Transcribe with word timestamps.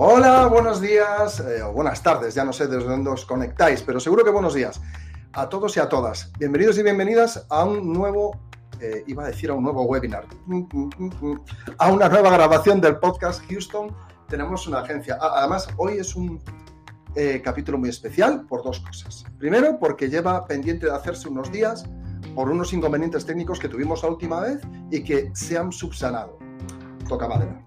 Hola, 0.00 0.46
buenos 0.46 0.80
días 0.80 1.40
eh, 1.40 1.60
o 1.60 1.72
buenas 1.72 2.00
tardes, 2.04 2.32
ya 2.32 2.44
no 2.44 2.52
sé 2.52 2.68
desde 2.68 2.88
dónde 2.88 3.10
os 3.10 3.24
conectáis, 3.24 3.82
pero 3.82 3.98
seguro 3.98 4.22
que 4.22 4.30
buenos 4.30 4.54
días 4.54 4.80
a 5.32 5.48
todos 5.48 5.76
y 5.76 5.80
a 5.80 5.88
todas. 5.88 6.32
Bienvenidos 6.38 6.78
y 6.78 6.84
bienvenidas 6.84 7.44
a 7.48 7.64
un 7.64 7.92
nuevo, 7.92 8.38
eh, 8.80 9.02
iba 9.08 9.24
a 9.24 9.26
decir 9.26 9.50
a 9.50 9.54
un 9.54 9.64
nuevo 9.64 9.82
webinar, 9.82 10.24
a 11.78 11.90
una 11.90 12.08
nueva 12.08 12.30
grabación 12.30 12.80
del 12.80 12.98
podcast 12.98 13.42
Houston. 13.50 13.92
Tenemos 14.28 14.68
una 14.68 14.82
agencia. 14.82 15.18
Además, 15.20 15.66
hoy 15.78 15.94
es 15.94 16.14
un 16.14 16.40
eh, 17.16 17.42
capítulo 17.44 17.76
muy 17.76 17.88
especial 17.88 18.46
por 18.46 18.62
dos 18.62 18.78
cosas. 18.78 19.24
Primero, 19.36 19.80
porque 19.80 20.08
lleva 20.08 20.46
pendiente 20.46 20.86
de 20.86 20.94
hacerse 20.94 21.28
unos 21.28 21.50
días 21.50 21.84
por 22.36 22.48
unos 22.50 22.72
inconvenientes 22.72 23.26
técnicos 23.26 23.58
que 23.58 23.68
tuvimos 23.68 24.04
la 24.04 24.10
última 24.10 24.38
vez 24.38 24.60
y 24.92 25.02
que 25.02 25.32
se 25.34 25.58
han 25.58 25.72
subsanado. 25.72 26.38
Toca 27.08 27.26
madera. 27.26 27.60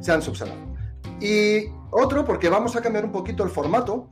Se 0.00 0.12
han 0.12 0.22
subsanado. 0.22 0.72
Y 1.20 1.68
otro 1.96 2.24
porque 2.24 2.48
vamos 2.48 2.74
a 2.74 2.82
cambiar 2.82 3.04
un 3.04 3.12
poquito 3.12 3.44
el 3.44 3.50
formato, 3.50 4.08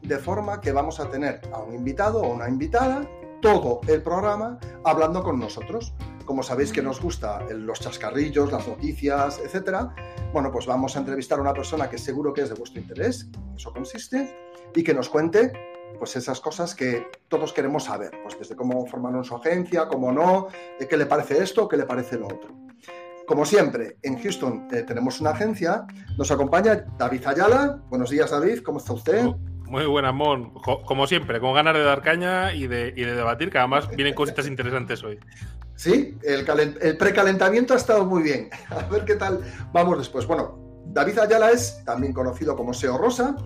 de 0.00 0.18
forma 0.18 0.60
que 0.60 0.72
vamos 0.72 1.00
a 1.00 1.10
tener 1.10 1.42
a 1.52 1.58
un 1.58 1.74
invitado 1.74 2.22
o 2.22 2.32
una 2.32 2.48
invitada 2.48 3.06
todo 3.42 3.80
el 3.88 4.02
programa 4.02 4.58
hablando 4.84 5.22
con 5.22 5.38
nosotros. 5.38 5.92
Como 6.24 6.42
sabéis 6.42 6.72
que 6.72 6.80
nos 6.80 7.00
gusta 7.00 7.44
los 7.50 7.78
chascarrillos, 7.80 8.50
las 8.50 8.66
noticias, 8.66 9.38
etcétera, 9.38 9.94
bueno, 10.32 10.50
pues 10.50 10.66
vamos 10.66 10.96
a 10.96 11.00
entrevistar 11.00 11.38
a 11.38 11.42
una 11.42 11.52
persona 11.52 11.90
que 11.90 11.98
seguro 11.98 12.32
que 12.32 12.40
es 12.40 12.48
de 12.48 12.54
vuestro 12.54 12.80
interés, 12.80 13.28
eso 13.54 13.72
consiste, 13.72 14.34
y 14.74 14.82
que 14.82 14.94
nos 14.94 15.08
cuente 15.08 15.52
pues 15.98 16.16
esas 16.16 16.40
cosas 16.40 16.74
que 16.74 17.06
todos 17.28 17.52
queremos 17.52 17.84
saber, 17.84 18.12
pues 18.22 18.38
desde 18.38 18.56
cómo 18.56 18.86
formaron 18.86 19.24
su 19.24 19.36
agencia, 19.36 19.88
cómo 19.88 20.10
no, 20.10 20.48
qué 20.88 20.96
le 20.96 21.06
parece 21.06 21.42
esto, 21.42 21.68
qué 21.68 21.76
le 21.76 21.84
parece 21.84 22.18
lo 22.18 22.26
otro. 22.26 22.65
Como 23.26 23.44
siempre, 23.44 23.96
en 24.02 24.22
Houston 24.22 24.68
eh, 24.72 24.84
tenemos 24.86 25.20
una 25.20 25.30
agencia. 25.30 25.84
Nos 26.16 26.30
acompaña 26.30 26.86
David 26.96 27.26
Ayala. 27.26 27.82
Buenos 27.88 28.10
días, 28.10 28.30
David. 28.30 28.60
¿Cómo 28.60 28.78
está 28.78 28.92
usted? 28.92 29.26
Muy 29.64 29.84
buena, 29.86 30.12
Mon. 30.12 30.52
Como 30.54 31.08
siempre, 31.08 31.40
con 31.40 31.52
ganas 31.52 31.74
de 31.74 31.82
dar 31.82 32.02
caña 32.02 32.54
y 32.54 32.68
de, 32.68 32.92
debatir, 32.92 33.50
que 33.50 33.58
además 33.58 33.88
vienen 33.90 34.14
cositas 34.14 34.46
interesantes 34.46 35.02
hoy. 35.02 35.18
Sí, 35.74 36.16
el, 36.22 36.46
el 36.80 36.96
precalentamiento 36.96 37.74
ha 37.74 37.78
estado 37.78 38.04
muy 38.04 38.22
bien. 38.22 38.48
A 38.70 38.88
ver 38.88 39.04
qué 39.04 39.16
tal 39.16 39.40
vamos 39.72 39.98
después. 39.98 40.24
Bueno, 40.24 40.84
David 40.86 41.18
Ayala 41.18 41.50
es 41.50 41.82
también 41.84 42.12
conocido 42.12 42.54
como 42.54 42.72
SEO 42.72 42.96
Rosa. 42.96 43.36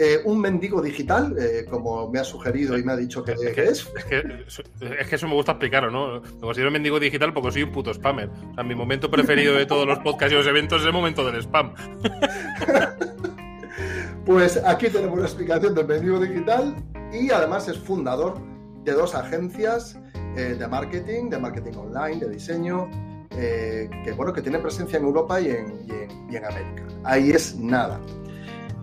Eh, 0.00 0.20
un 0.24 0.40
mendigo 0.40 0.80
digital, 0.80 1.34
eh, 1.40 1.66
como 1.68 2.08
me 2.08 2.20
ha 2.20 2.24
sugerido 2.24 2.78
y 2.78 2.84
me 2.84 2.92
ha 2.92 2.96
dicho 2.96 3.24
que 3.24 3.32
es. 3.32 3.40
Que, 3.40 3.64
es. 3.64 3.84
que, 4.08 5.16
eso 5.16 5.26
me 5.26 5.34
gusta 5.34 5.52
explicarlo, 5.52 5.90
¿no? 5.90 6.20
Me 6.20 6.40
considero 6.40 6.70
mendigo 6.70 7.00
digital 7.00 7.34
porque 7.34 7.50
soy 7.50 7.64
un 7.64 7.72
puto 7.72 7.92
spammer. 7.92 8.28
O 8.28 8.54
sea, 8.54 8.62
mi 8.62 8.76
momento 8.76 9.10
preferido 9.10 9.56
de 9.56 9.66
todos 9.66 9.88
los 9.88 9.98
podcasts 9.98 10.32
y 10.32 10.36
los 10.36 10.46
eventos 10.46 10.82
es 10.82 10.86
el 10.86 10.92
momento 10.92 11.28
del 11.28 11.42
spam. 11.42 11.74
pues 14.24 14.62
aquí 14.64 14.88
tenemos 14.88 15.18
una 15.18 15.26
explicación 15.26 15.74
del 15.74 15.88
mendigo 15.88 16.20
digital 16.20 16.76
y 17.12 17.32
además 17.32 17.66
es 17.66 17.76
fundador 17.76 18.38
de 18.84 18.92
dos 18.92 19.16
agencias 19.16 19.98
eh, 20.36 20.54
de 20.56 20.68
marketing, 20.68 21.28
de 21.28 21.38
marketing 21.38 21.76
online, 21.76 22.20
de 22.20 22.30
diseño, 22.30 22.88
que 23.30 24.12
bueno, 24.16 24.32
que 24.32 24.42
tiene 24.42 24.60
presencia 24.60 24.98
en 24.98 25.04
Europa 25.04 25.40
y 25.40 25.50
en, 25.50 25.86
y 26.30 26.36
en, 26.36 26.44
América. 26.44 26.84
Ahí 27.02 27.30
es 27.30 27.56
nada. 27.56 28.00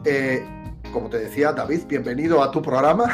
Eh, 0.06 0.46
como 0.96 1.10
te 1.10 1.20
decía, 1.20 1.52
David, 1.52 1.82
bienvenido 1.88 2.42
a 2.42 2.50
tu 2.50 2.62
programa. 2.62 3.14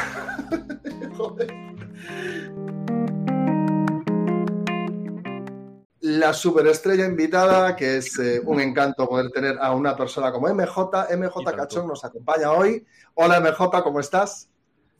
La 5.98 6.32
superestrella 6.32 7.06
invitada, 7.06 7.74
que 7.74 7.96
es 7.96 8.16
eh, 8.20 8.40
un 8.44 8.60
encanto 8.60 9.08
poder 9.08 9.32
tener 9.32 9.58
a 9.60 9.72
una 9.72 9.96
persona 9.96 10.30
como 10.30 10.46
MJ. 10.54 11.08
MJ 11.16 11.56
Cachón 11.56 11.88
nos 11.88 12.04
acompaña 12.04 12.52
hoy. 12.52 12.86
Hola 13.14 13.40
MJ, 13.40 13.82
¿cómo 13.82 13.98
estás? 13.98 14.48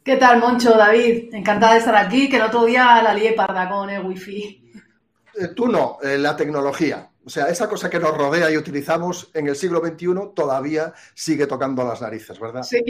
¿Qué 0.02 0.16
tal, 0.16 0.40
Moncho, 0.40 0.72
David? 0.76 1.32
Encantada 1.34 1.74
de 1.74 1.78
estar 1.78 1.94
aquí, 1.94 2.28
que 2.28 2.38
el 2.38 2.42
otro 2.42 2.64
día 2.64 3.00
la 3.00 3.14
lié 3.14 3.34
parda 3.34 3.68
con 3.68 3.90
el 3.90 4.04
wifi. 4.04 4.72
Eh, 5.34 5.48
tú 5.54 5.68
no, 5.68 5.98
eh, 6.02 6.18
la 6.18 6.34
tecnología. 6.34 7.11
O 7.24 7.30
sea, 7.30 7.46
esa 7.46 7.68
cosa 7.68 7.88
que 7.88 8.00
nos 8.00 8.16
rodea 8.16 8.50
y 8.50 8.56
utilizamos 8.56 9.30
en 9.34 9.46
el 9.46 9.56
siglo 9.56 9.80
XXI 9.80 10.34
todavía 10.34 10.92
sigue 11.14 11.46
tocando 11.46 11.84
las 11.84 12.00
narices, 12.00 12.38
¿verdad? 12.40 12.62
Sí. 12.62 12.82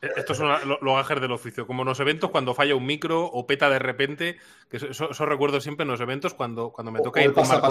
Estos 0.00 0.36
son 0.36 0.48
los 0.80 0.96
gajes 0.96 1.20
del 1.20 1.32
oficio, 1.32 1.66
como 1.66 1.82
en 1.82 1.88
los 1.88 1.98
eventos 1.98 2.30
cuando 2.30 2.54
falla 2.54 2.76
un 2.76 2.86
micro 2.86 3.24
o 3.24 3.46
peta 3.46 3.68
de 3.68 3.80
repente, 3.80 4.36
que 4.70 4.76
eso, 4.76 5.26
recuerdo 5.26 5.60
siempre 5.60 5.82
en 5.82 5.90
los 5.90 6.00
eventos 6.00 6.34
cuando, 6.34 6.70
cuando 6.70 6.92
me 6.92 7.00
toca 7.00 7.22
ir 7.22 7.32
con 7.32 7.48
Marc 7.48 7.64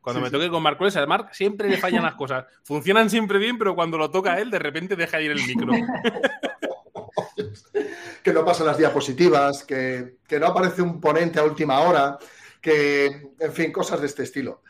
Cuando 0.00 0.22
me 0.22 0.30
toque 0.30 0.50
con 0.50 0.62
Marc 0.62 0.80
a 0.82 1.06
Marc 1.06 1.32
siempre 1.32 1.68
le 1.68 1.76
fallan 1.76 2.02
las 2.02 2.16
cosas. 2.16 2.46
Funcionan 2.64 3.10
siempre 3.10 3.38
bien, 3.38 3.58
pero 3.58 3.76
cuando 3.76 3.96
lo 3.96 4.10
toca 4.10 4.40
él, 4.40 4.50
de 4.50 4.58
repente 4.58 4.96
deja 4.96 5.20
ir 5.20 5.30
el 5.30 5.46
micro. 5.46 5.72
que 8.24 8.32
no 8.32 8.44
pasan 8.44 8.66
las 8.66 8.78
diapositivas, 8.78 9.62
que, 9.62 10.16
que 10.26 10.40
no 10.40 10.46
aparece 10.46 10.82
un 10.82 11.00
ponente 11.00 11.38
a 11.38 11.44
última 11.44 11.78
hora, 11.78 12.18
que, 12.60 13.30
en 13.38 13.52
fin, 13.52 13.70
cosas 13.70 14.00
de 14.00 14.08
este 14.08 14.24
estilo. 14.24 14.62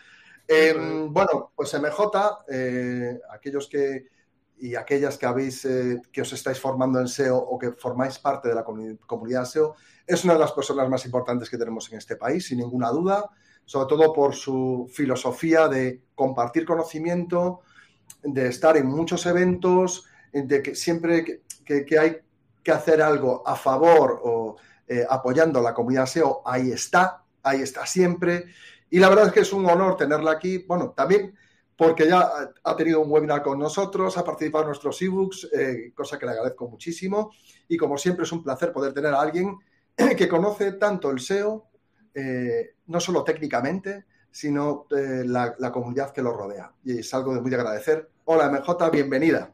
Em, 0.49 1.13
bueno, 1.13 1.53
pues 1.55 1.75
MJ, 1.75 2.45
eh, 2.49 3.21
aquellos 3.31 3.69
que 3.69 4.07
y 4.59 4.75
aquellas 4.75 5.19
que 5.19 5.27
habéis 5.27 5.65
eh, 5.67 6.01
que 6.11 6.23
os 6.23 6.33
estáis 6.33 6.59
formando 6.59 6.99
en 6.99 7.09
SEO 7.09 7.37
o 7.37 7.59
que 7.59 7.73
formáis 7.73 8.19
parte 8.19 8.49
de 8.49 8.55
la 8.55 8.65
comunidad 8.65 9.45
SEO, 9.45 9.75
es 10.07 10.25
una 10.25 10.33
de 10.33 10.39
las 10.39 10.53
personas 10.53 10.89
más 10.89 11.05
importantes 11.05 11.51
que 11.51 11.59
tenemos 11.59 11.91
en 11.93 11.99
este 11.99 12.17
país, 12.17 12.47
sin 12.47 12.59
ninguna 12.59 12.89
duda, 12.91 13.29
sobre 13.65 13.89
todo 13.89 14.13
por 14.13 14.35
su 14.35 14.89
filosofía 14.91 15.69
de 15.69 16.01
compartir 16.15 16.65
conocimiento, 16.65 17.61
de 18.23 18.49
estar 18.49 18.77
en 18.77 18.87
muchos 18.87 19.27
eventos, 19.27 20.07
de 20.33 20.63
que 20.63 20.75
siempre 20.75 21.43
que, 21.65 21.99
hay 21.99 22.19
que 22.63 22.73
hacer 22.73 23.03
algo 23.03 23.47
a 23.47 23.57
favor 23.57 24.21
o 24.23 24.57
eh, 24.87 25.05
apoyando 25.09 25.61
la 25.61 25.75
comunidad 25.75 26.07
SEO, 26.07 26.43
ahí 26.45 26.71
está, 26.71 27.25
ahí 27.43 27.61
está 27.61 27.85
siempre. 27.87 28.47
Y 28.91 28.99
la 28.99 29.09
verdad 29.09 29.27
es 29.27 29.33
que 29.33 29.41
es 29.41 29.53
un 29.53 29.67
honor 29.67 29.97
tenerla 29.97 30.33
aquí. 30.33 30.59
Bueno, 30.59 30.91
también 30.91 31.35
porque 31.77 32.09
ya 32.09 32.31
ha 32.65 32.77
tenido 32.77 33.01
un 33.01 33.11
webinar 33.11 33.43
con 33.43 33.59
nosotros, 33.59 34.17
ha 34.17 34.25
participado 34.25 34.65
en 34.65 34.69
nuestros 34.69 35.01
ebooks, 35.03 35.49
eh, 35.53 35.93
cosa 35.95 36.19
que 36.19 36.25
le 36.25 36.33
agradezco 36.33 36.69
muchísimo. 36.69 37.33
Y 37.69 37.77
como 37.77 37.99
siempre 37.99 38.25
es 38.25 38.33
un 38.33 38.43
placer 38.43 38.73
poder 38.73 38.95
tener 38.95 39.13
a 39.13 39.21
alguien 39.21 39.57
que 40.17 40.29
conoce 40.29 40.73
tanto 40.73 41.11
el 41.11 41.21
SEO, 41.21 41.67
eh, 42.15 42.77
no 42.87 42.99
solo 42.99 43.23
técnicamente, 43.23 44.07
sino 44.31 44.87
eh, 44.91 45.23
la, 45.27 45.55
comunidad 45.73 46.13
que 46.13 46.23
lo 46.23 46.33
rodea. 46.33 46.73
Y 46.85 46.99
es 46.99 47.13
algo 47.15 47.35
de 47.35 47.41
muy 47.41 47.53
agradecer. 47.53 48.11
Hola 48.25 48.51
MJ, 48.51 48.91
bienvenida. 48.91 49.53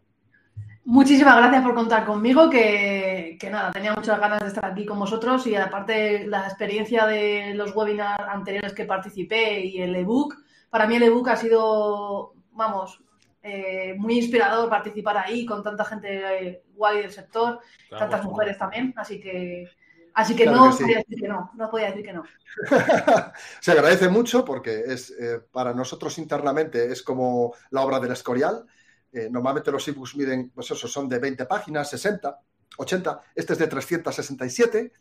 Muchísimas 0.84 1.36
gracias 1.36 1.62
por 1.62 1.74
contar 1.74 2.04
conmigo, 2.04 2.50
que, 2.50 3.21
que, 3.38 3.50
nada, 3.50 3.72
tenía 3.72 3.94
muchas 3.94 4.18
ganas 4.18 4.40
de 4.40 4.48
estar 4.48 4.64
aquí 4.64 4.84
con 4.84 4.98
vosotros 4.98 5.46
y 5.46 5.56
aparte 5.56 6.26
la 6.26 6.46
experiencia 6.46 7.06
de 7.06 7.54
los 7.54 7.74
webinars 7.74 8.28
anteriores 8.28 8.72
que 8.72 8.84
participé 8.84 9.60
y 9.60 9.80
el 9.80 9.94
ebook, 9.96 10.36
para 10.70 10.86
mí 10.86 10.96
el 10.96 11.02
ebook 11.04 11.28
ha 11.28 11.36
sido, 11.36 12.34
vamos, 12.52 13.02
eh, 13.42 13.94
muy 13.98 14.18
inspirador 14.18 14.68
participar 14.68 15.18
ahí 15.18 15.44
con 15.44 15.62
tanta 15.62 15.84
gente 15.84 16.64
guay 16.74 17.02
del 17.02 17.12
sector, 17.12 17.60
tantas 17.90 18.24
mujeres 18.24 18.56
también, 18.58 18.94
así 18.96 19.20
que 19.20 19.68
Así 20.14 20.36
que 20.36 20.46
no 20.46 20.70
podía 20.70 20.98
decir 20.98 21.20
que 21.20 21.28
no, 21.28 21.50
no 21.54 21.70
podía 21.70 21.86
decir 21.86 22.04
que 22.04 22.12
no. 22.12 22.24
Se 23.60 23.72
agradece 23.72 24.08
mucho 24.08 24.44
porque 24.44 24.84
es 24.86 25.10
eh, 25.10 25.40
para 25.50 25.72
nosotros 25.72 26.18
internamente 26.18 26.92
es 26.92 27.02
como 27.02 27.54
la 27.70 27.82
obra 27.82 27.98
del 27.98 28.12
Escorial. 28.12 28.66
Eh, 29.12 29.28
normalmente 29.30 29.70
los 29.70 29.86
ebooks 29.88 30.16
miden, 30.16 30.50
pues 30.50 30.70
eso, 30.70 30.86
son 30.88 31.08
de 31.08 31.18
20 31.18 31.46
páginas, 31.46 31.90
60, 31.90 32.38
80. 32.78 33.20
Este 33.34 33.52
es 33.52 33.58
de 33.58 33.66
367. 33.66 34.92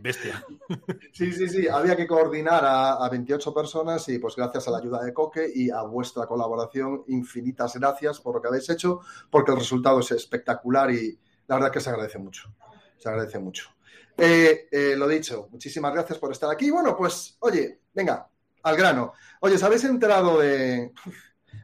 Bestia. 0.00 0.44
Sí, 1.12 1.32
sí, 1.32 1.48
sí. 1.48 1.68
Había 1.68 1.96
que 1.96 2.06
coordinar 2.06 2.62
a, 2.64 3.08
28 3.10 3.52
personas 3.52 4.08
y 4.08 4.18
pues 4.18 4.36
gracias 4.36 4.68
a 4.68 4.70
la 4.70 4.78
ayuda 4.78 5.02
de 5.02 5.12
Coque 5.12 5.50
y 5.52 5.70
a 5.70 5.82
vuestra 5.82 6.26
colaboración, 6.26 7.04
infinitas 7.08 7.76
gracias 7.76 8.20
por 8.20 8.36
lo 8.36 8.40
que 8.40 8.48
habéis 8.48 8.70
hecho, 8.70 9.00
porque 9.30 9.50
el 9.50 9.58
resultado 9.58 10.00
es 10.00 10.10
espectacular 10.12 10.90
y 10.92 11.18
la 11.46 11.56
verdad 11.56 11.72
que 11.72 11.80
se 11.80 11.90
agradece 11.90 12.18
mucho. 12.18 12.54
Se 12.96 13.08
agradece 13.08 13.38
mucho. 13.38 13.70
Eh, 14.16 14.68
eh, 14.70 14.94
lo 14.96 15.08
dicho, 15.08 15.48
muchísimas 15.50 15.92
gracias 15.92 16.18
por 16.18 16.30
estar 16.30 16.50
aquí. 16.50 16.70
Bueno, 16.70 16.96
pues, 16.96 17.36
oye, 17.40 17.80
venga, 17.92 18.28
al 18.62 18.76
grano. 18.76 19.12
Oye, 19.40 19.56
¿os 19.56 19.62
habéis 19.62 19.84
enterado 19.84 20.38
de... 20.38 20.92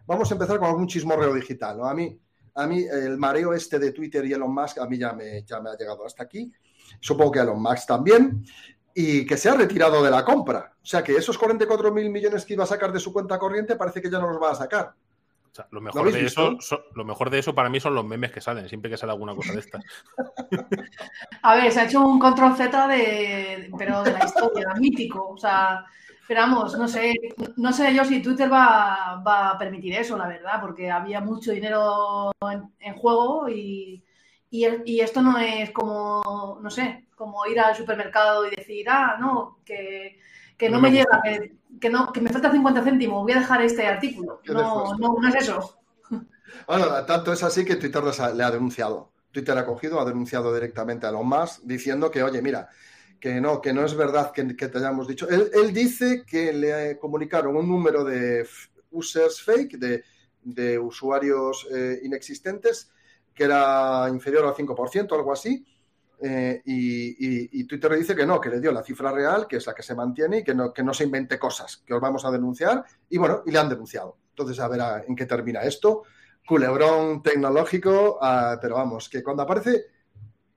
Vamos 0.07 0.31
a 0.31 0.35
empezar 0.35 0.59
con 0.59 0.69
algún 0.69 0.87
chismorreo 0.87 1.35
digital, 1.35 1.79
¿no? 1.79 1.87
A 1.87 1.95
mí, 1.95 2.19
a 2.57 2.67
mí 2.67 2.85
el 2.91 3.19
mareo 3.19 3.53
este 3.53 3.79
de 3.79 3.93
Twitter 3.93 4.25
y 4.25 4.33
Elon 4.33 4.53
Musk, 4.53 4.79
a 4.79 4.87
mí 4.87 4.99
ya 4.99 5.13
me, 5.13 5.43
ya 5.45 5.61
me 5.61 5.71
ha 5.71 5.77
llegado 5.77 6.07
hasta 6.07 6.23
aquí. 6.23 6.51
Supongo 7.01 7.33
que 7.33 7.41
Elon 7.41 7.61
Musk 7.61 7.87
también. 7.87 8.45
Y 8.95 9.27
que 9.27 9.37
se 9.37 9.51
ha 9.51 9.55
retirado 9.55 10.03
de 10.03 10.11
la 10.11 10.25
compra. 10.25 10.73
O 10.83 10.87
sea 10.87 11.05
que 11.05 11.15
esos 11.15 11.37
44 11.37 11.93
mil 11.93 12.09
millones 12.09 12.47
que 12.47 12.55
iba 12.55 12.65
a 12.65 12.67
sacar 12.67 12.93
de 12.93 13.01
su 13.01 13.13
cuenta 13.13 13.39
corriente 13.39 13.77
parece 13.77 14.01
que 14.01 14.11
ya 14.11 14.19
no 14.19 14.29
los 14.29 14.43
va 14.43 14.53
a 14.53 14.55
sacar. 14.55 14.95
lo, 15.71 15.83
mejor 15.83 16.11
de 16.11 16.25
eso, 16.25 16.57
lo 16.95 17.05
mejor 17.05 17.29
de 17.29 17.41
eso 17.41 17.55
para 17.55 17.69
mí 17.69 17.79
son 17.79 17.95
los 17.95 18.07
memes 18.07 18.33
que 18.33 18.41
salen, 18.41 18.69
siempre 18.71 18.91
que 18.91 18.97
sale 18.97 19.13
alguna 19.13 19.35
cosa 19.35 19.53
de 19.53 19.61
estas. 19.61 19.85
a 21.43 21.57
ver, 21.57 21.71
se 21.71 21.81
ha 21.81 21.85
hecho 21.85 22.01
un 22.01 22.19
control 22.19 22.57
Z 22.57 22.89
de, 22.89 23.71
pero 23.77 24.03
de 24.03 24.13
la 24.13 24.25
historia, 24.25 24.73
mítico. 24.79 25.29
O 25.29 25.37
sea, 25.37 25.85
Pero 26.27 26.41
vamos, 26.41 26.77
no 26.77 26.89
sé, 26.89 27.15
no 27.57 27.73
sé 27.73 27.95
yo 27.95 28.05
si 28.05 28.21
Twitter 28.21 28.53
va, 28.53 29.21
a 29.25 29.59
permitir 29.59 29.95
eso, 29.95 30.17
la 30.17 30.27
verdad, 30.27 30.61
porque 30.61 30.91
había 30.91 31.21
mucho 31.21 31.53
dinero 31.53 32.33
en, 32.81 32.95
juego 32.95 33.49
y, 33.49 34.03
esto 34.51 35.23
no 35.23 35.39
es 35.39 35.71
como, 35.71 36.59
no 36.61 36.71
sé, 36.71 37.07
como 37.15 37.47
ir 37.47 37.61
al 37.61 37.77
supermercado 37.77 38.47
y 38.47 38.57
decir, 38.57 38.89
ah, 38.89 39.17
no, 39.21 39.59
que, 39.65 40.19
no, 40.69 40.81
me, 40.81 40.91
llega, 40.91 41.23
que, 41.81 41.91
no, 41.91 42.13
que 42.13 42.21
me 42.21 42.31
falta 42.31 42.51
50 42.51 42.83
céntimos, 42.83 43.23
voy 43.23 43.33
a 43.33 43.41
dejar 43.41 43.63
este 43.63 43.87
artículo. 43.87 44.41
No, 44.47 44.97
no, 44.97 45.17
no 45.21 45.29
es 45.29 45.35
eso. 45.37 45.79
Bueno, 46.67 47.05
tanto 47.05 47.33
es 47.33 47.43
así 47.43 47.65
que 47.65 47.77
Twitter 47.77 48.03
le 48.35 48.43
ha 48.43 48.51
denunciado. 48.51 49.13
Twitter 49.31 49.57
ha 49.59 49.67
cogido, 49.67 50.01
ha 50.01 50.05
denunciado 50.05 50.55
directamente 50.55 51.07
a 51.07 51.13
los 51.13 51.25
más 51.25 51.61
diciendo 51.67 52.11
que, 52.11 52.23
oye, 52.23 52.41
mira, 52.41 52.71
que 53.21 53.41
no, 53.41 53.61
que 53.61 53.73
no 53.73 53.85
es 53.85 53.95
verdad 53.95 54.33
que, 54.33 54.45
te 54.45 54.79
hayamos 54.79 55.09
dicho. 55.09 55.29
Él, 55.29 55.73
dice 55.73 56.25
que 56.27 56.53
le 56.53 56.99
comunicaron 56.99 57.57
un 57.57 57.69
número 57.69 58.05
de 58.05 58.47
users 58.91 59.43
fake, 59.43 59.79
de, 60.43 60.79
usuarios 60.79 61.67
eh, 61.75 62.01
inexistentes, 62.05 62.91
que 63.35 63.45
era 63.45 64.07
inferior 64.09 64.47
al 64.47 64.55
5%, 64.55 65.13
algo 65.13 65.33
así. 65.33 65.67
Eh, 66.19 66.63
y, 66.65 67.65
Twitter 67.65 67.91
le 67.91 67.99
dice 67.99 68.15
que 68.15 68.25
no, 68.25 68.41
que 68.41 68.49
le 68.49 68.61
dio 68.61 68.73
la 68.73 68.83
cifra 68.83 69.13
real, 69.13 69.47
que 69.47 69.57
es 69.57 69.67
la 69.67 69.75
que 69.75 69.83
se 69.83 69.95
mantiene 69.95 70.39
y 70.39 70.45
que 70.45 70.55
no, 70.55 70.73
que 70.73 70.83
no 70.83 70.95
se 70.95 71.05
invente 71.05 71.39
cosas, 71.39 71.83
que 71.85 71.95
os 71.95 72.01
vamos 72.01 72.25
a 72.25 72.31
denunciar. 72.31 72.85
Y 73.09 73.19
bueno, 73.19 73.43
y 73.45 73.51
le 73.51 73.59
han 73.59 73.69
denunciado. 73.69 74.17
Entonces, 74.31 74.59
a 74.61 74.69
ver 74.69 75.05
en 75.09 75.17
qué 75.17 75.27
termina 75.27 75.63
esto. 75.63 76.05
Culebrón 76.47 77.23
tecnológico, 77.23 78.19
ah, 78.23 78.59
pero 78.61 78.77
vamos, 78.77 79.09
que 79.09 79.23
cuando 79.23 79.43
aparece, 79.43 79.87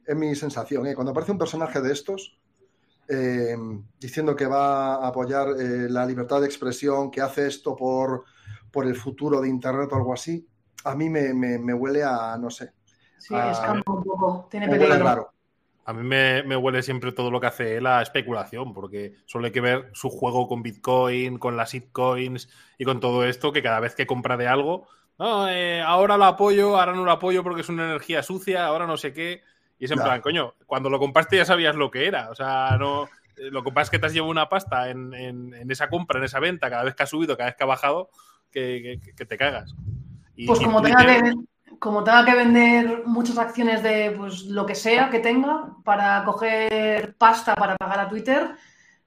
es 0.06 0.16
mi 0.16 0.36
sensación, 0.36 0.86
¿eh? 0.88 0.96
cuando 0.96 1.12
aparece 1.12 1.32
un 1.32 1.38
personaje 1.38 1.82
de 1.82 1.92
estos, 1.94 2.38
eh, 3.10 3.58
diciendo 4.00 4.36
que 4.36 4.46
va 4.46 4.96
a 4.96 5.08
apoyar 5.08 5.50
eh, 5.60 5.90
la 5.90 6.06
libertad 6.06 6.42
de 6.42 6.48
expresión, 6.48 7.12
que 7.12 7.22
hace 7.22 7.48
esto 7.48 7.76
por, 7.76 8.26
por 8.72 8.86
el 8.86 8.96
futuro 8.96 9.42
de 9.42 9.50
Internet 9.50 9.90
o 9.92 9.96
algo 9.96 10.14
así, 10.14 10.48
a 10.84 10.96
mí 10.96 11.10
me, 11.10 11.34
me, 11.34 11.74
huele 11.74 12.04
a, 12.04 12.38
no 12.38 12.50
sé. 12.50 12.72
Sí, 13.18 13.36
es 13.36 13.60
un 13.60 13.84
poco, 13.84 14.48
tiene 14.50 14.68
peligro. 14.70 15.32
A 15.86 15.94
mí 15.94 16.04
me, 16.04 16.44
me, 16.44 16.56
huele 16.56 16.84
siempre 16.84 17.12
todo 17.12 17.32
lo 17.32 17.42
que 17.42 17.48
hace 17.48 17.78
él 17.78 17.88
a 17.88 18.02
especulación, 18.02 18.74
porque 18.74 19.16
solo 19.26 19.48
hay 19.48 19.52
que 19.52 19.60
ver 19.60 19.90
su 19.94 20.10
juego 20.10 20.48
con 20.48 20.62
Bitcoin, 20.62 21.40
con 21.40 21.58
las 21.58 21.74
shitcoins 21.74 22.48
y 22.78 22.86
con 22.86 23.00
todo 23.00 23.26
esto, 23.26 23.52
que 23.52 23.64
cada 23.64 23.80
vez 23.80 23.96
que 23.96 24.06
compra 24.06 24.38
de 24.38 24.48
algo, 24.48 24.88
no, 25.20 25.50
eh, 25.50 25.82
ahora 25.82 26.18
lo 26.18 26.24
apoyo, 26.24 26.80
ahora 26.80 26.94
no 26.94 27.04
lo 27.04 27.12
apoyo 27.12 27.44
porque 27.44 27.60
es 27.60 27.68
una 27.68 27.84
energía 27.84 28.24
sucia, 28.24 28.66
ahora 28.66 28.88
no 28.88 28.96
sé 28.96 29.14
qué. 29.14 29.44
Y 29.80 29.86
es 29.86 29.92
en 29.92 30.00
plan, 30.00 30.20
coño, 30.22 30.56
cuando 30.66 30.90
lo 30.90 31.00
compraste 31.00 31.38
ya 31.38 31.46
sabías 31.46 31.76
lo 31.76 31.90
que 31.90 32.06
era. 32.06 32.30
O 32.30 32.36
sea, 32.36 32.76
no. 32.78 33.06
Eh, 33.38 33.50
lo 33.50 33.64
que 33.64 33.72
pasa 33.72 33.84
es 33.84 33.90
que 33.90 34.00
te 34.00 34.06
has 34.08 34.14
llevado 34.14 34.30
una 34.30 34.50
pasta 34.50 34.90
en, 34.90 35.54
esa 35.70 35.90
compra, 35.90 36.20
en 36.20 36.26
esa 36.26 36.40
venta, 36.40 36.70
cada 36.70 36.84
vez 36.84 36.96
que 36.96 37.04
ha 37.04 37.08
subido, 37.08 37.38
cada 37.38 37.50
vez 37.50 37.56
que 37.56 37.64
ha 37.64 37.68
bajado, 37.68 38.10
que, 38.52 39.00
te 39.16 39.38
cagas. 39.38 39.74
pues 40.46 40.60
como, 40.60 40.82
tenga 40.82 41.06
que, 41.06 41.34
como 41.80 42.04
tenga 42.04 42.26
que 42.26 42.36
vender 42.36 43.04
muchas 43.06 43.38
acciones 43.38 43.82
de 43.82 44.14
pues, 44.18 44.44
lo 44.46 44.66
que 44.66 44.76
sea 44.76 45.10
que 45.10 45.20
tenga 45.20 45.70
para 45.86 46.26
coger 46.26 47.16
pasta 47.18 47.56
para 47.56 47.78
pagar 47.78 48.02
a 48.02 48.10
Twitter, 48.10 48.52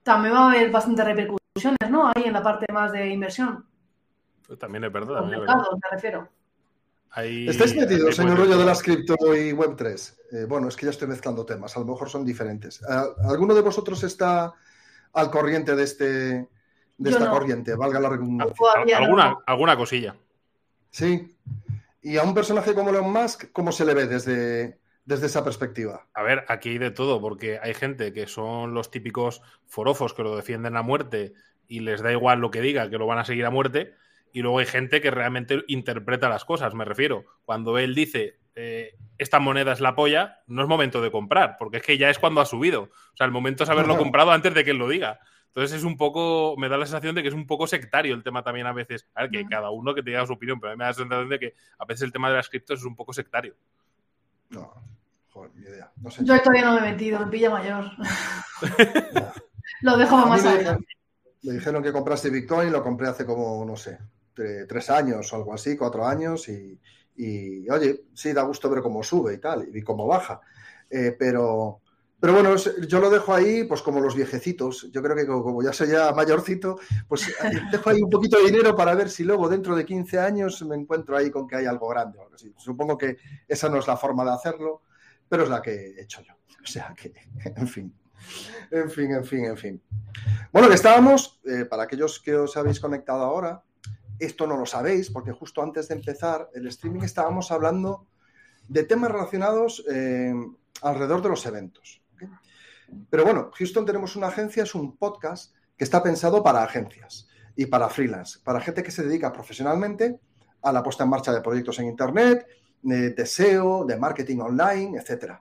también 0.02 0.34
va 0.34 0.46
a 0.46 0.50
haber 0.52 0.70
bastantes 0.70 1.04
repercusiones, 1.04 1.90
¿no? 1.90 2.06
Ahí 2.06 2.24
en 2.24 2.32
la 2.32 2.42
parte 2.42 2.72
más 2.72 2.92
de 2.92 3.08
inversión. 3.08 3.66
Pues 4.46 4.58
también 4.58 4.84
es 4.84 4.92
verdad. 4.92 5.16
También 5.16 5.40
es 5.40 5.46
verdad. 5.46 5.64
me 5.70 5.90
refiero. 5.90 6.28
¿Estáis 7.16 7.76
metidos 7.76 8.18
en 8.18 8.28
el 8.28 8.36
rollo 8.36 8.56
de 8.56 8.64
las 8.64 8.82
cripto 8.82 9.14
y 9.36 9.52
Web3? 9.52 10.14
Eh, 10.32 10.46
bueno, 10.48 10.68
es 10.68 10.76
que 10.76 10.86
ya 10.86 10.90
estoy 10.90 11.08
mezclando 11.08 11.44
temas, 11.44 11.76
a 11.76 11.80
lo 11.80 11.86
mejor 11.86 12.08
son 12.08 12.24
diferentes. 12.24 12.82
¿Alguno 13.24 13.54
de 13.54 13.60
vosotros 13.60 14.02
está 14.02 14.54
al 15.12 15.30
corriente 15.30 15.76
de, 15.76 15.82
este, 15.82 16.48
de 16.96 17.10
esta 17.10 17.28
corriente? 17.28 17.74
Valga 17.74 18.00
la 18.00 18.08
redundancia. 18.08 18.56
¿Alguna, 18.96 19.36
alguna 19.46 19.76
cosilla. 19.76 20.16
Sí. 20.90 21.36
¿Y 22.00 22.16
a 22.16 22.22
un 22.22 22.34
personaje 22.34 22.74
como 22.74 22.90
Elon 22.90 23.12
Musk, 23.12 23.52
cómo 23.52 23.72
se 23.72 23.84
le 23.84 23.92
ve 23.92 24.06
desde, 24.06 24.78
desde 25.04 25.26
esa 25.26 25.44
perspectiva? 25.44 26.06
A 26.14 26.22
ver, 26.22 26.44
aquí 26.48 26.70
hay 26.70 26.78
de 26.78 26.90
todo, 26.90 27.20
porque 27.20 27.60
hay 27.62 27.74
gente 27.74 28.14
que 28.14 28.26
son 28.26 28.72
los 28.72 28.90
típicos 28.90 29.42
forofos 29.66 30.14
que 30.14 30.22
lo 30.22 30.34
defienden 30.34 30.76
a 30.78 30.82
muerte 30.82 31.34
y 31.68 31.80
les 31.80 32.00
da 32.00 32.10
igual 32.10 32.40
lo 32.40 32.50
que 32.50 32.62
diga, 32.62 32.88
que 32.88 32.98
lo 32.98 33.06
van 33.06 33.18
a 33.18 33.24
seguir 33.26 33.44
a 33.44 33.50
muerte 33.50 33.94
y 34.32 34.42
luego 34.42 34.58
hay 34.58 34.66
gente 34.66 35.00
que 35.00 35.10
realmente 35.10 35.62
interpreta 35.68 36.28
las 36.28 36.44
cosas, 36.44 36.74
me 36.74 36.84
refiero. 36.84 37.24
Cuando 37.44 37.78
él 37.78 37.94
dice, 37.94 38.38
eh, 38.54 38.96
esta 39.18 39.38
moneda 39.38 39.72
es 39.72 39.80
la 39.80 39.94
polla, 39.94 40.40
no 40.46 40.62
es 40.62 40.68
momento 40.68 41.00
de 41.00 41.10
comprar, 41.10 41.56
porque 41.58 41.78
es 41.78 41.82
que 41.82 41.98
ya 41.98 42.10
es 42.10 42.18
cuando 42.18 42.40
ha 42.40 42.46
subido. 42.46 42.82
O 42.82 43.16
sea, 43.16 43.26
el 43.26 43.32
momento 43.32 43.64
es 43.64 43.70
haberlo 43.70 43.96
comprado 43.96 44.32
antes 44.32 44.54
de 44.54 44.64
que 44.64 44.70
él 44.70 44.78
lo 44.78 44.88
diga. 44.88 45.20
Entonces 45.48 45.78
es 45.78 45.84
un 45.84 45.98
poco, 45.98 46.54
me 46.56 46.70
da 46.70 46.78
la 46.78 46.86
sensación 46.86 47.14
de 47.14 47.22
que 47.22 47.28
es 47.28 47.34
un 47.34 47.46
poco 47.46 47.66
sectario 47.66 48.14
el 48.14 48.22
tema 48.22 48.42
también 48.42 48.66
a 48.66 48.72
veces. 48.72 49.06
A 49.14 49.22
ver, 49.22 49.30
que 49.30 49.46
cada 49.46 49.70
uno 49.70 49.94
que 49.94 50.02
te 50.02 50.10
diga 50.10 50.26
su 50.26 50.32
opinión, 50.32 50.58
pero 50.58 50.72
a 50.72 50.74
mí 50.74 50.78
me 50.78 50.84
da 50.84 50.90
la 50.90 50.94
sensación 50.94 51.28
de 51.28 51.38
que 51.38 51.54
a 51.78 51.84
veces 51.84 52.02
el 52.02 52.12
tema 52.12 52.30
de 52.30 52.36
las 52.36 52.48
criptos 52.48 52.80
es 52.80 52.86
un 52.86 52.96
poco 52.96 53.12
sectario. 53.12 53.54
No, 54.48 54.72
joder, 55.28 55.50
ni 55.54 55.62
idea. 55.62 55.92
Yo 56.20 56.40
todavía 56.40 56.64
no 56.64 56.80
me 56.80 56.88
he 56.88 56.92
metido, 56.92 57.20
me 57.20 57.26
pilla 57.26 57.50
mayor. 57.50 57.84
lo 59.82 59.96
dejo 59.98 60.16
más 60.26 60.44
adelante. 60.44 60.86
Me 61.42 61.52
dijeron 61.52 61.82
que 61.82 61.92
compraste 61.92 62.30
Bitcoin, 62.30 62.72
lo 62.72 62.82
compré 62.82 63.08
hace 63.08 63.26
como, 63.26 63.64
no 63.64 63.76
sé, 63.76 63.98
tres 64.34 64.90
años 64.90 65.32
o 65.32 65.36
algo 65.36 65.54
así, 65.54 65.76
cuatro 65.76 66.06
años, 66.06 66.48
y, 66.48 67.68
oye, 67.68 68.04
sí, 68.14 68.32
da 68.32 68.42
gusto 68.42 68.70
ver 68.70 68.82
cómo 68.82 69.02
sube 69.02 69.34
y 69.34 69.38
tal, 69.38 69.68
y 69.74 69.82
cómo 69.82 70.06
baja. 70.06 70.40
Eh, 70.88 71.14
pero, 71.18 71.80
pero 72.20 72.34
bueno, 72.34 72.54
yo 72.56 73.00
lo 73.00 73.10
dejo 73.10 73.34
ahí, 73.34 73.64
pues 73.64 73.82
como 73.82 74.00
los 74.00 74.14
viejecitos. 74.14 74.88
Yo 74.92 75.02
creo 75.02 75.16
que 75.16 75.26
como, 75.26 75.62
ya 75.62 75.72
soy 75.72 75.88
ya 75.88 76.12
mayorcito, 76.12 76.78
pues 77.08 77.26
dejo 77.72 77.90
ahí 77.90 78.00
un 78.00 78.10
poquito 78.10 78.38
de 78.38 78.44
dinero 78.44 78.76
para 78.76 78.94
ver 78.94 79.10
si 79.10 79.24
luego 79.24 79.48
dentro 79.48 79.74
de 79.74 79.84
15 79.84 80.20
años 80.20 80.62
me 80.62 80.76
encuentro 80.76 81.16
ahí 81.16 81.30
con 81.30 81.48
que 81.48 81.56
hay 81.56 81.66
algo 81.66 81.88
grande. 81.88 82.18
Supongo 82.56 82.96
que 82.96 83.16
esa 83.48 83.68
no 83.68 83.78
es 83.78 83.86
la 83.86 83.96
forma 83.96 84.24
de 84.24 84.30
hacerlo, 84.30 84.82
pero 85.28 85.44
es 85.44 85.48
la 85.48 85.60
que 85.60 85.72
he 85.72 86.02
hecho 86.02 86.22
yo. 86.22 86.34
O 86.62 86.66
sea 86.66 86.94
que, 86.96 87.12
en 87.56 87.66
fin. 87.66 87.92
En 88.70 88.90
fin, 88.90 89.10
en 89.12 89.24
fin, 89.24 89.44
en 89.46 89.56
fin. 89.56 89.82
Bueno, 90.52 90.68
que 90.68 90.74
estábamos, 90.74 91.40
eh, 91.44 91.64
para 91.64 91.82
aquellos 91.82 92.20
que 92.20 92.36
os 92.36 92.56
habéis 92.56 92.78
conectado 92.78 93.22
ahora, 93.22 93.64
esto 94.24 94.46
no 94.46 94.56
lo 94.56 94.66
sabéis 94.66 95.10
porque 95.10 95.32
justo 95.32 95.62
antes 95.62 95.88
de 95.88 95.94
empezar 95.94 96.48
el 96.54 96.66
streaming 96.68 97.02
estábamos 97.02 97.50
hablando 97.50 98.06
de 98.68 98.84
temas 98.84 99.10
relacionados 99.10 99.84
eh, 99.90 100.34
alrededor 100.82 101.22
de 101.22 101.28
los 101.28 101.44
eventos. 101.46 102.02
Pero 103.10 103.24
bueno, 103.24 103.50
Houston 103.54 103.86
tenemos 103.86 104.16
una 104.16 104.28
agencia, 104.28 104.62
es 104.62 104.74
un 104.74 104.96
podcast 104.96 105.54
que 105.76 105.84
está 105.84 106.02
pensado 106.02 106.42
para 106.42 106.62
agencias 106.62 107.28
y 107.56 107.66
para 107.66 107.88
freelance, 107.88 108.38
para 108.42 108.60
gente 108.60 108.82
que 108.82 108.90
se 108.90 109.02
dedica 109.02 109.32
profesionalmente 109.32 110.20
a 110.62 110.72
la 110.72 110.82
puesta 110.82 111.04
en 111.04 111.10
marcha 111.10 111.32
de 111.32 111.40
proyectos 111.40 111.78
en 111.78 111.86
Internet, 111.86 112.46
de, 112.82 113.26
SEO, 113.26 113.84
de 113.84 113.96
marketing 113.96 114.38
online, 114.38 114.98
etc. 114.98 115.34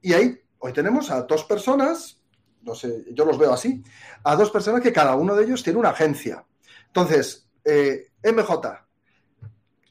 Y 0.00 0.12
ahí 0.12 0.40
hoy 0.58 0.72
tenemos 0.72 1.10
a 1.10 1.22
dos 1.22 1.44
personas, 1.44 2.20
no 2.62 2.74
sé, 2.74 3.04
yo 3.12 3.24
los 3.24 3.38
veo 3.38 3.52
así, 3.52 3.82
a 4.24 4.36
dos 4.36 4.50
personas 4.50 4.80
que 4.80 4.92
cada 4.92 5.14
uno 5.14 5.34
de 5.34 5.44
ellos 5.44 5.62
tiene 5.62 5.78
una 5.78 5.90
agencia. 5.90 6.44
Entonces, 6.86 7.49
eh, 7.64 8.08
MJ, 8.24 8.86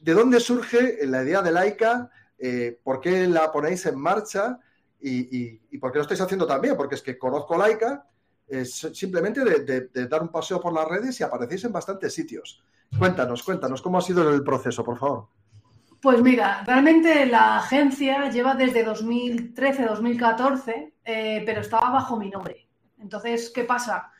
¿de 0.00 0.12
dónde 0.12 0.40
surge 0.40 1.06
la 1.06 1.22
idea 1.22 1.42
de 1.42 1.52
Laika? 1.52 2.10
Eh, 2.38 2.78
¿Por 2.82 3.00
qué 3.00 3.26
la 3.26 3.52
ponéis 3.52 3.86
en 3.86 3.98
marcha? 3.98 4.58
Y, 5.02 5.56
por 5.78 5.92
qué 5.92 5.98
lo 5.98 6.02
estáis 6.02 6.20
haciendo 6.20 6.46
también? 6.46 6.76
Porque 6.76 6.94
es 6.94 7.02
que 7.02 7.18
conozco 7.18 7.56
Laika 7.56 8.06
simplemente 8.64 9.44
de, 9.44 10.08
dar 10.08 10.22
un 10.22 10.28
paseo 10.28 10.60
por 10.60 10.72
las 10.72 10.88
redes 10.88 11.20
y 11.20 11.22
aparecéis 11.22 11.64
en 11.64 11.72
bastantes 11.72 12.12
sitios. 12.12 12.62
Cuéntanos, 12.98 13.42
cuéntanos, 13.42 13.80
¿cómo 13.80 13.98
ha 13.98 14.02
sido 14.02 14.28
el 14.28 14.42
proceso, 14.42 14.84
por 14.84 14.98
favor? 14.98 15.28
Pues 16.02 16.22
mira, 16.22 16.64
realmente 16.64 17.26
la 17.26 17.58
agencia 17.58 18.30
lleva 18.30 18.54
desde 18.54 18.86
2013-2014, 18.86 20.94
eh, 21.04 21.42
pero 21.44 21.60
estaba 21.60 21.90
bajo 21.90 22.16
mi 22.16 22.30
nombre. 22.30 22.66
Entonces, 22.98 23.52
¿qué 23.54 23.64
pasa? 23.64 24.10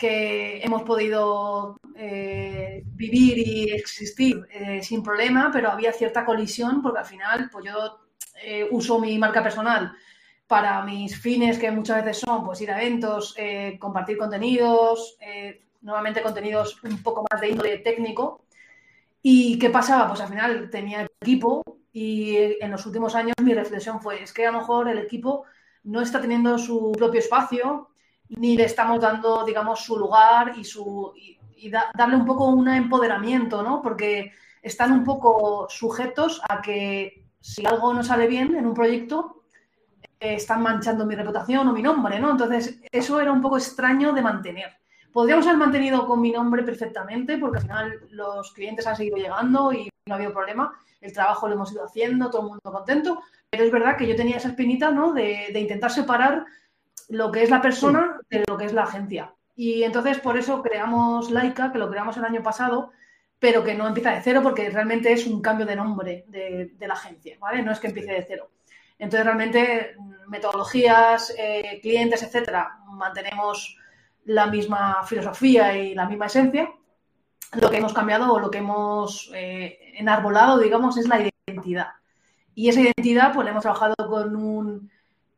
Que 0.00 0.62
hemos 0.62 0.82
podido 0.82 1.78
eh, 1.94 2.82
vivir 2.86 3.36
y 3.36 3.70
existir 3.70 4.46
eh, 4.50 4.82
sin 4.82 5.02
problema, 5.02 5.50
pero 5.52 5.70
había 5.70 5.92
cierta 5.92 6.24
colisión 6.24 6.80
porque 6.80 7.00
al 7.00 7.04
final 7.04 7.50
pues 7.52 7.66
yo 7.66 8.00
eh, 8.42 8.66
uso 8.70 8.98
mi 8.98 9.18
marca 9.18 9.42
personal 9.42 9.92
para 10.46 10.82
mis 10.84 11.20
fines 11.20 11.58
que 11.58 11.70
muchas 11.70 12.02
veces 12.02 12.22
son 12.24 12.44
pues 12.44 12.62
ir 12.62 12.70
a 12.70 12.80
eventos, 12.80 13.36
compartir 13.78 14.18
contenidos, 14.18 15.16
nuevamente 15.82 16.22
contenidos 16.22 16.82
un 16.82 17.00
poco 17.04 17.24
más 17.30 17.40
de 17.40 17.50
índole 17.50 17.78
técnico. 17.78 18.42
¿Y 19.22 19.60
qué 19.60 19.70
pasaba? 19.70 20.08
Pues 20.08 20.20
al 20.20 20.28
final 20.28 20.68
tenía 20.70 21.06
equipo 21.20 21.62
y 21.92 22.36
en 22.60 22.72
los 22.72 22.84
últimos 22.84 23.14
años 23.14 23.36
mi 23.40 23.54
reflexión 23.54 24.00
fue, 24.00 24.24
es 24.24 24.32
que 24.32 24.46
a 24.46 24.50
lo 24.50 24.58
mejor 24.58 24.88
el 24.88 24.98
equipo 24.98 25.44
no 25.84 26.00
está 26.00 26.20
teniendo 26.20 26.58
su 26.58 26.90
propio 26.98 27.20
espacio, 27.20 27.89
ni 28.30 28.56
le 28.56 28.64
estamos 28.64 29.00
dando, 29.00 29.44
digamos, 29.44 29.84
su 29.84 29.98
lugar 29.98 30.54
y, 30.56 30.64
su, 30.64 31.12
y, 31.16 31.70
darle 31.70 32.16
un 32.16 32.24
poco 32.24 32.46
un 32.46 32.68
empoderamiento, 32.68 33.62
¿no? 33.62 33.82
Porque 33.82 34.32
están 34.62 34.92
un 34.92 35.04
poco 35.04 35.66
sujetos 35.68 36.40
a 36.48 36.62
que 36.62 37.26
si 37.40 37.66
algo 37.66 37.92
no 37.92 38.02
sale 38.02 38.26
bien 38.26 38.54
en 38.54 38.66
un 38.66 38.74
proyecto, 38.74 39.42
eh, 40.18 40.34
están 40.34 40.62
manchando 40.62 41.06
mi 41.06 41.14
reputación 41.14 41.68
o 41.68 41.72
mi 41.72 41.82
nombre, 41.82 42.20
¿no? 42.20 42.30
Entonces, 42.30 42.80
eso 42.90 43.20
era 43.20 43.32
un 43.32 43.40
poco 43.40 43.56
extraño 43.56 44.12
de 44.12 44.22
mantener. 44.22 44.76
Podríamos 45.12 45.46
haber 45.46 45.58
mantenido 45.58 46.06
con 46.06 46.20
mi 46.20 46.30
nombre 46.30 46.62
perfectamente, 46.62 47.36
porque 47.38 47.58
al 47.58 47.62
final 47.62 48.00
los 48.10 48.52
clientes 48.52 48.86
han 48.86 48.96
seguido 48.96 49.16
llegando 49.16 49.72
y 49.72 49.90
no 50.06 50.14
ha 50.14 50.16
habido 50.16 50.32
problema. 50.32 50.72
El 51.00 51.12
trabajo 51.12 51.48
lo 51.48 51.54
hemos 51.54 51.72
ido 51.72 51.84
haciendo, 51.84 52.30
todo 52.30 52.42
el 52.42 52.48
mundo 52.48 52.60
contento. 52.62 53.22
Pero 53.48 53.64
es 53.64 53.72
verdad 53.72 53.96
que 53.96 54.06
yo 54.06 54.14
tenía 54.14 54.36
esa 54.36 54.50
espinita, 54.50 54.90
¿no? 54.90 55.12
De, 55.12 55.50
intentar 55.58 55.90
separar 55.90 56.44
lo 57.10 57.30
que 57.30 57.42
es 57.42 57.50
la 57.50 57.60
persona 57.60 58.20
de 58.30 58.44
lo 58.46 58.56
que 58.56 58.64
es 58.64 58.72
la 58.72 58.84
agencia. 58.84 59.34
Y 59.56 59.82
entonces 59.82 60.18
por 60.20 60.38
eso 60.38 60.62
creamos 60.62 61.30
Laika, 61.30 61.70
que 61.72 61.78
lo 61.78 61.90
creamos 61.90 62.16
el 62.16 62.24
año 62.24 62.42
pasado, 62.42 62.92
pero 63.38 63.64
que 63.64 63.74
no 63.74 63.86
empieza 63.86 64.12
de 64.12 64.22
cero 64.22 64.40
porque 64.42 64.70
realmente 64.70 65.12
es 65.12 65.26
un 65.26 65.42
cambio 65.42 65.66
de 65.66 65.76
nombre 65.76 66.24
de, 66.28 66.72
la 66.80 66.94
agencia, 66.94 67.36
¿vale? 67.40 67.62
No 67.62 67.72
es 67.72 67.80
que 67.80 67.88
empiece 67.88 68.12
de 68.12 68.24
cero. 68.26 68.50
Entonces 68.98 69.24
realmente 69.24 69.96
metodologías, 70.28 71.34
eh, 71.36 71.80
clientes, 71.82 72.22
etcétera, 72.22 72.78
mantenemos 72.86 73.76
la 74.24 74.46
misma 74.46 75.02
filosofía 75.04 75.76
y 75.76 75.94
la 75.94 76.06
misma 76.06 76.26
esencia. 76.26 76.70
Lo 77.60 77.70
que 77.70 77.78
hemos 77.78 77.92
cambiado 77.92 78.32
o 78.32 78.38
lo 78.38 78.50
que 78.50 78.58
hemos 78.58 79.30
eh, 79.34 79.94
enarbolado, 79.96 80.58
digamos, 80.58 80.96
es 80.96 81.08
la 81.08 81.20
identidad. 81.46 81.88
Y 82.54 82.68
esa 82.68 82.82
identidad, 82.82 83.32
pues, 83.32 83.44
la 83.44 83.50
hemos 83.50 83.62
trabajado 83.62 83.94
con 84.08 84.36
un, 84.36 84.90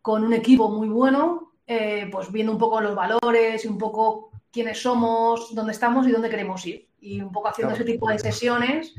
con 0.02 0.24
un 0.24 0.32
equipo 0.34 0.68
muy 0.68 0.88
bueno, 0.88 1.51
eh, 1.66 2.08
pues 2.10 2.30
viendo 2.32 2.52
un 2.52 2.58
poco 2.58 2.80
los 2.80 2.94
valores 2.94 3.64
y 3.64 3.68
un 3.68 3.78
poco 3.78 4.30
quiénes 4.52 4.80
somos, 4.80 5.54
dónde 5.54 5.72
estamos 5.72 6.06
y 6.06 6.12
dónde 6.12 6.30
queremos 6.30 6.64
ir. 6.66 6.88
Y 7.00 7.20
un 7.20 7.32
poco 7.32 7.48
haciendo 7.48 7.74
ese 7.74 7.84
tipo 7.84 8.08
de 8.08 8.18
sesiones, 8.18 8.94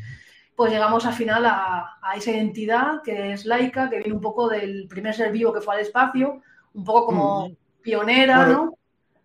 pues 0.56 0.72
llegamos 0.72 1.06
al 1.06 1.14
final 1.14 1.46
a, 1.46 1.98
a, 2.02 2.16
esa 2.16 2.32
identidad 2.32 3.02
que 3.04 3.34
es 3.34 3.46
laica, 3.46 3.90
que 3.90 4.00
viene 4.00 4.14
un 4.14 4.22
poco 4.22 4.50
del 4.50 4.88
primer 4.88 5.14
ser 5.14 5.32
vivo 5.32 5.54
que 5.54 5.62
fue 5.62 5.76
al 5.76 5.82
espacio, 5.82 6.42
un 6.74 6.84
poco 6.84 7.08
como 7.08 7.50
mm. 7.50 7.56
pionera, 7.82 8.46
¿no? 8.48 8.78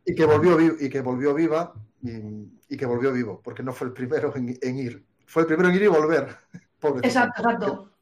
Y 0.05 0.15
que 0.15 0.25
volvió, 0.25 0.59
y 0.61 0.89
que 0.89 1.01
volvió 1.01 1.35
viva 1.35 1.75
y, 2.03 2.77
que 2.77 2.87
volvió 2.87 3.13
vivo, 3.13 3.41
porque 3.43 3.63
no 3.63 3.73
fue 3.73 3.89
el 3.89 3.93
primero 3.93 4.33
en, 4.35 4.79
ir. 4.79 5.05
Fue 5.27 5.43
el 5.43 5.49
primero 5.49 5.69
en 5.69 5.75
ir 5.75 5.83
y 5.83 5.87
volver. 5.87 6.37
exacto, 7.03 7.43
exacto. 7.43 7.93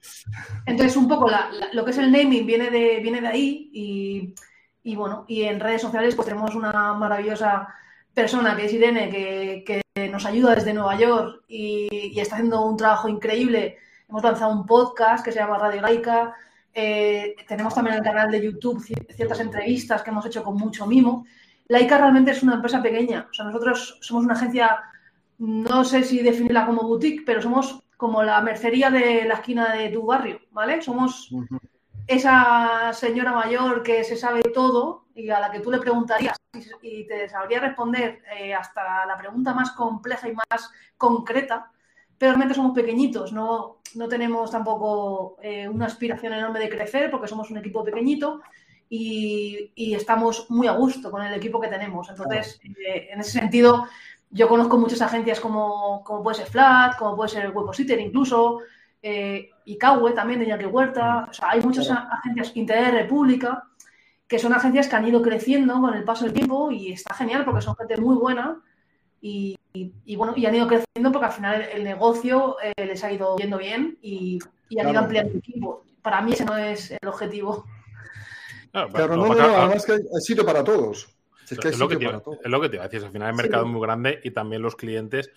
Entonces, 0.67 0.97
un 0.97 1.09
poco 1.09 1.29
lo 1.73 1.85
que 1.85 1.91
es 1.91 1.99
el 1.99 2.13
naming 2.13 2.47
viene 2.47 2.71
de, 2.71 3.01
viene 3.01 3.21
de 3.21 3.27
ahí 3.27 3.71
y, 3.73 4.35
bueno, 4.95 5.25
y 5.27 5.43
en 5.43 5.59
redes 5.59 5.83
sociales 5.83 6.15
pues 6.15 6.29
tenemos 6.29 6.55
una 6.55 6.95
maravillosa 6.95 7.75
persona 8.15 8.57
que 8.57 8.67
es 8.67 8.73
Irene, 8.73 9.09
que, 9.11 9.83
nos 10.11 10.27
ayuda 10.27 10.55
desde 10.55 10.75
Nueva 10.75 10.97
York 10.99 11.43
y, 11.49 12.21
está 12.21 12.37
haciendo 12.37 12.65
un 12.65 12.77
trabajo 12.77 13.09
increíble. 13.09 13.79
Hemos 14.09 14.23
lanzado 14.23 14.53
un 14.53 14.67
podcast 14.67 15.25
que 15.25 15.33
se 15.33 15.39
llama 15.39 15.59
Radio 15.59 15.81
Laica. 15.81 16.35
Eh, 16.73 17.35
tenemos 17.49 17.75
también 17.75 17.97
el 17.97 18.03
canal 18.03 18.31
de 18.31 18.43
YouTube 18.43 18.85
ciertas 18.85 19.41
entrevistas 19.41 20.03
que 20.03 20.11
hemos 20.11 20.25
hecho 20.27 20.45
con 20.45 20.57
mucho 20.57 20.87
mimo. 20.87 21.27
Laika 21.69 21.99
realmente 21.99 22.31
es 22.31 22.43
una 22.43 22.55
empresa 22.55 22.83
pequeña. 22.83 23.27
O 23.31 23.35
sea, 23.35 23.47
nosotros 23.47 23.99
somos 24.01 24.25
una 24.25 24.35
agencia, 24.35 24.81
no 25.39 25.85
sé 25.85 26.05
si 26.05 26.23
definirla 26.23 26.67
como 26.67 26.83
boutique, 26.83 27.25
pero 27.25 27.43
somos 27.43 27.83
como 27.97 28.23
la 28.23 28.41
mercería 28.41 28.91
de 28.91 29.25
la 29.25 29.35
esquina 29.35 29.75
de 29.75 29.89
tu 29.89 30.05
barrio, 30.05 30.41
¿vale? 30.53 30.83
Somos 30.83 31.31
esa 32.07 32.93
señora 32.93 33.33
mayor 33.33 33.83
que 33.83 34.05
se 34.05 34.17
sabe 34.17 34.43
todo 34.43 35.07
y 35.15 35.31
a 35.31 35.41
la 35.41 35.51
que 35.51 35.61
tú 35.61 35.71
le 35.71 35.79
preguntarías 35.79 36.37
y 36.83 37.07
te 37.07 37.29
sabría 37.29 37.61
responder 37.61 38.23
eh, 38.39 38.55
hasta 38.55 39.07
la 39.07 39.17
pregunta 39.17 39.55
más 39.55 39.73
compleja 39.73 40.29
y 40.29 40.35
más 40.35 40.71
concreta, 40.97 41.71
pero 42.19 42.33
realmente 42.33 42.55
somos 42.55 42.75
pequeñitos, 42.75 43.33
no, 43.33 43.81
no 43.95 44.09
tenemos 44.09 44.51
tampoco 44.51 45.37
eh, 45.43 45.69
una 45.69 45.87
aspiración 45.87 46.33
enorme 46.33 46.61
de 46.61 46.69
crecer 46.69 47.11
porque 47.11 47.29
somos 47.29 47.51
un 47.51 47.59
equipo 47.59 47.85
pequeñito 47.85 48.41
y, 48.89 49.73
estamos 49.95 50.49
muy 50.51 50.67
a 50.67 50.73
gusto 50.73 51.11
con 51.11 51.23
el 51.23 51.35
equipo 51.35 51.61
que 51.61 51.69
tenemos. 51.69 52.09
Entonces, 52.09 52.61
eh, 52.65 53.09
en 53.11 53.21
ese 53.21 53.33
sentido, 53.33 53.87
yo 54.31 54.49
conozco 54.49 54.79
muchas 54.79 55.03
agencias 55.03 55.41
como, 55.41 56.03
como 56.05 56.23
puede 56.23 56.37
ser 56.37 56.47
Flat, 56.47 56.97
como 56.97 57.17
puede 57.17 57.31
ser 57.31 57.51
Webpositor 57.51 57.99
incluso, 57.99 58.61
eh, 59.03 59.51
Ikawe 59.67 60.13
también 60.13 60.41
de 60.41 60.47
Iñaki 60.47 60.65
Huerta. 60.65 61.27
O 61.29 61.33
sea, 61.33 61.51
hay 61.51 61.61
muchas 61.61 61.91
agencias, 61.91 62.57
Internet 62.57 62.95
República, 62.95 63.65
que 64.27 64.39
son 64.39 64.53
agencias 64.55 64.89
que 64.89 64.97
han 64.97 65.07
ido 65.07 65.21
creciendo 65.21 65.81
con 65.81 65.95
el 65.95 66.05
paso 66.05 66.25
del 66.25 66.33
tiempo 66.33 66.71
y 66.71 66.93
está 66.93 67.15
genial 67.15 67.45
porque 67.45 67.63
son 67.63 67.77
gente 67.77 67.97
muy 67.99 68.17
buena 68.17 68.61
y, 69.21 69.59
bueno, 70.17 70.35
y 70.37 70.47
han 70.47 70.55
ido 70.55 70.69
creciendo 70.69 71.13
porque 71.13 71.27
al 71.27 71.33
final 71.33 71.63
el, 71.73 71.83
negocio 71.83 72.57
eh, 72.63 72.87
les 72.87 73.03
ha 73.03 73.11
ido 73.11 73.37
yendo 73.37 73.59
bien 73.59 73.99
y, 74.01 74.39
han 74.79 74.89
ido 74.89 75.01
ampliando 75.01 75.33
el 75.33 75.39
equipo. 75.39 75.85
Para 76.01 76.21
mí 76.23 76.33
ese 76.33 76.45
no 76.45 76.57
es 76.57 76.93
el 76.93 77.09
objetivo. 77.09 77.67
Claro, 78.73 79.17
no, 79.17 79.35
no, 79.35 79.43
además 79.43 79.85
que 79.85 79.93
hay 79.93 80.21
sitio 80.21 80.45
para 80.45 80.63
todos. 80.63 81.09
Es, 81.49 81.79
lo 81.79 81.89
que 81.89 81.97
te, 81.97 82.05
iba 82.05 82.85
a 82.85 82.89
decir, 82.89 83.05
al 83.05 83.13
final 83.13 83.31
el 83.31 83.37
mercado 83.37 83.65
es 83.65 83.71
muy 83.71 83.81
grande 83.81 84.21
y 84.23 84.33
también 84.33 84.63
los 84.63 84.75
clientes 84.75 85.31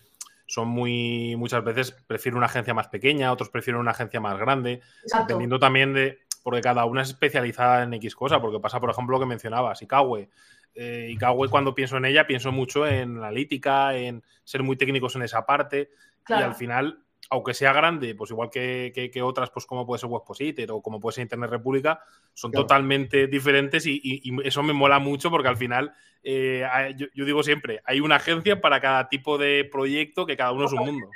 son 0.49 0.67
muy, 0.67 1.35
muchas 1.35 1.63
veces 1.63 1.91
prefieren 1.91 2.37
una 2.37 2.47
agencia 2.47 2.73
más 2.73 2.87
pequeña, 2.87 3.31
otros 3.31 3.49
prefieren 3.49 3.79
una 3.79 3.91
agencia 3.91 4.19
más 4.19 4.35
grande, 4.39 4.81
dependiendo 5.19 5.59
también 5.59 5.93
de, 5.93 6.21
porque 6.41 6.61
cada 6.61 6.85
una 6.85 7.03
es 7.03 7.09
especializada 7.09 7.83
en 7.83 7.93
X 7.93 8.15
cosa, 8.15 8.41
porque 8.41 8.59
pasa, 8.59 8.79
por 8.79 8.89
ejemplo, 8.89 9.15
lo 9.15 9.19
que 9.19 9.27
mencionabas, 9.27 9.83
Ikawe. 9.83 10.27
Eh, 10.73 11.15
cuando 11.51 11.75
pienso 11.75 11.97
en 11.97 12.05
ella, 12.05 12.25
pienso 12.25 12.51
mucho 12.51 12.87
en 12.87 13.17
analítica, 13.17 13.95
en 13.95 14.23
ser 14.43 14.63
muy 14.63 14.75
técnicos 14.75 15.15
en 15.15 15.21
esa 15.21 15.45
parte, 15.45 15.91
y 16.27 16.33
al 16.33 16.55
final 16.55 17.03
aunque 17.29 17.53
sea 17.53 17.73
grande, 17.73 18.15
pues 18.15 18.31
igual 18.31 18.49
que, 18.49 19.21
otras, 19.23 19.51
pues 19.51 19.65
como 19.65 19.85
puede 19.85 19.99
ser 19.99 20.09
Webpositor 20.09 20.71
o 20.71 20.81
como 20.81 20.99
puede 20.99 21.15
ser 21.15 21.21
Internet 21.23 21.51
República, 21.51 22.01
son 22.33 22.51
totalmente 22.51 23.27
diferentes 23.27 23.85
y, 23.85 24.21
eso 24.43 24.63
me 24.63 24.73
mola 24.73 24.99
mucho 24.99 25.29
porque 25.29 25.47
al 25.47 25.57
final, 25.57 25.93
eh, 26.23 26.65
yo, 26.97 27.25
digo 27.25 27.43
siempre, 27.43 27.81
hay 27.85 27.99
una 27.99 28.15
agencia 28.15 28.59
para 28.59 28.81
cada 28.81 29.07
tipo 29.09 29.37
de 29.37 29.67
proyecto 29.71 30.25
que 30.25 30.35
cada 30.35 30.51
uno 30.51 30.65
es 30.65 30.73
un 30.73 30.85
mundo. 30.85 31.07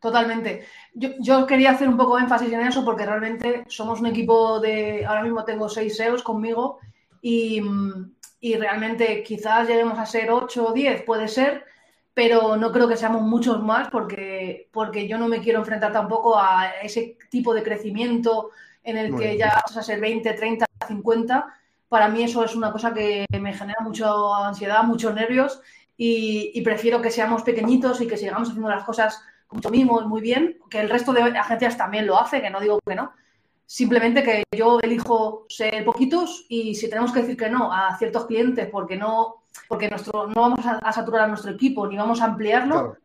Totalmente. 0.00 0.64
Yo, 0.94 1.46
quería 1.46 1.72
hacer 1.72 1.88
un 1.88 1.96
poco 1.96 2.18
énfasis 2.18 2.52
en 2.52 2.60
eso 2.60 2.84
porque 2.84 3.04
realmente 3.04 3.64
somos 3.68 4.00
un 4.00 4.06
equipo 4.06 4.60
de, 4.60 5.04
ahora 5.04 5.22
mismo 5.22 5.44
tengo 5.44 5.68
seis 5.68 5.96
SEOs 5.96 6.22
conmigo 6.22 6.78
y, 7.20 7.60
y 8.40 8.56
realmente 8.56 9.22
quizás 9.22 9.68
lleguemos 9.68 9.98
a 9.98 10.06
ser 10.06 10.30
ocho 10.30 10.68
o 10.68 10.72
diez, 10.72 11.02
puede 11.02 11.28
ser, 11.28 11.64
pero 12.18 12.56
no 12.56 12.72
creo 12.72 12.88
que 12.88 12.96
seamos 12.96 13.22
muchos 13.22 13.62
más 13.62 13.90
porque, 13.90 14.68
porque 14.72 15.06
yo 15.06 15.18
no 15.18 15.28
me 15.28 15.38
quiero 15.38 15.60
enfrentar 15.60 15.92
tampoco 15.92 16.36
a 16.36 16.72
ese 16.82 17.16
tipo 17.30 17.54
de 17.54 17.62
crecimiento 17.62 18.50
en 18.82 18.96
el 18.96 19.14
que 19.14 19.38
ya 19.38 19.62
vas 19.64 19.76
a 19.76 19.84
ser 19.84 20.00
20, 20.00 20.32
30, 20.32 20.66
50. 20.88 21.46
Para 21.88 22.08
mí 22.08 22.24
eso 22.24 22.42
es 22.42 22.56
una 22.56 22.72
cosa 22.72 22.92
que 22.92 23.24
me 23.40 23.54
genera 23.54 23.78
mucha 23.84 24.08
ansiedad, 24.44 24.82
muchos 24.82 25.14
nervios 25.14 25.60
y, 25.96 26.60
prefiero 26.62 27.00
que 27.00 27.12
seamos 27.12 27.44
pequeñitos 27.44 28.00
y 28.00 28.08
que 28.08 28.16
sigamos 28.16 28.48
haciendo 28.48 28.68
las 28.68 28.82
cosas 28.82 29.22
con 29.46 29.58
mucho 29.58 29.70
mimo 29.70 30.00
muy 30.00 30.20
bien, 30.20 30.58
que 30.68 30.80
el 30.80 30.90
resto 30.90 31.12
de 31.12 31.22
agencias 31.22 31.76
también 31.76 32.08
lo 32.08 32.18
hace, 32.18 32.42
que 32.42 32.50
no 32.50 32.58
digo 32.58 32.80
que 32.84 32.96
no. 32.96 33.12
Simplemente 33.64 34.24
que 34.24 34.42
yo 34.56 34.80
elijo 34.82 35.46
ser 35.48 35.84
poquitos 35.84 36.46
y 36.48 36.74
si 36.74 36.90
tenemos 36.90 37.12
que 37.12 37.20
decir 37.20 37.36
que 37.36 37.48
no 37.48 37.72
a 37.72 37.96
ciertos 37.96 38.26
clientes 38.26 38.68
porque 38.72 38.96
no 38.96 39.44
porque 39.66 39.88
nuestro, 39.88 40.26
no 40.26 40.42
vamos 40.42 40.60
a, 40.64 40.92
saturar 40.92 41.22
a 41.22 41.28
nuestro 41.28 41.52
equipo 41.52 41.86
ni 41.86 41.96
vamos 41.96 42.20
a 42.20 42.26
ampliarlo. 42.26 42.96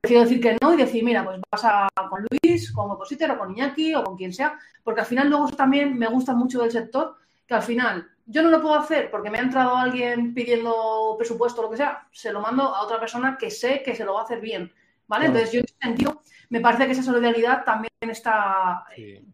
Prefiero 0.00 0.24
decir 0.24 0.40
que 0.40 0.56
no 0.60 0.74
y 0.74 0.76
decir, 0.76 1.04
mira, 1.04 1.24
pues 1.24 1.40
vas 1.50 1.64
a 1.64 1.88
con 2.08 2.26
Luis, 2.30 2.72
con 2.72 2.90
Opositor 2.90 3.30
o 3.32 3.38
con 3.38 3.50
Iñaki 3.50 3.94
o 3.94 4.04
con 4.04 4.16
quien 4.16 4.32
sea, 4.32 4.58
porque 4.82 5.00
al 5.00 5.06
final 5.06 5.28
luego 5.28 5.48
también 5.50 5.96
me 5.98 6.08
gusta 6.08 6.34
mucho 6.34 6.60
del 6.60 6.70
sector, 6.70 7.16
que 7.46 7.54
al 7.54 7.62
final 7.62 8.08
yo 8.26 8.42
no 8.42 8.50
lo 8.50 8.60
puedo 8.60 8.74
hacer 8.74 9.10
porque 9.10 9.30
me 9.30 9.38
ha 9.38 9.42
entrado 9.42 9.76
alguien 9.76 10.34
pidiendo 10.34 11.16
presupuesto 11.16 11.60
o 11.60 11.64
lo 11.64 11.70
que 11.70 11.78
sea, 11.78 12.06
se 12.12 12.32
lo 12.32 12.40
mando 12.40 12.62
a 12.62 12.82
otra 12.82 13.00
persona 13.00 13.36
que 13.38 13.50
sé 13.50 13.82
que 13.82 13.96
se 13.96 14.04
lo 14.04 14.14
va 14.14 14.20
a 14.20 14.24
hacer 14.24 14.40
bien, 14.40 14.72
¿vale? 15.06 15.26
Entonces 15.26 15.52
yo 15.52 15.60
en 15.60 15.64
ese 15.64 15.76
sentido 15.80 16.22
me 16.50 16.60
parece 16.60 16.86
que 16.86 16.92
esa 16.92 17.02
solidaridad 17.02 17.64
también 17.64 17.90
está 18.00 18.84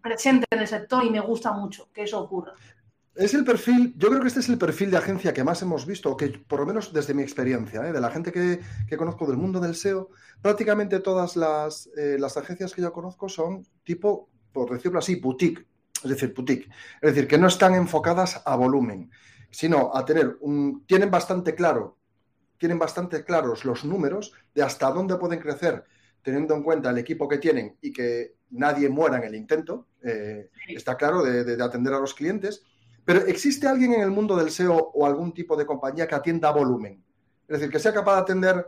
presente 0.01 0.47
en 0.51 0.61
el 0.61 0.69
sector 0.69 1.05
y 1.05 1.11
me 1.11 1.21
gusta 1.21 1.53
mucho 1.53 1.89
que 1.93 2.05
eso 2.05 2.21
ocurra. 2.21 2.55
Es 3.15 3.33
el 3.33 3.45
perfil, 3.45 3.95
yo 3.97 4.09
creo 4.09 4.21
que 4.21 4.27
este 4.27 4.41
es 4.41 4.49
el 4.49 4.59
perfil 4.59 4.91
de 4.91 4.97
agencia 4.97 5.33
que 5.33 5.45
más 5.45 5.63
hemos 5.63 5.87
visto, 5.87 6.17
que 6.17 6.31
por 6.31 6.59
lo 6.59 6.67
menos 6.67 6.93
desde 6.93 7.15
mi 7.15 7.23
experiencia, 7.23 7.87
¿eh? 7.87 7.93
de 7.93 8.01
la 8.01 8.11
gente 8.11 8.33
que, 8.33 8.59
conozco 8.97 9.25
del 9.27 9.37
mundo 9.37 9.61
del 9.61 9.77
SEO, 9.77 10.11
prácticamente 10.43 10.99
todas 10.99 11.37
eh, 11.97 12.17
las, 12.19 12.37
agencias 12.37 12.75
que 12.75 12.83
yo 12.83 12.93
conozco 12.93 13.29
son 13.29 13.65
tipo, 13.85 14.31
por 14.51 14.73
decirlo 14.73 14.99
así, 14.99 15.15
boutique, 15.15 15.65
es 16.03 16.11
decir, 16.11 16.35
boutique, 16.35 16.69
es 17.01 17.15
decir, 17.15 17.29
que 17.29 17.39
no 17.39 17.47
están 17.47 17.75
enfocadas 17.75 18.43
a 18.45 18.57
volumen, 18.57 19.13
sino 19.49 19.95
a 19.95 20.05
tener 20.05 20.37
un, 20.41 20.85
tienen 20.85 21.13
bastante 21.13 21.55
claro, 21.55 21.99
tienen 22.59 22.81
bastante 22.81 23.23
claros 23.23 23.65
los 23.65 23.85
números 23.85 24.33
de 24.57 24.65
hasta 24.65 24.91
dónde 24.91 25.19
pueden 25.19 25.39
crecer, 25.39 25.85
teniendo 26.21 26.57
en 26.57 26.65
cuenta 26.65 26.91
el 26.91 26.99
equipo 26.99 27.29
que 27.29 27.39
tienen 27.39 27.77
y 27.81 27.93
que 27.93 28.39
nadie 28.51 28.89
muera 28.89 29.19
en 29.19 29.25
el 29.25 29.37
intento, 29.37 29.87
eh, 30.03 30.51
está 30.67 30.97
claro, 30.97 31.23
de 31.23 31.63
atender 31.63 31.95
a 31.95 32.01
los 32.01 32.15
clientes 32.15 32.65
pero 33.05 33.21
¿existe 33.27 33.69
alguien 33.69 33.95
en 33.95 34.01
el 34.01 34.11
mundo 34.11 34.37
del 34.37 34.51
SEO 34.51 34.93
o 34.95 35.07
algún 35.07 35.33
tipo 35.33 35.57
de 35.57 35.67
compañía 35.67 36.07
que 36.07 36.15
atienda 36.15 36.51
volumen? 36.51 37.03
Es 37.47 37.59
decir, 37.59 37.71
que 37.71 37.79
sea 37.79 37.93
capaz 37.93 38.15
de 38.17 38.21
atender 38.23 38.67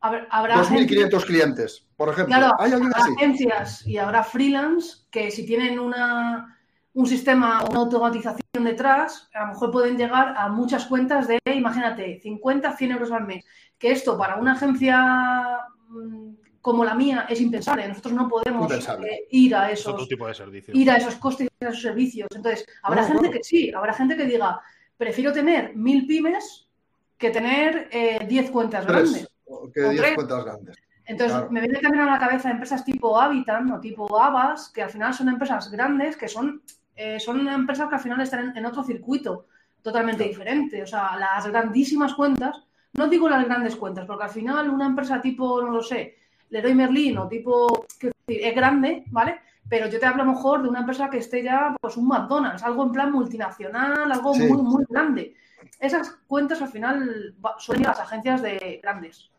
2.500 0.00 1.24
clientes, 1.24 1.86
por 1.96 2.08
ejemplo. 2.08 2.36
¿Hay 2.58 2.72
alguien 2.72 2.92
agencias 2.94 3.86
y 3.86 3.98
habrá 3.98 4.22
freelance 4.24 5.06
que 5.10 5.30
si 5.30 5.44
tienen 5.46 5.78
una, 5.78 6.58
un 6.94 7.06
sistema, 7.06 7.64
una 7.70 7.80
automatización 7.80 8.64
detrás, 8.64 9.28
a 9.34 9.42
lo 9.42 9.46
mejor 9.48 9.70
pueden 9.70 9.96
llegar 9.96 10.34
a 10.36 10.48
muchas 10.48 10.86
cuentas 10.86 11.28
de, 11.28 11.38
imagínate, 11.54 12.20
50, 12.20 12.76
100 12.76 12.92
euros 12.92 13.12
al 13.12 13.26
mes. 13.26 13.44
Que 13.78 13.92
esto 13.92 14.18
para 14.18 14.36
una 14.36 14.52
agencia 14.52 15.60
mm, 15.88 16.30
como 16.68 16.84
la 16.84 16.94
mía 16.94 17.24
es 17.30 17.40
impensable. 17.40 17.88
Nosotros 17.88 18.12
no 18.12 18.28
podemos 18.28 18.70
eh, 18.70 19.26
ir 19.30 19.54
a 19.54 19.70
esos 19.70 20.06
tipo 20.06 20.26
de 20.26 20.34
servicios. 20.34 20.76
ir 20.76 20.90
a 20.90 20.98
esos 20.98 21.14
costes 21.14 21.48
y 21.58 21.64
a 21.64 21.70
esos 21.70 21.80
servicios. 21.80 22.28
Entonces, 22.36 22.66
habrá 22.82 23.04
gente 23.04 23.30
que 23.30 23.42
sí, 23.42 23.72
habrá 23.72 23.94
gente 23.94 24.18
que 24.18 24.26
diga, 24.26 24.60
prefiero 24.94 25.32
tener 25.32 25.74
mil 25.74 26.06
pymes 26.06 26.68
que 27.16 27.30
tener 27.30 27.88
10 28.28 28.48
eh, 28.48 28.52
cuentas 28.52 28.86
grandes. 28.86 29.30
Que 29.72 29.80
10 29.80 30.14
cuentas 30.14 30.44
grandes. 30.44 30.76
Entonces, 31.06 31.50
me 31.50 31.62
viene 31.62 31.78
también 31.78 32.04
a 32.04 32.12
la 32.12 32.18
cabeza 32.18 32.50
empresas 32.50 32.84
tipo 32.84 33.18
Habitat 33.18 33.64
o 33.70 33.80
tipo 33.80 34.20
Avas, 34.20 34.68
que 34.68 34.82
al 34.82 34.90
final 34.90 35.14
son 35.14 35.30
empresas 35.30 35.70
grandes, 35.70 36.18
que 36.18 36.28
son, 36.28 36.60
eh, 36.94 37.18
son 37.18 37.48
empresas 37.48 37.88
que 37.88 37.94
al 37.94 38.02
final 38.02 38.20
están 38.20 38.54
en, 38.54 38.66
otro 38.66 38.84
circuito 38.84 39.46
totalmente 39.80 40.24
diferente. 40.24 40.82
O 40.82 40.86
sea, 40.86 41.16
las 41.16 41.46
grandísimas 41.46 42.12
cuentas, 42.12 42.62
no 42.92 43.08
digo 43.08 43.26
las 43.26 43.46
grandes 43.46 43.74
cuentas, 43.74 44.04
porque 44.04 44.24
al 44.24 44.30
final 44.30 44.68
una 44.68 44.84
empresa 44.84 45.18
tipo, 45.18 45.62
no 45.62 45.70
lo 45.70 45.82
sé, 45.82 46.18
Leroy 46.50 46.74
Merlin 46.74 47.18
o 47.18 47.28
tipo, 47.28 47.86
es 48.26 48.54
grande, 48.54 49.04
¿vale? 49.10 49.40
Pero 49.68 49.86
yo 49.88 50.00
te 50.00 50.06
hablo 50.06 50.22
a 50.22 50.26
lo 50.26 50.32
mejor 50.32 50.62
de 50.62 50.68
una 50.68 50.80
empresa 50.80 51.10
que 51.10 51.18
esté 51.18 51.42
ya, 51.42 51.76
pues 51.80 51.96
un 51.96 52.08
McDonald's, 52.08 52.62
algo 52.62 52.84
en 52.84 52.92
plan 52.92 53.12
multinacional, 53.12 54.10
algo 54.10 54.34
muy, 54.34 54.62
muy 54.62 54.84
grande. 54.88 55.34
Esas 55.78 56.10
cuentas 56.26 56.62
al 56.62 56.68
final 56.68 57.34
suelen 57.58 57.82
ir 57.82 57.88
a 57.88 57.90
las 57.90 58.00
agencias 58.00 58.42
de 58.42 58.80
grandes. 58.82 59.30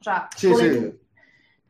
O 0.00 0.04
sea, 0.04 0.28
sí, 0.36 0.54
sí. 0.54 0.92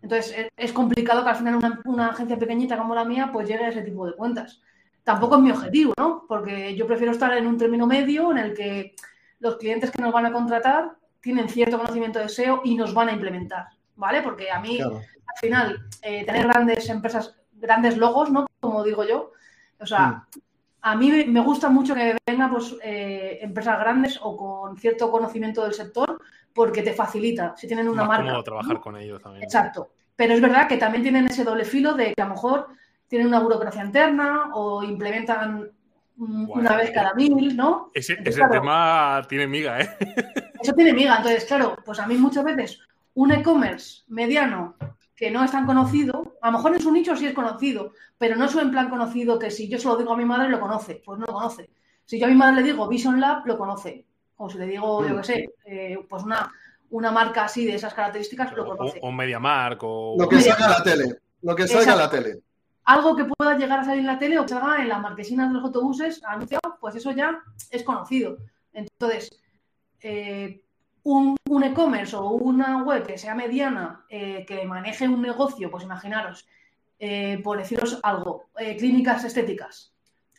Entonces 0.02 0.48
es, 0.56 0.72
complicado 0.72 1.24
que 1.24 1.30
al 1.30 1.36
final 1.36 1.80
una, 1.84 2.08
agencia 2.08 2.38
pequeñita 2.38 2.78
como 2.78 2.94
la 2.94 3.04
mía 3.04 3.30
pues 3.32 3.48
llegue 3.48 3.64
a 3.64 3.68
ese 3.68 3.82
tipo 3.82 4.06
de 4.06 4.14
cuentas. 4.14 4.60
Tampoco 5.02 5.36
es 5.36 5.42
mi 5.42 5.50
objetivo, 5.50 5.94
¿no? 5.98 6.24
Porque 6.28 6.76
yo 6.76 6.86
prefiero 6.86 7.12
estar 7.12 7.36
en 7.36 7.46
un 7.46 7.56
término 7.56 7.86
medio 7.86 8.30
en 8.30 8.38
el 8.38 8.54
que 8.54 8.94
los 9.40 9.56
clientes 9.56 9.90
que 9.90 10.02
nos 10.02 10.12
van 10.12 10.26
a 10.26 10.32
contratar 10.32 10.96
tienen 11.20 11.48
cierto 11.48 11.78
conocimiento 11.78 12.18
de 12.18 12.28
SEO 12.28 12.60
y 12.64 12.76
nos 12.76 12.94
van 12.94 13.08
a 13.08 13.12
implementar. 13.12 13.66
¿Vale? 13.98 14.22
Porque 14.22 14.50
a 14.50 14.60
mí, 14.60 14.80
al 14.80 15.38
final, 15.40 15.86
eh, 16.02 16.24
tener 16.24 16.46
grandes 16.46 16.88
empresas, 16.88 17.36
grandes 17.52 17.98
logos, 17.98 18.30
¿no? 18.30 18.46
Como 18.60 18.82
digo 18.82 19.04
yo, 19.04 19.32
o 19.78 19.86
sea, 19.86 20.26
a 20.80 20.96
mí 20.96 21.24
me 21.26 21.40
gusta 21.40 21.68
mucho 21.68 21.94
que 21.94 22.16
vengan 22.26 22.50
pues, 22.50 22.76
eh, 22.82 23.38
empresas 23.42 23.78
grandes 23.78 24.18
o 24.22 24.36
con 24.36 24.76
cierto 24.78 25.10
conocimiento 25.10 25.64
del 25.64 25.74
sector 25.74 26.20
porque 26.54 26.82
te 26.82 26.92
facilita, 26.92 27.54
si 27.56 27.66
tienen 27.66 27.88
una 27.88 28.04
Más 28.04 28.20
marca. 28.22 28.42
trabajar 28.42 28.80
con 28.80 28.96
ellos 28.96 29.22
también. 29.22 29.44
Exacto. 29.44 29.90
Pero 30.16 30.34
es 30.34 30.40
verdad 30.40 30.66
que 30.66 30.76
también 30.76 31.02
tienen 31.02 31.26
ese 31.26 31.44
doble 31.44 31.64
filo 31.64 31.94
de 31.94 32.14
que 32.14 32.22
a 32.22 32.26
lo 32.26 32.34
mejor 32.34 32.68
tienen 33.06 33.28
una 33.28 33.40
burocracia 33.40 33.84
interna 33.84 34.50
o 34.54 34.82
implementan 34.82 35.70
una 36.16 36.76
vez 36.76 36.90
cada 36.90 37.14
mil, 37.14 37.56
¿no? 37.56 37.90
Ese, 37.94 38.16
tema 38.16 39.22
tiene 39.28 39.46
miga, 39.46 39.80
¿eh? 39.80 39.88
Eso 40.60 40.72
tiene 40.72 40.92
miga. 40.92 41.16
Entonces, 41.16 41.44
claro, 41.44 41.76
pues 41.84 42.00
a 42.00 42.06
mí 42.06 42.16
muchas 42.16 42.44
veces 42.44 42.80
un 43.18 43.32
e-commerce 43.32 44.04
mediano 44.06 44.76
que 45.16 45.28
no 45.28 45.42
es 45.42 45.50
tan 45.50 45.66
conocido, 45.66 46.38
a 46.40 46.52
lo 46.52 46.58
mejor 46.58 46.74
en 46.74 46.80
su 46.80 46.92
nicho 46.92 47.16
sí 47.16 47.26
es 47.26 47.34
conocido, 47.34 47.92
pero 48.16 48.36
no 48.36 48.44
es 48.44 48.54
en 48.54 48.70
plan 48.70 48.88
conocido 48.88 49.40
que 49.40 49.50
si 49.50 49.68
yo 49.68 49.76
se 49.80 49.88
lo 49.88 49.96
digo 49.96 50.12
a 50.12 50.16
mi 50.16 50.24
madre 50.24 50.48
lo 50.48 50.60
conoce, 50.60 51.02
pues 51.04 51.18
no 51.18 51.26
lo 51.26 51.32
conoce. 51.32 51.68
Si 52.04 52.20
yo 52.20 52.26
a 52.26 52.28
mi 52.28 52.36
madre 52.36 52.56
le 52.56 52.62
digo 52.62 52.86
Vision 52.86 53.20
Lab, 53.20 53.44
lo 53.44 53.58
conoce. 53.58 54.06
O 54.36 54.48
si 54.48 54.56
le 54.56 54.66
digo, 54.66 55.04
yo 55.04 55.16
qué 55.16 55.24
sé, 55.24 55.48
eh, 55.64 55.98
pues 56.08 56.22
una, 56.22 56.48
una 56.90 57.10
marca 57.10 57.46
así 57.46 57.66
de 57.66 57.74
esas 57.74 57.92
características, 57.92 58.52
lo 58.52 58.64
conoce. 58.64 59.00
O, 59.02 59.10
Media 59.10 59.40
MediaMark 59.40 59.80
o... 59.82 60.14
Lo 60.16 60.28
que 60.28 60.40
salga 60.40 60.66
en 60.66 60.70
la 60.70 60.82
tele. 60.84 61.18
Lo 61.42 61.56
que 61.56 61.66
salga 61.66 61.92
en 61.94 61.98
la 61.98 62.10
tele. 62.10 62.38
Algo 62.84 63.16
que 63.16 63.24
pueda 63.24 63.58
llegar 63.58 63.80
a 63.80 63.84
salir 63.84 64.00
en 64.02 64.06
la 64.06 64.18
tele 64.20 64.38
o 64.38 64.42
que 64.42 64.50
salga 64.50 64.80
en 64.80 64.88
las 64.88 65.00
marquesinas 65.00 65.48
de 65.48 65.54
los 65.54 65.64
autobuses 65.64 66.22
anunciado, 66.22 66.78
pues 66.80 66.94
eso 66.94 67.10
ya 67.10 67.42
es 67.68 67.82
conocido. 67.82 68.38
Entonces, 68.72 69.28
eh, 70.02 70.62
un, 71.08 71.64
e-commerce 71.64 72.14
o 72.16 72.30
una 72.32 72.82
web 72.82 73.06
que 73.06 73.16
sea 73.16 73.34
mediana, 73.34 74.04
eh, 74.10 74.44
que 74.46 74.66
maneje 74.66 75.08
un 75.08 75.22
negocio, 75.22 75.70
pues 75.70 75.84
imaginaros, 75.84 76.46
eh, 76.98 77.40
por 77.42 77.56
deciros 77.56 77.98
algo, 78.02 78.50
eh, 78.58 78.76
clínicas 78.76 79.24
estéticas. 79.24 79.94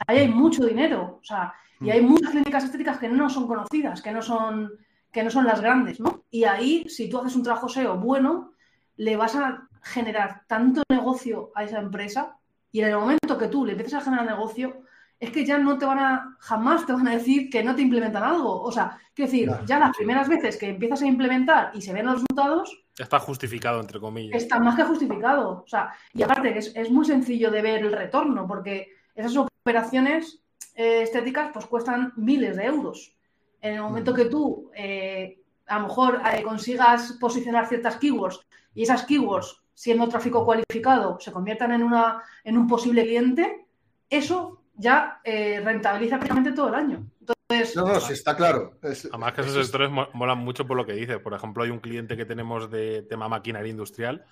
Ahí 0.05 0.19
hay 0.19 0.27
mucho 0.27 0.65
dinero, 0.65 1.19
o 1.21 1.23
sea, 1.23 1.53
y 1.82 1.89
hay 1.89 2.01
mm. 2.01 2.05
muchas 2.05 2.32
clínicas 2.32 2.63
estéticas 2.63 2.99
que 2.99 3.10
no 3.10 3.29
son 3.29 3.47
conocidas, 3.47 4.01
que 4.01 4.12
no 4.12 4.21
son, 4.21 4.71
que 5.12 5.23
no 5.23 5.32
son 5.32 5.45
las 5.45 5.60
grandes, 5.60 5.99
¿no? 5.99 6.23
Y 6.29 6.43
ahí, 6.43 6.88
si 6.88 7.10
tú 7.10 7.17
haces 7.17 7.36
un 7.36 7.43
trabajo 7.43 7.67
SEO 7.67 7.97
bueno, 7.97 8.53
le 8.97 9.15
vas 9.15 9.36
a 9.36 9.67
generar 9.82 10.43
tanto 10.47 10.84
negocio 10.89 11.51
a 11.55 11.63
esa 11.63 11.79
empresa 11.79 12.38
y 12.71 12.82
en 12.82 12.89
el 12.89 12.97
momento 12.97 13.38
que 13.38 13.47
tú 13.47 13.65
le 13.65 13.71
empieces 13.71 13.95
a 13.95 14.01
generar 14.01 14.25
negocio, 14.25 14.84
es 15.19 15.32
que 15.32 15.45
ya 15.45 15.58
no 15.58 15.77
te 15.77 15.86
van 15.86 15.99
a, 15.99 16.38
jamás 16.39 16.86
te 16.86 16.93
van 16.93 17.08
a 17.08 17.15
decir 17.15 17.49
que 17.49 17.63
no 17.63 17.75
te 17.75 17.82
implementan 17.82 18.23
algo. 18.23 18.62
O 18.62 18.71
sea, 18.71 18.97
quiero 19.13 19.32
decir, 19.32 19.51
ya 19.65 19.77
las 19.79 19.95
primeras 19.95 20.29
veces 20.29 20.55
que 20.58 20.69
empiezas 20.69 21.01
a 21.01 21.08
implementar 21.08 21.71
y 21.73 21.82
se 21.82 21.91
ven 21.91 22.05
los 22.05 22.15
resultados... 22.15 22.86
Está 22.97 23.19
justificado, 23.19 23.82
entre 23.82 23.99
comillas. 23.99 24.41
Está 24.41 24.60
más 24.60 24.75
que 24.75 24.84
justificado. 24.84 25.63
O 25.63 25.67
sea, 25.67 25.93
y 26.13 26.23
aparte 26.23 26.58
es, 26.58 26.73
es 26.75 26.89
muy 26.89 27.05
sencillo 27.05 27.51
de 27.51 27.62
ver 27.62 27.84
el 27.84 27.91
retorno, 27.91 28.47
porque 28.47 28.88
esas 29.13 29.36
operaciones 29.36 30.41
eh, 30.75 31.01
estéticas 31.01 31.51
pues 31.51 31.65
cuestan 31.65 32.13
miles 32.15 32.55
de 32.55 32.65
euros. 32.65 33.13
En 33.62 33.73
el 33.73 33.82
momento 33.82 34.13
que 34.13 34.25
tú 34.25 34.71
eh, 34.73 35.41
a 35.67 35.79
lo 35.79 35.88
mejor 35.88 36.21
eh, 36.34 36.41
consigas 36.43 37.17
posicionar 37.19 37.67
ciertas 37.67 37.97
keywords 37.97 38.39
y 38.73 38.84
esas 38.84 39.05
keywords, 39.05 39.62
siendo 39.73 40.08
tráfico 40.08 40.45
cualificado, 40.45 41.19
se 41.19 41.32
conviertan 41.32 41.73
en, 41.73 41.84
una, 41.84 42.23
en 42.43 42.58
un 42.58 42.67
posible 42.67 43.03
cliente, 43.03 43.65
eso 44.10 44.59
ya 44.80 45.20
eh, 45.26 45.62
rentabiliza 45.63 46.15
prácticamente 46.15 46.54
todo 46.54 46.70
el 46.70 46.76
año. 46.76 47.06
Entonces, 47.20 47.76
no, 47.76 47.86
no, 47.86 48.00
sí, 48.00 48.13
está 48.13 48.36
claro. 48.36 48.80
Además 48.82 49.34
que 49.34 49.42
esos 49.42 49.65
sectores 49.65 49.92
molan 49.92 50.38
mucho 50.38 50.65
por 50.65 50.78
lo 50.78 50.86
que 50.86 50.94
dice. 50.94 51.20
Por 51.20 51.34
ejemplo, 51.34 51.63
hay 51.63 51.70
un 51.70 51.80
cliente 51.80 52.15
que 52.15 52.26
tenemos 52.26 52.72
de 52.72 53.04
tema 53.04 53.28
maquinaria 53.28 53.70
industrial 53.70 54.26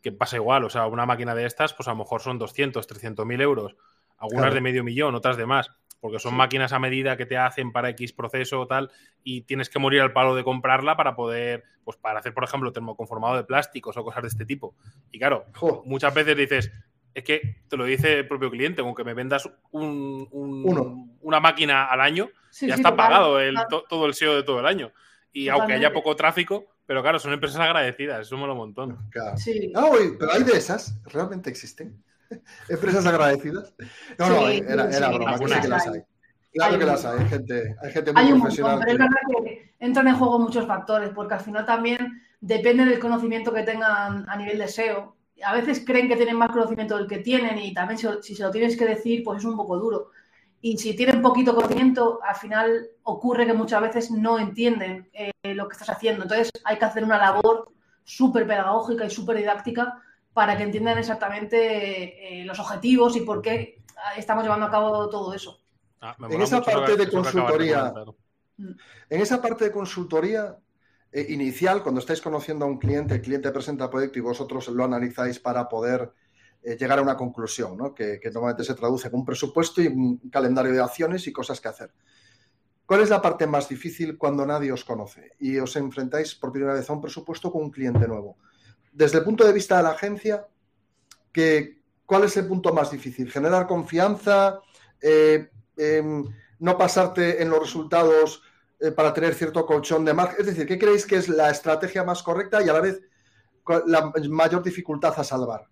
que 0.00 0.12
pasa 0.12 0.36
igual. 0.36 0.64
O 0.64 0.70
sea, 0.70 0.86
una 0.86 1.04
máquina 1.04 1.34
de 1.34 1.46
estas, 1.46 1.74
pues 1.74 1.88
a 1.88 1.90
lo 1.90 1.96
mejor 1.96 2.22
son 2.22 2.38
200, 2.38 2.86
300 2.86 3.26
mil 3.26 3.40
euros. 3.40 3.74
Algunas 4.18 4.54
de 4.54 4.60
medio 4.60 4.84
millón, 4.84 5.16
otras 5.16 5.36
de 5.36 5.46
más. 5.46 5.72
Porque 6.00 6.20
son 6.20 6.34
máquinas 6.34 6.72
a 6.72 6.78
medida 6.78 7.16
que 7.16 7.26
te 7.26 7.36
hacen 7.36 7.72
para 7.72 7.88
X 7.90 8.12
proceso 8.12 8.60
o 8.60 8.66
tal, 8.68 8.92
y 9.24 9.40
tienes 9.42 9.68
que 9.68 9.80
morir 9.80 10.00
al 10.00 10.12
palo 10.12 10.36
de 10.36 10.44
comprarla 10.44 10.96
para 10.96 11.16
poder, 11.16 11.64
pues 11.82 11.96
para 11.96 12.20
hacer, 12.20 12.32
por 12.32 12.44
ejemplo, 12.44 12.72
termoconformado 12.72 13.34
de 13.34 13.42
plásticos 13.42 13.96
o 13.96 14.04
cosas 14.04 14.22
de 14.22 14.28
este 14.28 14.44
tipo. 14.44 14.76
Y 15.10 15.18
claro, 15.18 15.46
muchas 15.86 16.14
veces 16.14 16.36
dices, 16.36 16.70
es 17.14 17.24
que 17.24 17.62
te 17.68 17.76
lo 17.76 17.84
dice 17.84 18.20
el 18.20 18.28
propio 18.28 18.50
cliente, 18.50 18.80
aunque 18.80 19.04
me 19.04 19.14
vendas 19.14 19.48
una 19.72 21.40
máquina 21.40 21.86
al 21.86 22.00
año, 22.00 22.30
ya 22.60 22.74
está 22.74 22.94
pagado 22.94 23.40
el, 23.40 23.56
todo 23.88 24.06
el 24.06 24.14
SEO 24.14 24.36
de 24.36 24.42
todo 24.42 24.60
el 24.60 24.66
año. 24.66 24.92
Y 25.32 25.48
aunque 25.48 25.74
haya 25.74 25.92
poco 25.92 26.16
tráfico, 26.16 26.66
pero 26.86 27.02
claro, 27.02 27.18
son 27.18 27.32
empresas 27.32 27.60
agradecidas, 27.60 28.26
eso 28.26 28.36
mola 28.36 28.52
un 28.52 28.58
montón. 28.58 29.10
No, 29.72 29.90
pero 30.18 30.32
hay 30.32 30.42
de 30.42 30.56
esas, 30.56 30.98
realmente 31.04 31.50
existen. 31.50 32.02
empresas 32.68 33.04
agradecidas. 33.06 33.74
No, 34.18 34.28
no, 34.28 34.48
era, 34.48 34.90
era 34.90 35.10
broma, 35.10 35.38
que 35.38 35.60
que 35.60 35.68
las 35.68 35.86
hay. 35.86 36.02
Claro 36.52 36.78
que 36.78 36.84
las 36.86 37.04
hay, 37.04 37.18
hay 37.20 37.28
gente, 37.28 37.76
hay 37.82 37.92
gente 37.92 38.12
muy 38.12 38.40
profesional. 38.40 38.78
pero 38.80 38.92
es 38.92 38.98
verdad 38.98 39.20
que 39.44 39.74
entran 39.78 40.08
en 40.08 40.16
juego 40.16 40.38
muchos 40.38 40.66
factores, 40.66 41.10
porque 41.10 41.34
al 41.34 41.40
final 41.40 41.66
también 41.66 42.22
depende 42.40 42.84
del 42.84 42.98
conocimiento 42.98 43.52
que 43.52 43.64
tengan 43.64 44.28
a 44.28 44.36
nivel 44.36 44.58
de 44.58 44.68
SEO 44.68 45.17
a 45.44 45.52
veces 45.52 45.82
creen 45.84 46.08
que 46.08 46.16
tienen 46.16 46.36
más 46.36 46.50
conocimiento 46.50 46.96
del 46.96 47.06
que 47.06 47.18
tienen 47.18 47.58
y 47.58 47.72
también 47.72 47.98
si, 48.22 48.34
se 48.34 48.42
lo 48.42 48.50
tienes 48.50 48.76
que 48.76 48.86
decir, 48.86 49.22
pues 49.24 49.38
es 49.38 49.44
un 49.44 49.56
poco 49.56 49.78
duro. 49.78 50.10
Y 50.60 50.76
si 50.78 50.96
tienen 50.96 51.22
poquito 51.22 51.54
conocimiento, 51.54 52.18
al 52.22 52.34
final 52.34 52.88
ocurre 53.04 53.46
que 53.46 53.52
muchas 53.52 53.80
veces 53.80 54.10
no 54.10 54.38
entienden 54.38 55.08
eh, 55.12 55.32
lo 55.54 55.68
que 55.68 55.74
estás 55.74 55.90
haciendo. 55.90 56.24
Entonces 56.24 56.50
hay 56.64 56.78
que 56.78 56.84
hacer 56.84 57.04
una 57.04 57.18
labor 57.18 57.70
súper 58.02 58.46
pedagógica 58.46 59.04
y 59.04 59.10
súper 59.10 59.36
didáctica 59.36 60.02
para 60.32 60.56
que 60.56 60.64
entiendan 60.64 60.98
exactamente 60.98 62.40
eh, 62.40 62.44
los 62.44 62.58
objetivos 62.58 63.16
y 63.16 63.20
por 63.20 63.42
qué 63.42 63.82
estamos 64.16 64.44
llevando 64.44 64.66
a 64.66 64.70
cabo 64.70 65.08
todo 65.08 65.32
eso. 65.34 65.60
Ah, 66.00 66.16
en 66.30 66.40
esa 66.40 66.62
parte 66.62 66.96
de 66.96 67.10
consultoría, 67.10 67.92
en 68.56 69.20
esa 69.20 69.42
parte 69.42 69.64
de 69.64 69.72
consultoría, 69.72 70.56
eh, 71.10 71.26
inicial, 71.30 71.82
cuando 71.82 72.00
estáis 72.00 72.20
conociendo 72.20 72.64
a 72.64 72.68
un 72.68 72.78
cliente, 72.78 73.14
el 73.14 73.22
cliente 73.22 73.50
presenta 73.50 73.84
el 73.84 73.90
proyecto 73.90 74.18
y 74.18 74.22
vosotros 74.22 74.68
lo 74.68 74.84
analizáis 74.84 75.38
para 75.38 75.68
poder 75.68 76.12
eh, 76.62 76.76
llegar 76.76 76.98
a 76.98 77.02
una 77.02 77.16
conclusión, 77.16 77.94
que, 77.94 78.20
normalmente 78.26 78.64
se 78.64 78.74
traduce 78.74 79.08
en 79.08 79.14
un 79.14 79.24
presupuesto 79.24 79.80
y 79.80 79.86
un 79.86 80.18
calendario 80.30 80.72
de 80.72 80.80
acciones 80.80 81.26
y 81.26 81.32
cosas 81.32 81.60
que 81.60 81.68
hacer. 81.68 81.92
¿Cuál 82.84 83.02
es 83.02 83.10
la 83.10 83.22
parte 83.22 83.46
más 83.46 83.68
difícil 83.68 84.16
cuando 84.18 84.44
nadie 84.46 84.72
os 84.72 84.84
conoce 84.84 85.32
y 85.38 85.58
os 85.58 85.76
enfrentáis 85.76 86.34
por 86.34 86.52
primera 86.52 86.74
vez 86.74 86.88
a 86.88 86.94
un 86.94 87.00
presupuesto 87.00 87.52
con 87.52 87.62
un 87.62 87.70
cliente 87.70 88.06
nuevo? 88.08 88.36
Desde 88.92 89.18
el 89.18 89.24
punto 89.24 89.46
de 89.46 89.52
vista 89.52 89.76
de 89.76 89.82
la 89.82 89.90
agencia, 89.90 90.46
¿cuál 92.04 92.24
es 92.24 92.36
el 92.36 92.46
punto 92.46 92.72
más 92.72 92.90
difícil? 92.90 93.30
¿Generar 93.30 93.66
confianza? 93.66 94.60
Eh, 95.00 95.50
em, 95.76 96.24
¿No 96.60 96.76
pasarte 96.76 97.40
en 97.42 97.50
los 97.50 97.60
resultados 97.60 98.42
eh, 98.80 98.90
para 98.92 99.12
tener 99.12 99.34
cierto 99.34 99.66
colchón 99.66 100.04
de 100.04 100.14
margen? 100.14 100.40
Es 100.40 100.46
decir, 100.46 100.66
¿qué 100.66 100.78
creéis 100.78 101.06
que 101.06 101.16
es 101.16 101.28
la 101.28 101.50
estrategia 101.50 102.04
más 102.04 102.22
correcta 102.22 102.62
y 102.62 102.68
a 102.68 102.72
la 102.72 102.80
vez 102.80 103.00
la 103.86 104.12
mayor 104.28 104.62
dificultad 104.62 105.14
a 105.16 105.24
salvar? 105.24 105.66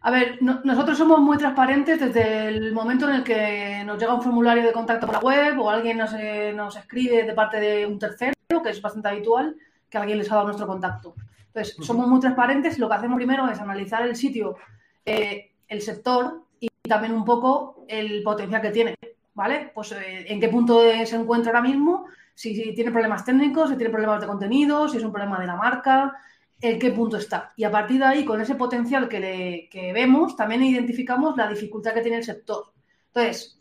A 0.00 0.10
ver, 0.10 0.38
nosotros 0.40 0.96
somos 0.96 1.20
muy 1.20 1.36
transparentes 1.36 1.98
desde 1.98 2.48
el 2.48 2.72
momento 2.72 3.08
en 3.08 3.16
el 3.16 3.24
que 3.24 3.82
nos 3.84 3.98
llega 3.98 4.14
un 4.14 4.22
formulario 4.22 4.64
de 4.64 4.72
contacto 4.72 5.06
por 5.06 5.16
la 5.16 5.20
web 5.20 5.58
o 5.60 5.70
alguien 5.70 5.98
nos, 5.98 6.14
eh, 6.14 6.52
nos 6.54 6.76
escribe 6.76 7.24
de 7.24 7.32
parte 7.32 7.58
de 7.58 7.84
un 7.84 7.98
tercero, 7.98 8.34
que 8.62 8.70
es 8.70 8.80
bastante 8.80 9.08
habitual, 9.08 9.56
que 9.90 9.98
alguien 9.98 10.18
les 10.18 10.30
ha 10.30 10.36
dado 10.36 10.46
nuestro 10.46 10.66
contacto. 10.66 11.14
Entonces, 11.48 11.76
somos 11.84 12.06
muy 12.06 12.20
transparentes 12.20 12.78
y 12.78 12.80
lo 12.80 12.88
que 12.88 12.94
hacemos 12.94 13.16
primero 13.16 13.48
es 13.48 13.58
analizar 13.58 14.06
el 14.06 14.14
sitio, 14.14 14.56
eh, 15.04 15.52
el 15.66 15.82
sector 15.82 16.44
y 16.60 16.68
también 16.88 17.12
un 17.12 17.24
poco 17.24 17.84
el 17.88 18.22
potencial 18.22 18.62
que 18.62 18.70
tiene, 18.70 18.94
¿vale? 19.38 19.70
Pues 19.72 19.92
eh, 19.92 20.26
en 20.26 20.40
qué 20.40 20.48
punto 20.48 20.82
se 20.82 21.14
encuentra 21.14 21.52
ahora 21.52 21.62
mismo, 21.62 22.06
si, 22.34 22.56
si, 22.56 22.74
tiene 22.74 22.90
problemas 22.90 23.24
técnicos, 23.24 23.70
si 23.70 23.76
tiene 23.76 23.92
problemas 23.92 24.20
de 24.20 24.26
contenido, 24.26 24.88
si 24.88 24.96
es 24.96 25.04
un 25.04 25.12
problema 25.12 25.38
de 25.38 25.46
la 25.46 25.54
marca, 25.54 26.12
en 26.60 26.76
qué 26.76 26.90
punto 26.90 27.16
está. 27.16 27.52
Y 27.56 27.62
a 27.62 27.70
partir 27.70 28.00
de 28.00 28.04
ahí, 28.04 28.24
con 28.24 28.40
ese 28.40 28.56
potencial 28.56 29.08
que, 29.08 29.20
le, 29.20 29.92
vemos, 29.92 30.34
también 30.34 30.64
identificamos 30.64 31.36
la 31.36 31.48
dificultad 31.48 31.94
que 31.94 32.00
tiene 32.00 32.16
el 32.16 32.24
sector. 32.24 32.72
Entonces, 33.06 33.60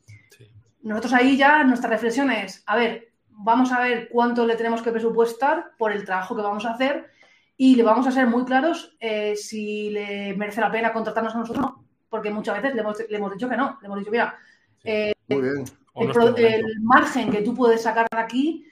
nosotros 0.82 1.14
ahí 1.14 1.38
ya 1.38 1.64
nuestra 1.64 1.92
reflexión 1.92 2.32
es, 2.32 2.64
a 2.66 2.76
ver, 2.76 3.12
vamos 3.30 3.72
a 3.72 3.80
ver 3.80 4.10
cuánto 4.10 4.48
le 4.48 4.56
tenemos 4.56 4.82
que 4.82 4.92
presupuestar 4.92 5.74
por 5.78 5.92
el 5.92 6.06
trabajo 6.06 6.36
que 6.36 6.42
vamos 6.42 6.66
a 6.66 6.72
hacer 6.72 7.12
y 7.56 7.76
le 7.76 7.84
vamos 7.84 8.08
a 8.08 8.12
ser 8.12 8.26
muy 8.26 8.46
claros 8.46 8.98
eh, 9.00 9.36
si 9.36 9.92
le 9.92 10.36
merece 10.36 10.60
la 10.60 10.72
pena 10.72 10.92
contratarnos 10.92 11.36
a 11.36 11.38
nosotros 11.38 11.64
o 11.64 11.68
no. 11.68 11.86
Porque 12.10 12.32
muchas 12.32 12.56
veces 12.56 12.74
le 12.74 12.82
hemos, 12.82 12.98
le 13.08 13.16
hemos, 13.16 13.32
dicho 13.32 13.48
que 13.48 13.58
no. 13.58 13.78
Le 13.80 13.86
hemos 13.86 14.00
dicho, 14.00 14.12
mira, 14.12 14.36
eh, 14.84 15.14
el, 15.30 16.82
margen 16.82 17.32
que 17.32 17.42
tú 17.42 17.56
puedes 17.56 17.82
sacar 17.82 18.08
de 18.12 18.20
aquí, 18.20 18.66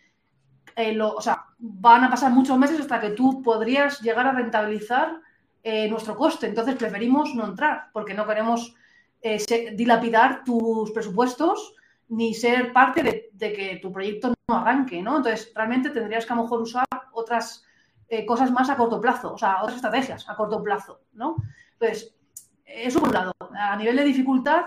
eh, 0.76 0.98
o 1.02 1.22
sea, 1.22 1.46
van 1.58 2.04
a 2.04 2.10
pasar 2.10 2.32
muchos 2.32 2.58
meses 2.58 2.80
hasta 2.80 3.00
que 3.00 3.12
tú 3.12 3.42
podrías 3.42 4.02
llegar 4.02 4.28
a 4.28 4.34
rentabilizar 4.34 5.22
nuestro 5.90 6.16
coste. 6.16 6.46
Entonces 6.46 6.76
preferimos 6.76 7.34
no 7.34 7.44
entrar 7.44 7.90
porque 7.92 8.14
no 8.14 8.28
queremos 8.28 8.76
dilapidar 9.76 10.44
tus 10.44 10.92
presupuestos 10.92 11.74
ni 12.10 12.36
ser 12.36 12.72
parte 12.72 13.02
de, 13.02 13.30
de, 13.34 13.54
que 13.54 13.80
tu 13.82 13.92
proyecto 13.92 14.36
no 14.48 14.58
arranque, 14.58 15.02
¿no? 15.02 15.18
Entonces, 15.18 15.52
realmente 15.56 15.90
tendrías 15.90 16.26
que 16.26 16.34
a 16.34 16.36
lo 16.36 16.44
mejor 16.44 16.62
usar 16.62 16.86
otras 17.14 17.66
eh, 18.08 18.26
cosas 18.26 18.52
más 18.52 18.70
a 18.70 18.78
corto 18.78 19.02
plazo, 19.02 19.34
o 19.34 19.38
sea, 19.38 19.62
otras 19.62 19.78
estrategias 19.78 20.30
a 20.30 20.36
corto 20.36 20.62
plazo, 20.62 21.02
¿no? 21.14 21.36
Entonces, 21.74 22.16
eso 22.66 23.00
por 23.00 23.10
un 23.10 23.16
lado. 23.16 23.34
A 23.52 23.76
nivel 23.76 23.96
de 23.96 24.04
dificultad, 24.04 24.66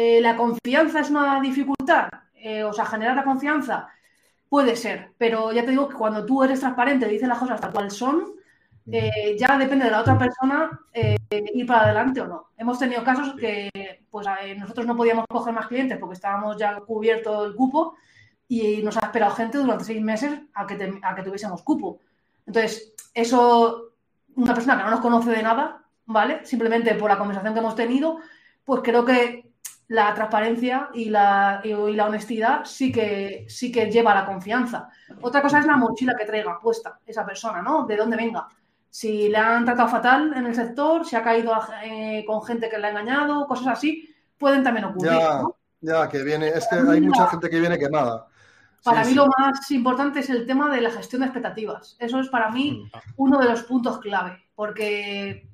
eh, 0.00 0.20
¿la 0.20 0.36
confianza 0.36 1.00
es 1.00 1.10
una 1.10 1.40
dificultad? 1.40 2.08
Eh, 2.34 2.62
o 2.62 2.72
sea, 2.72 2.86
generar 2.86 3.16
la 3.16 3.24
confianza 3.24 3.88
puede 4.48 4.76
ser, 4.76 5.12
pero 5.18 5.50
ya 5.50 5.64
te 5.64 5.72
digo 5.72 5.88
que 5.88 5.96
cuando 5.96 6.24
tú 6.24 6.44
eres 6.44 6.60
transparente, 6.60 7.08
dices 7.08 7.28
las 7.28 7.38
cosas 7.38 7.60
tal 7.60 7.72
cual 7.72 7.90
son, 7.90 8.34
ya 8.86 9.58
depende 9.58 9.84
de 9.84 9.90
la 9.90 10.00
otra 10.00 10.16
persona 10.16 10.80
ir 10.94 11.66
para 11.66 11.82
adelante 11.82 12.20
o 12.20 12.26
no. 12.26 12.48
Hemos 12.56 12.78
tenido 12.78 13.04
casos 13.04 13.34
que 13.38 13.70
pues 14.10 14.26
nosotros 14.56 14.86
no 14.86 14.96
podíamos 14.96 15.26
coger 15.28 15.52
más 15.52 15.66
clientes 15.66 15.98
porque 15.98 16.14
estábamos 16.14 16.56
ya 16.56 16.80
cubierto 16.80 17.44
el 17.44 17.54
cupo 17.54 17.96
y 18.46 18.80
nos 18.82 18.96
ha 18.96 19.06
esperado 19.06 19.34
gente 19.34 19.58
durante 19.58 19.84
seis 19.84 20.00
meses 20.00 20.40
a 20.54 20.66
que, 20.66 21.00
a 21.02 21.14
que 21.14 21.22
tuviésemos 21.22 21.62
cupo. 21.62 22.00
Entonces, 22.46 22.94
eso, 23.12 23.90
una 24.36 24.54
persona 24.54 24.78
que 24.78 24.84
no 24.84 24.90
nos 24.90 25.00
conoce 25.00 25.30
de 25.30 25.42
nada, 25.42 25.82
¿vale? 26.06 26.46
Simplemente 26.46 26.94
por 26.94 27.10
la 27.10 27.18
conversación 27.18 27.52
que 27.52 27.60
hemos 27.60 27.74
tenido, 27.74 28.20
pues 28.64 28.80
creo 28.82 29.04
que 29.04 29.47
la 29.88 30.14
transparencia 30.14 30.90
y 30.92 31.06
la, 31.06 31.60
y, 31.64 31.72
la 31.72 32.06
honestidad 32.06 32.64
sí 32.64 32.92
que, 32.92 33.46
sí 33.48 33.72
que 33.72 33.90
lleva 33.90 34.12
a 34.12 34.16
la 34.16 34.26
confianza. 34.26 34.90
Otra 35.22 35.42
cosa 35.42 35.58
es 35.58 35.66
la 35.66 35.76
mochila 35.76 36.14
que 36.16 36.26
traiga 36.26 36.60
puesta 36.60 37.00
esa 37.06 37.24
persona, 37.24 37.62
¿no? 37.62 37.86
De 37.86 37.96
dónde 37.96 38.16
venga. 38.16 38.46
Si 38.90 39.28
le 39.28 39.36
han 39.36 39.64
tratado 39.64 39.88
fatal 39.88 40.32
en 40.36 40.46
el 40.46 40.54
sector, 40.54 41.06
si 41.06 41.16
ha 41.16 41.22
caído 41.22 41.52
eh, 41.82 42.24
con 42.26 42.42
gente 42.42 42.68
que 42.68 42.78
le 42.78 42.86
ha 42.86 42.90
engañado, 42.90 43.46
cosas 43.46 43.68
así, 43.68 44.14
pueden 44.36 44.62
también 44.62 44.86
ocurrir. 44.86 45.12
Ya, 45.12 45.42
ya 45.80 46.08
que 46.08 46.22
viene, 46.22 46.48
es 46.48 46.66
que 46.68 46.76
hay 46.76 47.00
mucha 47.00 47.26
gente 47.26 47.48
que 47.48 47.60
viene 47.60 47.78
quemada. 47.78 48.26
Para 48.82 49.04
mí 49.04 49.14
lo 49.14 49.26
más 49.26 49.70
importante 49.70 50.20
es 50.20 50.30
el 50.30 50.46
tema 50.46 50.70
de 50.74 50.80
la 50.80 50.90
gestión 50.90 51.20
de 51.20 51.26
expectativas. 51.26 51.96
Eso 51.98 52.20
es 52.20 52.28
para 52.28 52.50
mí 52.50 52.84
mm. 52.92 52.98
uno 53.16 53.38
de 53.38 53.46
los 53.46 53.62
puntos 53.64 53.98
clave, 53.98 54.38
porque, 54.54 55.48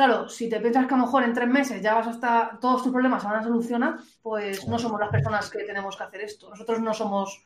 claro, 0.00 0.30
si 0.30 0.48
te 0.48 0.60
piensas 0.60 0.86
que 0.86 0.94
a 0.94 0.96
lo 0.96 1.04
mejor 1.04 1.24
en 1.24 1.34
tres 1.34 1.46
meses 1.46 1.82
ya 1.82 1.92
vas 1.92 2.06
hasta 2.06 2.56
todos 2.58 2.82
tus 2.82 2.90
problemas 2.90 3.20
se 3.20 3.28
van 3.28 3.40
a 3.40 3.42
solucionar, 3.42 3.98
pues 4.22 4.66
no 4.66 4.78
somos 4.78 4.98
las 4.98 5.10
personas 5.10 5.50
que 5.50 5.64
tenemos 5.64 5.94
que 5.94 6.04
hacer 6.04 6.22
esto. 6.22 6.48
Nosotros 6.48 6.80
no 6.80 6.94
somos, 6.94 7.44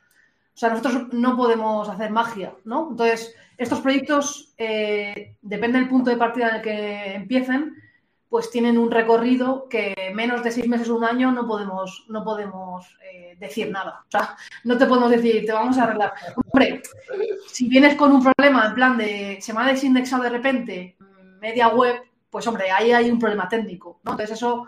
o 0.55 0.57
sea, 0.57 0.69
nosotros 0.69 1.13
no 1.13 1.37
podemos 1.37 1.89
hacer 1.89 2.13
magia, 2.13 2.55
¿no? 2.65 2.91
Entonces, 2.93 3.35
estos 3.59 3.81
proyectos, 3.81 4.55
eh, 4.57 5.35
depende 5.43 5.81
del 5.81 5.89
punto 5.89 6.11
de 6.11 6.17
partida 6.17 6.51
en 6.51 6.55
el 6.55 6.63
que 6.63 7.15
empiecen, 7.15 7.75
pues 8.29 8.53
tienen 8.53 8.79
un 8.79 8.93
recorrido 8.93 9.69
que 9.69 10.13
menos 10.15 10.45
de 10.45 10.53
seis 10.53 10.69
meses 10.69 10.89
o 10.91 10.95
un 10.95 11.05
año 11.05 11.33
no 11.33 11.49
podemos, 11.49 12.07
no 12.09 12.23
podemos 12.23 12.87
eh, 13.03 13.35
decir 13.37 13.73
nada. 13.73 14.05
O 14.07 14.11
sea, 14.13 14.37
no 14.63 14.79
te 14.79 14.87
podemos 14.87 15.11
decir, 15.11 15.45
te 15.45 15.53
vamos 15.53 15.77
a 15.77 15.83
arreglar. 15.83 16.13
Hombre, 16.37 16.83
si 17.49 17.69
vienes 17.69 17.97
con 17.97 18.13
un 18.13 18.23
problema 18.23 18.67
en 18.69 18.75
plan 18.75 18.97
de 18.97 19.39
se 19.41 19.53
me 19.53 19.61
ha 19.61 19.67
desindexado 19.67 20.23
de 20.23 20.31
repente 20.31 20.97
media 21.41 21.67
web, 21.67 21.97
pues 22.35 22.49
hombre, 22.49 22.69
ahí 22.69 22.91
hay 22.91 23.13
un 23.13 23.21
problema 23.21 23.49
técnico. 23.49 24.01
¿no? 24.03 24.11
Entonces 24.11 24.37
eso, 24.37 24.67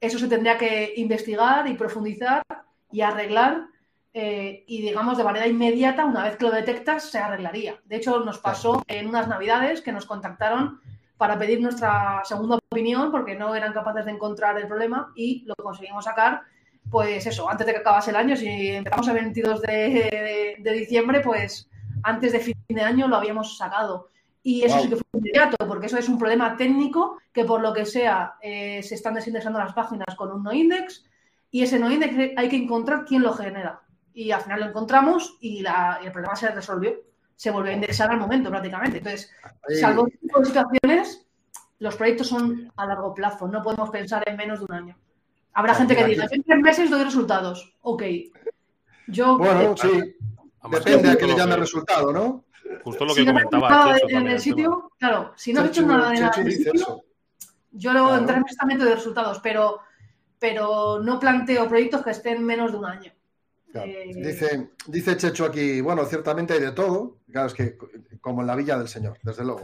eso 0.00 0.18
se 0.18 0.26
tendría 0.26 0.56
que 0.56 0.94
investigar 0.96 1.68
y 1.68 1.74
profundizar 1.74 2.42
y 2.90 3.02
arreglar. 3.02 3.66
Eh, 4.14 4.64
y 4.66 4.80
digamos 4.80 5.18
de 5.18 5.24
manera 5.24 5.46
inmediata, 5.46 6.06
una 6.06 6.22
vez 6.22 6.38
que 6.38 6.46
lo 6.46 6.50
detectas, 6.50 7.10
se 7.10 7.18
arreglaría. 7.18 7.78
De 7.84 7.96
hecho, 7.96 8.20
nos 8.20 8.38
pasó 8.38 8.82
en 8.86 9.06
unas 9.06 9.28
navidades 9.28 9.82
que 9.82 9.92
nos 9.92 10.06
contactaron 10.06 10.80
para 11.18 11.38
pedir 11.38 11.60
nuestra 11.60 12.22
segunda 12.24 12.56
opinión 12.56 13.10
porque 13.10 13.34
no 13.34 13.54
eran 13.54 13.74
capaces 13.74 14.06
de 14.06 14.12
encontrar 14.12 14.58
el 14.58 14.66
problema 14.66 15.12
y 15.14 15.44
lo 15.44 15.54
conseguimos 15.56 16.06
sacar, 16.06 16.40
pues 16.90 17.26
eso, 17.26 17.50
antes 17.50 17.66
de 17.66 17.74
que 17.74 17.80
acabase 17.80 18.12
el 18.12 18.16
año, 18.16 18.34
si 18.34 18.46
empezamos 18.70 19.08
el 19.08 19.14
22 19.14 19.60
de, 19.60 20.56
diciembre, 20.72 21.20
pues 21.20 21.68
antes 22.02 22.32
de 22.32 22.40
fin 22.40 22.56
de 22.66 22.80
año 22.80 23.08
lo 23.08 23.16
habíamos 23.16 23.58
sacado. 23.58 24.08
Y 24.44 24.62
eso 24.62 24.78
sí 24.78 24.88
que 24.88 24.96
fue 24.96 25.06
inmediato, 25.14 25.56
porque 25.66 25.86
eso 25.86 25.98
es 25.98 26.08
un 26.08 26.18
problema 26.18 26.56
técnico 26.56 27.18
que 27.32 27.44
por 27.44 27.60
lo 27.60 27.72
que 27.72 27.86
sea 27.86 28.34
eh, 28.40 28.82
se 28.82 28.94
están 28.94 29.14
desindexando 29.14 29.58
las 29.58 29.72
páginas 29.72 30.14
con 30.16 30.30
un 30.30 30.44
no 30.44 30.52
index 30.52 31.06
y 31.50 31.62
ese 31.62 31.78
no 31.78 31.90
index 31.90 32.14
hay 32.36 32.48
que 32.48 32.56
encontrar 32.56 33.04
quién 33.04 33.22
lo 33.22 33.32
genera. 33.32 33.80
Y 34.12 34.30
al 34.30 34.42
final 34.42 34.60
lo 34.60 34.66
encontramos 34.66 35.38
y, 35.40 35.62
la, 35.62 35.98
y 36.02 36.06
el 36.06 36.12
problema 36.12 36.36
se 36.36 36.50
resolvió 36.50 36.94
se 37.36 37.50
vuelve 37.50 37.70
a 37.70 37.74
indexar 37.74 38.10
al 38.10 38.18
momento 38.18 38.50
prácticamente. 38.50 38.98
Entonces, 38.98 39.30
salvo 39.80 40.06
tipo 40.06 40.40
de 40.40 40.46
situaciones, 40.46 41.26
los 41.78 41.96
proyectos 41.96 42.28
son 42.28 42.72
a 42.76 42.86
largo 42.86 43.14
plazo, 43.14 43.48
no 43.48 43.62
podemos 43.62 43.90
pensar 43.90 44.22
en 44.26 44.36
menos 44.36 44.60
de 44.60 44.66
un 44.66 44.72
año. 44.72 44.96
Habrá 45.52 45.74
gente 45.74 45.96
que 45.96 46.04
diga, 46.04 46.26
en 46.30 46.42
tres 46.42 46.60
meses 46.60 46.90
doy 46.90 47.04
resultados. 47.04 47.74
Ok. 47.82 48.02
Yo, 49.08 49.38
bueno, 49.38 49.76
sí. 49.76 50.16
Depende 50.70 51.10
a 51.10 51.16
qué 51.16 51.26
le 51.26 51.36
llame 51.36 51.56
resultado, 51.56 52.12
¿no? 52.12 52.43
Justo 52.82 53.04
lo 53.04 53.14
que 53.14 53.24
comentaba. 53.24 53.96
en 54.08 54.28
el 54.28 54.40
sitio, 54.40 54.90
claro, 54.98 55.32
si 55.36 55.52
no 55.52 55.60
has 55.60 55.68
hecho 55.68 55.86
nada 55.86 56.14
en 56.14 56.24
el 56.24 56.52
sitio, 56.52 57.04
yo 57.72 57.92
lo 57.92 58.16
en 58.16 58.26
tres 58.26 58.38
meses 58.38 58.56
también 58.56 58.80
doy 58.80 58.92
resultados, 58.92 59.40
pero, 59.42 59.80
pero 60.38 61.00
no 61.00 61.18
planteo 61.18 61.68
proyectos 61.68 62.02
que 62.02 62.10
estén 62.10 62.44
menos 62.44 62.72
de 62.72 62.78
un 62.78 62.84
año. 62.84 63.12
Eh, 63.74 64.12
dice, 64.14 64.70
dice 64.86 65.16
Checho 65.16 65.44
aquí, 65.44 65.80
bueno, 65.80 66.04
ciertamente 66.04 66.52
hay 66.52 66.60
de 66.60 66.70
todo, 66.70 67.18
claro, 67.30 67.48
es 67.48 67.54
que 67.54 67.76
como 68.20 68.40
en 68.40 68.46
la 68.46 68.54
Villa 68.54 68.78
del 68.78 68.88
Señor, 68.88 69.18
desde 69.22 69.44
luego. 69.44 69.62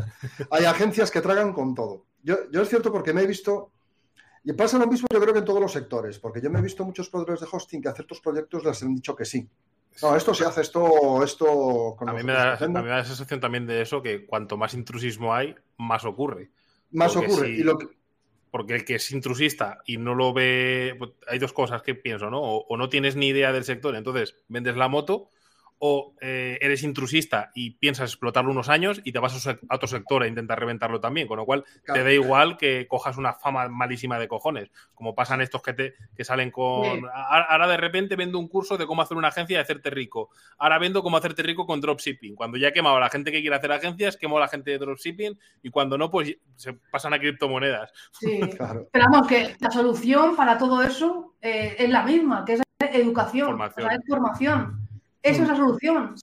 Hay 0.51 0.65
agencias 0.65 1.11
que 1.11 1.21
tragan 1.21 1.53
con 1.53 1.75
todo. 1.75 2.07
Yo, 2.23 2.37
es 2.53 2.69
cierto 2.69 2.93
porque 2.93 3.13
me 3.13 3.23
he 3.23 3.27
visto, 3.27 3.73
y 4.43 4.53
pasa 4.53 4.79
lo 4.79 4.87
mismo 4.87 5.07
yo 5.11 5.21
creo 5.21 5.33
que 5.33 5.39
en 5.39 5.45
todos 5.45 5.61
los 5.61 5.73
sectores, 5.73 6.19
porque 6.19 6.41
yo 6.41 6.51
me 6.51 6.59
he 6.59 6.63
visto 6.63 6.85
muchos 6.85 7.09
proveedores 7.09 7.41
de 7.41 7.49
hosting 7.51 7.81
que 7.81 7.89
a 7.89 7.95
ciertos 7.95 8.21
proyectos 8.21 8.65
les 8.65 8.83
han 8.83 8.95
dicho 8.95 9.15
que 9.15 9.25
sí. 9.25 9.49
No, 10.03 10.17
esto 10.17 10.33
se 10.33 10.45
hace, 10.45 10.63
esto, 10.63 11.23
esto... 11.23 11.97
a, 12.01 12.13
mí 12.13 12.23
me 12.23 12.33
da, 12.33 12.55
a 12.55 12.67
mí 12.67 12.73
me 12.73 12.89
da 12.89 12.97
la 12.99 13.05
sensación 13.05 13.41
también 13.41 13.67
de 13.67 13.83
eso, 13.83 14.03
que 14.03 14.25
cuanto 14.25 14.57
más 14.57 14.75
intrusismo 14.75 15.35
hay, 15.35 15.55
más 15.77 16.05
ocurre. 16.05 16.51
Más 16.93 17.15
ocurre. 17.17 17.51
Y 17.51 17.63
lo 17.63 17.77
que, 17.77 17.87
porque 18.51 18.75
el 18.75 18.85
que 18.85 18.97
es 18.97 19.11
intrusista 19.13 19.79
y 19.87 19.97
no 19.97 20.15
lo 20.15 20.33
ve, 20.33 20.95
pues, 20.99 21.13
hay 21.29 21.39
dos 21.39 21.53
cosas 21.53 21.83
que 21.83 21.95
pienso, 21.95 22.31
¿no? 22.31 22.41
O, 22.41 22.77
no 22.77 22.89
tienes 22.89 23.17
ni 23.17 23.29
idea 23.29 23.53
del 23.53 23.65
sector, 23.65 23.95
entonces 23.95 24.37
vendes 24.49 24.77
la 24.77 24.89
moto, 24.89 25.31
o 25.83 26.15
eh, 26.21 26.59
eres 26.61 26.83
intrusista 26.83 27.51
y 27.55 27.71
piensas 27.71 28.11
explotarlo 28.11 28.51
unos 28.51 28.69
años 28.69 29.01
y 29.03 29.13
te 29.13 29.19
vas 29.19 29.47
a 29.47 29.59
otro 29.71 29.89
sector 29.89 30.23
a 30.23 30.27
intentar 30.27 30.61
reventarlo 30.61 31.01
también, 31.01 31.27
con 31.27 31.39
lo 31.39 31.47
cual 31.47 31.65
te 31.87 32.05
da 32.05 32.13
igual 32.13 32.59
que 32.59 32.87
cojas 32.87 33.17
una 33.17 33.33
fama 33.33 33.67
malísima 33.69 34.19
de 34.19 34.29
cojones, 34.29 34.71
como 34.93 35.15
pasan 35.15 35.41
estos 35.41 35.63
que, 35.63 35.73
te, 35.73 35.95
que 36.15 36.23
salen 36.23 36.51
con... 36.51 37.09
Ahora 37.15 37.67
de 37.67 37.79
repente 37.79 38.15
vendo 38.15 38.39
un 38.39 38.49
curso 38.49 38.77
de 38.77 38.87
cómo 38.87 39.01
hacer 39.01 39.17
una 39.17 39.29
agencia 39.29 39.57
y 39.57 39.61
hacerte 39.61 39.89
rico. 39.89 40.29
Ahora 40.59 40.79
vendo 40.79 41.03
cómo 41.03 41.17
hacerte 41.17 41.43
rico 41.43 41.65
con 41.65 41.81
dropshipping. 41.81 42.35
Cuando 42.35 42.59
ya 42.59 42.69
he 42.69 42.73
quemado 42.75 42.97
a 42.97 43.01
la 43.01 43.09
gente 43.09 43.33
que 43.33 43.41
quiere 43.41 43.57
hacer 43.57 43.73
agencias, 43.73 44.19
quemo 44.19 44.37
a 44.37 44.41
la 44.41 44.49
gente 44.49 44.73
de 44.73 44.79
dropshipping 44.79 45.39
y 45.63 45.71
cuando 45.71 45.97
no, 45.97 46.11
pues 46.11 46.37
se 46.57 46.75
pasan 46.75 47.15
a 47.15 47.19
criptomonedas. 47.19 47.91
Sí, 48.13 48.39
claro. 48.59 48.87
pero 48.93 49.07
vamos, 49.11 49.27
que 49.27 49.57
la 49.59 49.71
solución 49.71 50.37
para 50.37 50.59
todo 50.59 50.83
eso 50.83 51.37
eh, 51.41 51.77
es 51.79 51.89
la 51.89 52.03
misma, 52.03 52.45
que 52.45 52.55
es 52.55 52.63
educación, 52.79 53.47
formación. 53.47 53.91
es 53.93 54.01
formación. 54.07 54.90
Esa 55.23 55.43
es 55.43 55.49
la 55.49 55.57
solución. 55.57 56.15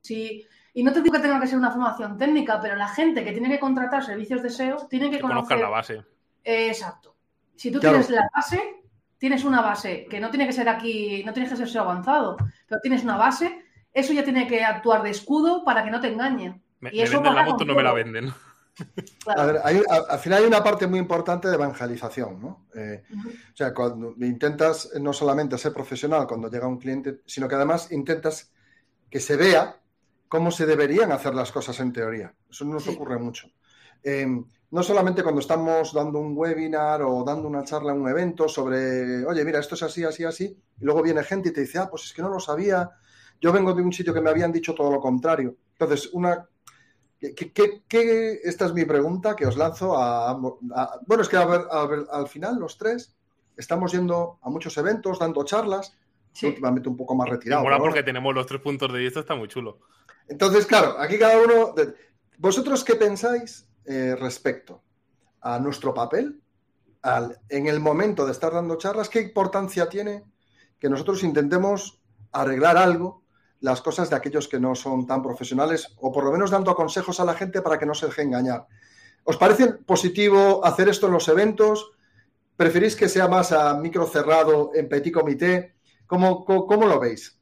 y 0.73 0.83
no 0.83 0.93
te 0.93 1.01
digo 1.01 1.15
que 1.15 1.21
tenga 1.21 1.39
que 1.39 1.47
ser 1.47 1.57
una 1.57 1.71
formación 1.71 2.17
técnica, 2.17 2.60
pero 2.62 2.75
la 2.75 2.88
gente 2.88 3.23
que 3.23 3.31
tiene 3.31 3.49
que 3.49 3.60
contratar 3.60 4.03
servicios 4.03 4.41
de 4.43 4.49
SEO 4.49 4.88
tiene 4.89 5.10
que, 5.10 5.19
conocer 5.19 5.60
la 5.60 5.69
base. 5.69 6.03
exacto. 6.43 7.15
Si 7.55 7.71
tú 7.71 7.79
tienes 7.79 8.10
la 8.10 8.29
base, 8.36 8.83
tienes 9.17 9.43
una 9.43 9.62
base 9.62 10.05
que 10.10 10.19
no 10.19 10.29
tiene 10.29 10.45
que 10.45 10.53
ser 10.53 10.69
aquí, 10.69 11.23
no 11.25 11.33
tienes 11.33 11.51
que 11.51 11.65
ser 11.65 11.79
avanzado, 11.79 12.38
pero 12.67 12.81
tienes 12.81 13.03
una 13.03 13.17
base, 13.17 13.65
eso 13.91 14.13
ya 14.13 14.23
tiene 14.23 14.47
que 14.47 14.63
actuar 14.63 15.01
de 15.01 15.10
escudo 15.10 15.63
para 15.63 15.83
que 15.83 15.91
no 15.91 15.99
te 15.99 16.10
engañen. 16.10 16.62
y 16.91 17.01
eso 17.01 17.13
venden 17.13 17.36
la 17.36 17.43
moto, 17.43 17.65
no 17.65 17.73
me 17.73 17.83
la 17.83 17.93
venden. 17.93 18.31
A 19.36 19.45
ver, 19.45 19.62
al 19.65 20.19
final 20.19 20.43
hay 20.43 20.47
una 20.47 20.63
parte 20.63 20.86
muy 20.86 20.99
importante 20.99 21.47
de 21.47 21.55
evangelización, 21.55 22.39
¿no? 22.39 22.67
Eh, 22.75 23.03
o 23.51 23.55
sea, 23.55 23.73
cuando 23.73 24.13
intentas 24.19 24.91
no 25.01 25.13
solamente 25.13 25.57
ser 25.57 25.73
profesional 25.73 26.27
cuando 26.27 26.49
llega 26.49 26.67
un 26.67 26.77
cliente, 26.77 27.21
sino 27.25 27.47
que 27.47 27.55
además 27.55 27.91
intentas 27.91 28.51
que 29.10 29.20
se 29.20 29.36
vea 29.36 29.80
cómo 30.28 30.52
se 30.52 30.65
deberían 30.65 31.12
hacer 31.12 31.34
las 31.34 31.52
cosas 31.52 31.80
en 31.80 31.93
teoría. 31.93 32.34
Eso 32.50 32.65
nos 32.65 32.88
ocurre 32.88 33.17
mucho. 33.17 33.48
Em, 34.04 34.46
no 34.72 34.84
solamente 34.84 35.24
cuando 35.24 35.41
estamos 35.41 35.93
dando 35.93 36.20
un 36.20 36.38
webinar 36.38 37.02
o 37.02 37.24
dando 37.24 37.48
una 37.48 37.63
charla 37.63 37.93
en 37.93 38.02
un 38.02 38.10
evento 38.10 38.50
sobre, 38.50 39.26
oye, 39.26 39.46
mira, 39.46 39.60
esto 39.60 39.76
es 39.76 39.84
así, 39.84 40.04
así, 40.04 40.26
así, 40.26 40.46
y 40.46 40.84
luego 40.84 41.02
viene 41.02 41.24
gente 41.24 41.50
y 41.50 41.54
te 41.54 41.62
dice, 41.62 41.80
ah, 41.80 41.89
pues 41.89 42.06
es 42.06 42.13
que 42.13 42.22
no 42.22 42.30
lo 42.30 42.39
sabía, 42.39 42.89
yo 43.39 43.54
vengo 43.54 43.74
de 43.74 43.82
un 43.82 43.93
sitio 43.93 44.13
que 44.13 44.22
me 44.22 44.30
habían 44.30 44.52
dicho 44.52 44.74
todo 44.74 44.91
lo 44.91 45.00
contrario. 45.00 45.56
Entonces, 45.74 46.10
una... 46.13 46.48
¿Qué, 47.20 48.41
esta 48.43 48.65
es 48.67 48.74
mi 48.74 48.86
pregunta 48.86 49.36
que 49.36 49.48
os 49.48 49.58
lanzo 49.58 49.98
a, 49.98 50.36
bueno, 50.36 51.24
es 51.24 51.28
que 51.30 51.38
a 51.38 51.46
ver, 51.46 51.62
al 52.12 52.28
final 52.28 52.60
los 52.60 52.78
tres 52.78 53.15
estamos 53.56 53.91
yendo 53.91 54.38
a 54.43 54.52
muchos 54.52 54.78
eventos, 54.78 55.17
dando 55.17 55.43
charlas, 55.43 55.98
últimamente 56.45 56.89
un 56.89 56.97
poco 56.97 57.15
más 57.15 57.30
retirado. 57.30 57.63
Mola 57.63 57.80
porque 57.80 58.04
tenemos 58.04 58.34
los 58.34 58.45
tres 58.45 58.62
puntos 58.62 58.91
de 58.93 59.00
vista, 59.00 59.21
está 59.21 59.36
muy 59.36 59.47
chulo. 59.47 59.80
Entonces, 60.28 60.65
claro, 60.65 60.95
aquí 61.00 61.17
cada 61.17 61.41
uno... 61.41 61.73
¿Vosotros 62.39 62.84
qué 62.84 62.95
pensáis 62.95 63.67
eh, 63.86 64.15
respecto 64.15 64.84
a 65.41 65.58
nuestro 65.58 65.91
papel 65.93 66.39
al, 67.02 67.39
en 67.50 67.65
el 67.65 67.80
momento 67.80 68.26
de 68.26 68.32
estar 68.32 68.54
dando 68.54 68.78
charlas? 68.78 69.10
¿Qué 69.10 69.21
importancia 69.21 69.89
tiene 69.89 70.23
que 70.80 70.89
nosotros 70.89 71.23
intentemos 71.23 72.00
arreglar 72.32 72.78
algo 72.78 73.23
las 73.60 73.82
cosas 73.82 74.10
de 74.10 74.15
aquellos 74.15 74.47
que 74.47 74.60
no 74.60 74.76
son 74.76 75.08
tan 75.08 75.23
profesionales 75.23 75.95
o 75.97 76.12
por 76.12 76.23
lo 76.23 76.32
menos 76.32 76.52
dando 76.52 76.76
consejos 76.76 77.19
a 77.19 77.26
la 77.26 77.34
gente 77.34 77.63
para 77.63 77.80
que 77.80 77.88
no 77.88 77.95
se 77.95 78.06
deje 78.06 78.21
engañar. 78.21 78.67
¿Os 79.23 79.38
parece 79.38 79.73
positivo 79.73 80.63
hacer 80.63 80.89
esto 80.89 81.08
en 81.08 81.13
los 81.13 81.28
eventos? 81.28 81.91
¿Preferís 82.56 82.95
que 82.95 83.10
sea 83.10 83.28
más 83.28 83.52
a 83.52 83.73
micro 83.80 84.06
cerrado, 84.06 84.71
en 84.76 84.88
petit 84.88 85.13
comité? 85.13 85.76
¿Cómo, 86.08 86.46
cómo, 86.46 86.88
lo 86.88 87.00
veis? 87.00 87.38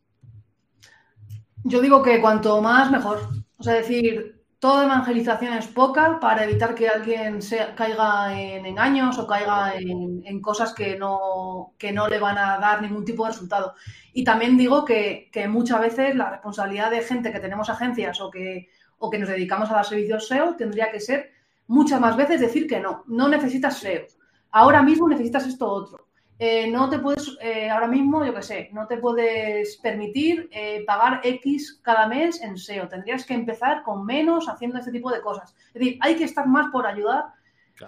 Yo 1.64 1.82
digo 1.82 2.02
que 2.02 2.20
cuanto 2.20 2.62
más 2.62 2.92
mejor. 2.92 3.30
O 3.58 3.64
sea, 3.64 3.74
decir, 3.74 4.44
toda 4.60 4.86
evangelización 4.86 5.54
es 5.54 5.68
poca 5.68 6.20
para 6.20 6.44
evitar 6.44 6.74
que 6.74 6.90
alguien 6.90 7.42
se, 7.42 7.74
caiga 7.76 8.40
en 8.40 8.66
engaños 8.66 9.18
o 9.20 9.28
caiga 9.28 9.76
en, 9.76 10.42
cosas 10.42 10.74
que 10.74 10.98
no, 10.98 11.74
que 11.78 11.92
no 11.92 12.08
le 12.08 12.20
van 12.20 12.38
a 12.38 12.58
dar 12.58 12.82
ningún 12.82 13.06
tipo 13.06 13.24
de 13.24 13.32
resultado. 13.32 13.76
Y 14.14 14.24
también 14.24 14.58
digo 14.58 14.84
que, 14.84 15.30
muchas 15.48 15.80
veces 15.82 16.16
la 16.16 16.32
responsabilidad 16.32 16.90
de 16.90 17.02
gente 17.02 17.32
que 17.32 17.40
tenemos 17.40 17.70
agencias 17.70 18.20
o 18.20 18.32
que, 18.32 18.70
o 18.98 19.10
que 19.10 19.20
nos 19.20 19.30
dedicamos 19.30 19.70
a 19.70 19.76
dar 19.76 19.86
servicios 19.86 20.28
SEO 20.28 20.56
tendría 20.56 20.92
que 20.92 21.00
ser 21.00 21.32
muchas 21.68 22.02
más 22.02 22.18
veces 22.18 22.42
decir 22.42 22.68
que 22.68 22.80
no, 22.80 23.04
no 23.08 23.28
necesitas 23.28 23.78
SEO. 23.78 24.06
Ahora 24.52 24.82
mismo 24.82 25.08
necesitas 25.08 25.46
esto 25.46 25.70
otro. 25.70 26.05
Eh, 26.38 26.70
no 26.70 26.90
te 26.90 27.00
puedes, 27.00 27.38
eh, 27.42 27.70
ahora 27.70 27.88
mismo, 27.88 28.26
yo 28.26 28.34
qué 28.34 28.42
sé, 28.42 28.70
no 28.74 28.88
te 28.88 28.98
puedes 28.98 29.78
permitir 29.78 30.50
eh, 30.52 30.84
pagar 30.86 31.22
X 31.24 31.80
cada 31.82 32.08
mes 32.08 32.42
en 32.42 32.58
SEO. 32.58 32.90
Tendrías 32.90 33.26
que 33.26 33.34
empezar 33.34 33.84
con 33.84 34.06
menos 34.06 34.50
haciendo 34.50 34.80
este 34.80 34.92
tipo 34.92 35.12
de 35.12 35.22
cosas. 35.22 35.56
Es 35.68 35.74
decir, 35.74 35.98
hay 36.02 36.16
que 36.16 36.26
estar 36.26 36.46
más 36.48 36.72
por 36.72 36.86
ayudar, 36.86 37.26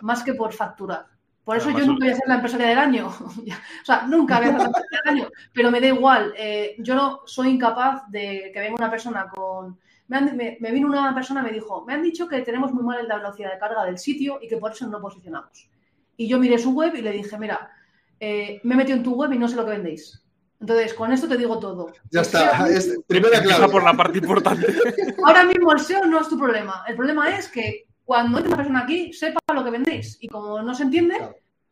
más 0.01 0.23
que 0.23 0.33
por 0.33 0.53
facturar. 0.53 1.07
Por 1.47 1.55
eso 1.55 1.71
yo 1.71 1.85
nunca 1.85 2.03
voy 2.03 2.13
a 2.13 2.15
ser 2.17 2.27
la 2.27 2.35
empresaria 2.35 2.67
del 2.67 2.77
año. 2.77 3.07
o 3.81 3.85
sea, 3.85 4.05
nunca 4.05 4.37
voy 4.37 4.47
a 4.47 4.49
ser 4.49 4.59
la 4.59 4.65
empresaria 4.65 4.99
del 5.05 5.13
año. 5.13 5.29
Pero 5.53 5.71
me 5.71 5.79
da 5.79 5.87
igual. 5.87 6.33
Eh, 6.37 6.75
yo 6.79 6.93
no 6.93 7.21
soy 7.25 7.51
incapaz 7.51 8.03
de 8.09 8.51
que 8.53 8.59
venga 8.59 8.75
una 8.75 8.91
persona 8.91 9.29
con. 9.29 9.79
Me, 10.09 10.71
vino 10.73 10.89
una 10.89 11.15
persona 11.15 11.39
y 11.39 11.43
me 11.45 11.51
dijo: 11.51 11.85
Me 11.85 11.93
han 11.93 12.03
dicho 12.03 12.27
que 12.27 12.41
tenemos 12.41 12.73
muy 12.73 12.83
mal 12.83 13.07
la 13.07 13.15
velocidad 13.15 13.53
de 13.53 13.59
carga 13.59 13.85
del 13.85 13.97
sitio 13.97 14.39
y 14.41 14.49
que 14.49 14.57
por 14.57 14.73
eso 14.73 14.87
no 14.87 14.99
posicionamos. 14.99 15.69
Y 16.17 16.27
yo 16.27 16.37
miré 16.37 16.57
su 16.57 16.73
web 16.73 16.93
y 16.95 17.01
le 17.01 17.11
dije: 17.11 17.37
Mira, 17.37 17.71
eh, 18.19 18.59
me 18.63 18.75
he 18.75 18.77
metido 18.77 18.97
en 18.97 19.03
tu 19.03 19.15
web 19.15 19.31
y 19.33 19.39
no 19.39 19.47
sé 19.47 19.55
lo 19.55 19.65
que 19.65 19.71
vendéis. 19.71 20.23
Entonces, 20.59 20.93
con 20.93 21.11
esto 21.11 21.27
te 21.27 21.37
digo 21.37 21.59
todo. 21.59 21.91
Ya 22.09 22.21
está. 22.21 22.67
Es, 22.67 22.99
primera 23.05 23.41
clave. 23.41 23.69
por 23.69 23.83
la 23.83 23.93
parte 23.93 24.17
importante. 24.17 24.67
Ahora 25.23 25.43
mismo 25.43 25.71
el 25.71 25.79
SEO 25.79 26.05
no 26.05 26.19
es 26.19 26.27
tu 26.27 26.37
problema. 26.37 26.83
El 26.87 26.95
problema 26.95 27.37
es 27.37 27.47
que 27.47 27.85
cuando 28.03 28.37
entre 28.37 28.47
una 28.49 28.57
persona 28.57 28.79
aquí, 28.81 29.13
sepa 29.13 29.39
lo 29.53 29.63
que 29.63 29.69
vendéis. 29.69 30.17
Y 30.19 30.27
como 30.27 30.61
no 30.61 30.73
se 30.73 30.83
entiende, 30.83 31.15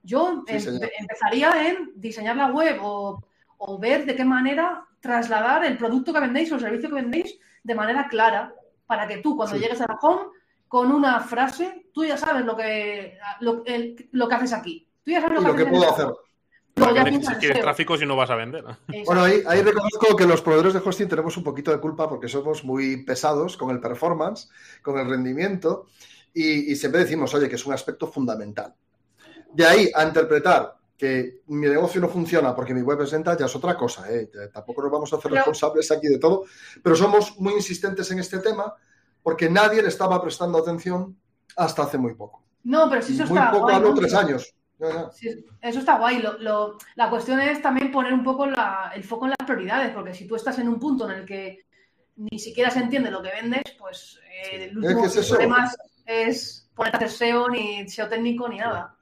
yo 0.03 0.43
empezaría 0.47 1.67
en 1.67 1.93
diseñar 1.95 2.35
la 2.35 2.47
web 2.47 2.77
o, 2.81 3.23
ver 3.79 4.05
de 4.05 4.15
qué 4.15 4.23
manera 4.23 4.85
trasladar 4.99 5.65
el 5.65 5.77
producto 5.77 6.13
que 6.13 6.19
vendéis 6.19 6.51
o 6.51 6.55
el 6.55 6.61
servicio 6.61 6.89
que 6.89 6.95
vendéis 6.95 7.39
de 7.63 7.73
manera 7.73 8.07
clara 8.07 8.53
para 8.85 9.07
que 9.07 9.17
tú 9.17 9.35
cuando 9.35 9.57
llegues 9.57 9.81
a 9.81 9.87
la 9.87 9.97
home 9.99 10.27
con 10.67 10.91
una 10.91 11.19
frase, 11.21 11.87
tú 11.93 12.05
ya 12.05 12.17
sabes 12.17 12.45
lo 12.45 12.55
que, 12.55 13.17
lo, 13.39 13.63
que 13.63 14.35
haces 14.35 14.53
aquí. 14.53 14.87
Tú 15.03 15.11
ya 15.11 15.21
sabes 15.21 15.41
lo, 15.41 15.55
que, 15.55 15.65
puedo 15.65 15.89
hacer. 15.89 16.07
Si 16.75 17.35
quieres 17.35 17.61
tráfico 17.61 17.97
si 17.97 18.05
no 18.05 18.15
vas 18.15 18.29
a 18.29 18.35
vender. 18.35 18.63
Bueno, 19.05 19.23
ahí, 19.23 19.41
ahí, 19.47 19.61
reconozco 19.61 20.15
que 20.15 20.25
los 20.25 20.41
proveedores 20.41 20.73
de 20.73 20.81
hosting 20.83 21.07
tenemos 21.07 21.37
un 21.37 21.43
poquito 21.43 21.71
de 21.71 21.79
culpa 21.79 22.09
porque 22.09 22.27
somos 22.27 22.63
muy 22.63 23.03
pesados 23.03 23.57
con 23.57 23.69
el 23.69 23.79
performance, 23.79 24.49
con 24.81 24.97
el 24.99 25.07
rendimiento 25.07 25.87
y, 26.33 26.75
siempre 26.75 27.01
decimos, 27.01 27.33
oye, 27.33 27.47
que 27.47 27.55
es 27.55 27.65
un 27.65 27.73
aspecto 27.73 28.07
fundamental. 28.07 28.73
De 29.53 29.65
ahí 29.65 29.89
a 29.95 30.03
interpretar 30.03 30.75
que 30.97 31.41
mi 31.47 31.67
negocio 31.67 32.01
no 32.01 32.09
funciona 32.09 32.53
porque 32.53 32.73
mi 32.73 32.81
web 32.81 33.01
es 33.01 33.13
lenta 33.13 33.37
ya 33.37 33.45
es 33.45 33.55
otra 33.55 33.77
cosa. 33.77 34.11
¿eh? 34.11 34.29
Tampoco 34.53 34.81
nos 34.81 34.91
vamos 34.91 35.13
a 35.13 35.15
hacer 35.15 35.31
responsables 35.31 35.89
aquí 35.91 36.07
de 36.07 36.19
todo, 36.19 36.43
pero 36.83 36.95
somos 36.95 37.39
muy 37.39 37.53
insistentes 37.53 38.11
en 38.11 38.19
este 38.19 38.39
tema 38.39 38.73
porque 39.23 39.49
nadie 39.49 39.81
le 39.81 39.87
estaba 39.87 40.21
prestando 40.21 40.57
atención 40.57 41.17
hasta 41.55 41.83
hace 41.83 41.97
muy 41.97 42.15
poco. 42.15 42.43
No, 42.63 42.89
pero 42.89 43.01
sí 43.01 43.13
eso 43.13 43.27
muy 43.27 43.37
está 43.37 43.51
poco, 43.51 43.63
guay. 43.63 43.93
tres 43.95 44.13
años. 44.13 44.53
Eso 45.61 45.79
está 45.79 45.97
guay. 45.97 46.23
la 46.95 47.09
cuestión 47.09 47.39
es 47.39 47.61
también 47.61 47.91
poner 47.91 48.13
un 48.13 48.23
poco 48.23 48.45
el 48.45 49.03
foco 49.03 49.25
en 49.25 49.33
las 49.37 49.47
prioridades, 49.47 49.93
porque 49.93 50.13
si 50.13 50.27
tú 50.27 50.35
estás 50.35 50.59
en 50.59 50.67
un 50.67 50.79
punto 50.79 51.09
en 51.09 51.19
el 51.19 51.25
que 51.25 51.65
ni 52.17 52.39
siquiera 52.39 52.69
se 52.69 52.79
entiende 52.79 53.11
lo 53.11 53.21
que 53.21 53.31
vendes, 53.31 53.63
pues 53.77 54.19
eh, 54.29 54.65
el 54.65 54.77
último 54.77 55.05
problema 55.29 55.71
es 56.05 56.69
ponerte 56.73 57.05
a 57.05 57.07
hacer 57.07 57.29
SEO, 57.29 57.49
ni 57.49 57.87
SEO 57.89 58.07
técnico, 58.07 58.47
ni 58.47 58.57
nada. 58.57 58.95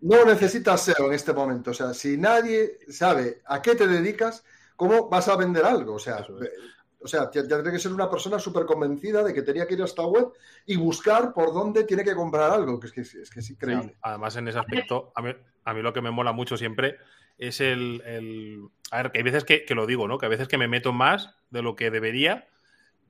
No 0.00 0.24
necesitas 0.24 0.82
SEO 0.82 1.06
en 1.06 1.12
este 1.12 1.32
momento. 1.32 1.70
O 1.70 1.74
sea, 1.74 1.94
si 1.94 2.16
nadie 2.16 2.78
sabe 2.88 3.42
a 3.46 3.62
qué 3.62 3.74
te 3.74 3.86
dedicas, 3.86 4.44
¿cómo 4.76 5.08
vas 5.08 5.28
a 5.28 5.36
vender 5.36 5.64
algo? 5.64 5.94
O 5.94 5.98
sea, 5.98 6.26
o 7.02 7.08
sea 7.08 7.30
tendría 7.30 7.72
que 7.72 7.78
ser 7.78 7.92
una 7.92 8.10
persona 8.10 8.38
súper 8.38 8.64
convencida 8.64 9.22
de 9.22 9.34
que 9.34 9.42
tenía 9.42 9.66
que 9.66 9.74
ir 9.74 9.82
a 9.82 9.86
esta 9.86 10.04
web 10.06 10.28
y 10.66 10.76
buscar 10.76 11.32
por 11.32 11.52
dónde 11.52 11.84
tiene 11.84 12.04
que 12.04 12.14
comprar 12.14 12.50
algo, 12.50 12.78
que 12.78 12.86
es 12.86 12.92
que, 12.92 13.00
es, 13.00 13.30
que 13.30 13.40
es 13.40 13.50
increíble. 13.50 13.96
además, 14.02 14.36
en 14.36 14.48
ese 14.48 14.58
aspecto, 14.58 15.12
a 15.14 15.22
mí, 15.22 15.30
a 15.64 15.74
mí, 15.74 15.82
lo 15.82 15.92
que 15.92 16.00
me 16.00 16.10
mola 16.10 16.32
mucho 16.32 16.56
siempre 16.56 16.98
es 17.38 17.60
el, 17.60 18.70
A 18.90 19.02
ver, 19.02 19.12
que 19.12 19.18
hay 19.18 19.24
veces 19.24 19.44
que, 19.44 19.64
que, 19.64 19.74
lo 19.74 19.86
digo, 19.86 20.06
¿no? 20.06 20.18
Que 20.18 20.26
a 20.26 20.28
veces 20.28 20.48
que 20.48 20.58
me 20.58 20.68
meto 20.68 20.92
más 20.92 21.34
de 21.50 21.62
lo 21.62 21.74
que 21.74 21.90
debería 21.90 22.46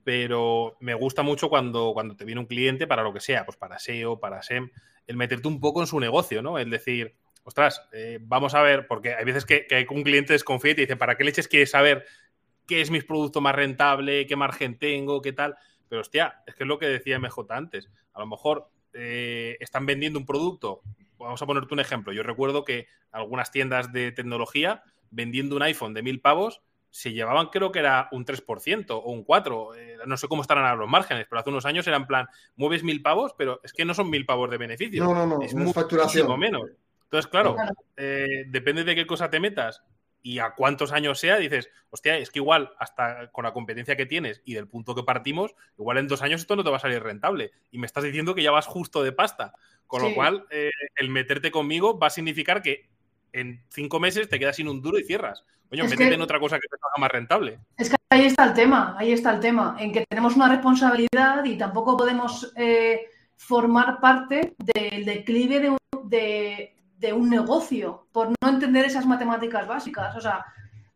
pero 0.03 0.75
me 0.79 0.93
gusta 0.93 1.23
mucho 1.23 1.49
cuando, 1.49 1.91
cuando 1.93 2.15
te 2.15 2.25
viene 2.25 2.41
un 2.41 2.47
cliente 2.47 2.87
para 2.87 3.03
lo 3.03 3.13
que 3.13 3.19
sea, 3.19 3.45
pues 3.45 3.57
para 3.57 3.79
SEO, 3.79 4.19
para 4.19 4.43
SEM, 4.43 4.69
el 5.07 5.17
meterte 5.17 5.47
un 5.47 5.59
poco 5.59 5.81
en 5.81 5.87
su 5.87 5.99
negocio, 5.99 6.41
¿no? 6.41 6.59
El 6.59 6.69
decir, 6.69 7.15
ostras, 7.43 7.87
eh, 7.93 8.19
vamos 8.21 8.53
a 8.53 8.61
ver, 8.61 8.87
porque 8.87 9.13
hay 9.13 9.25
veces 9.25 9.45
que, 9.45 9.65
que, 9.65 9.85
un 9.89 10.03
cliente 10.03 10.33
desconfía 10.33 10.71
y 10.71 10.75
te 10.75 10.81
dice, 10.81 10.97
¿para 10.97 11.15
qué 11.15 11.23
leches 11.23 11.47
quieres 11.47 11.71
saber 11.71 12.05
qué 12.67 12.81
es 12.81 12.91
mi 12.91 13.01
producto 13.01 13.41
más 13.41 13.55
rentable, 13.55 14.25
qué 14.27 14.35
margen 14.35 14.77
tengo, 14.77 15.21
qué 15.21 15.33
tal? 15.33 15.55
Pero 15.89 16.01
hostia, 16.01 16.41
es 16.47 16.55
que 16.55 16.63
es 16.63 16.67
lo 16.67 16.79
que 16.79 16.87
decía 16.87 17.19
MJ 17.19 17.45
antes. 17.49 17.89
A 18.13 18.19
lo 18.19 18.27
mejor 18.27 18.69
eh, 18.93 19.57
están 19.59 19.85
vendiendo 19.85 20.19
un 20.19 20.25
producto, 20.25 20.81
vamos 21.17 21.41
a 21.41 21.45
ponerte 21.45 21.73
un 21.73 21.79
ejemplo. 21.79 22.13
Yo 22.13 22.23
recuerdo 22.23 22.63
que 22.63 22.87
algunas 23.11 23.51
tiendas 23.51 23.91
de 23.91 24.11
tecnología 24.11 24.83
vendiendo 25.11 25.55
un 25.55 25.63
iPhone 25.63 25.93
de 25.93 26.01
mil 26.01 26.19
pavos 26.19 26.61
se 26.89 27.11
llevaban 27.11 27.47
creo 27.47 27.71
que 27.71 27.79
era 27.79 28.07
un 28.11 28.23
3% 28.23 28.85
o 28.91 29.11
un 29.11 29.25
4%. 29.25 29.75
Eh, 29.75 29.97
no 30.05 30.15
sé 30.15 30.27
cómo 30.27 30.43
estarán 30.43 30.65
a 30.65 30.75
los 30.75 30.87
márgenes, 30.87 31.25
pero 31.27 31.39
hace 31.39 31.49
unos 31.49 31.65
años 31.65 31.87
era 31.87 31.97
en 31.97 32.05
plan, 32.05 32.27
mueves 32.55 32.83
mil 32.83 33.01
pavos, 33.01 33.33
pero 33.35 33.59
es 33.63 33.73
que 33.73 33.83
no 33.83 33.95
son 33.95 34.11
mil 34.11 34.25
pavos 34.27 34.49
de 34.51 34.57
beneficio. 34.57 35.03
No, 35.03 35.13
no, 35.13 35.25
no, 35.25 35.41
es, 35.41 35.55
muchísimo 35.55 36.37
menos. 36.37 36.69
Entonces, 37.05 37.29
claro, 37.29 37.55
eh, 37.97 38.45
depende 38.47 38.83
de 38.83 38.93
qué 38.93 39.07
cosa 39.07 39.29
te 39.29 39.39
metas 39.39 39.83
y 40.23 40.39
a 40.39 40.51
cuántos 40.51 40.93
años 40.93 41.19
sea, 41.19 41.37
dices, 41.37 41.69
hostia, 41.89 42.17
es 42.17 42.31
que 42.31 42.39
igual 42.39 42.71
hasta 42.79 43.29
con 43.31 43.43
la 43.43 43.51
competencia 43.51 43.97
que 43.97 44.05
tienes 44.05 44.41
y 44.45 44.53
del 44.53 44.67
punto 44.67 44.95
que 44.95 45.03
partimos, 45.03 45.53
igual 45.77 45.97
en 45.97 46.07
dos 46.07 46.21
años 46.21 46.41
esto 46.41 46.55
no 46.55 46.63
te 46.63 46.69
va 46.69 46.77
a 46.77 46.79
salir 46.79 47.03
rentable. 47.03 47.51
Y 47.69 47.77
me 47.77 47.85
estás 47.85 48.05
diciendo 48.05 48.33
que 48.33 48.41
ya 48.41 48.51
vas 48.51 48.65
justo 48.65 49.03
de 49.03 49.11
pasta. 49.11 49.53
Con 49.85 50.01
lo 50.01 50.15
cual, 50.15 50.47
eh, 50.49 50.71
el 50.95 51.09
meterte 51.09 51.51
conmigo 51.51 51.99
va 51.99 52.07
a 52.07 52.09
significar 52.09 52.63
que 52.63 52.89
en 53.33 53.63
cinco 53.69 53.99
meses 53.99 54.27
te 54.29 54.39
quedas 54.39 54.55
sin 54.55 54.67
un 54.67 54.81
duro 54.81 54.97
y 54.97 55.03
cierras. 55.03 55.43
Coño, 55.69 55.83
métete 55.85 56.13
en 56.13 56.21
otra 56.21 56.39
cosa 56.39 56.57
que 56.57 56.67
te 56.67 56.75
haga 56.75 57.01
más 57.01 57.11
rentable. 57.11 57.59
Es 57.77 57.89
que 57.89 57.95
ahí 58.09 58.25
está 58.25 58.45
el 58.45 58.53
tema, 58.53 58.95
ahí 58.97 59.11
está 59.11 59.33
el 59.33 59.39
tema, 59.39 59.75
en 59.79 59.91
que 59.91 60.05
tenemos 60.07 60.35
una 60.35 60.47
responsabilidad 60.47 61.43
y 61.43 61.57
tampoco 61.57 61.97
podemos 61.97 62.53
eh, 62.55 63.07
formar 63.35 63.99
parte 63.99 64.55
del 64.57 65.05
declive 65.05 65.75
de, 66.05 66.72
un 67.11 67.29
negocio 67.29 68.07
por 68.11 68.29
no 68.29 68.49
entender 68.49 68.85
esas 68.85 69.05
matemáticas 69.05 69.67
básicas. 69.67 70.15
O 70.15 70.21
sea, 70.21 70.45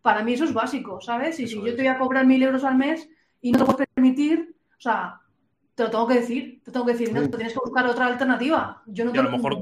para 0.02 0.24
mí 0.24 0.34
eso 0.34 0.46
es 0.46 0.54
básico, 0.54 1.02
¿sabes? 1.02 1.40
Y 1.40 1.48
si 1.48 1.56
yo 1.56 1.76
te 1.76 1.82
voy 1.82 1.88
a 1.88 1.98
cobrar 1.98 2.26
mil 2.26 2.42
euros 2.42 2.64
al 2.64 2.78
mes 2.78 3.10
y 3.42 3.52
no 3.52 3.60
te 3.60 3.66
puedes 3.66 3.88
permitir, 3.94 4.56
o 4.78 4.82
sea, 4.82 5.20
te 5.76 5.84
lo 5.84 5.92
tengo 5.92 6.08
que 6.08 6.14
decir, 6.14 6.62
te 6.64 6.72
tengo 6.72 6.86
que 6.86 6.94
decir, 6.94 7.12
no, 7.12 7.28
tienes 7.30 7.54
que 7.54 7.60
buscar 7.60 7.86
otra 7.88 8.06
alternativa. 8.06 8.84
Yo 8.86 9.04
no 9.04 9.12
te, 9.12 9.22
lo 9.22 9.32
mejor, 9.32 9.58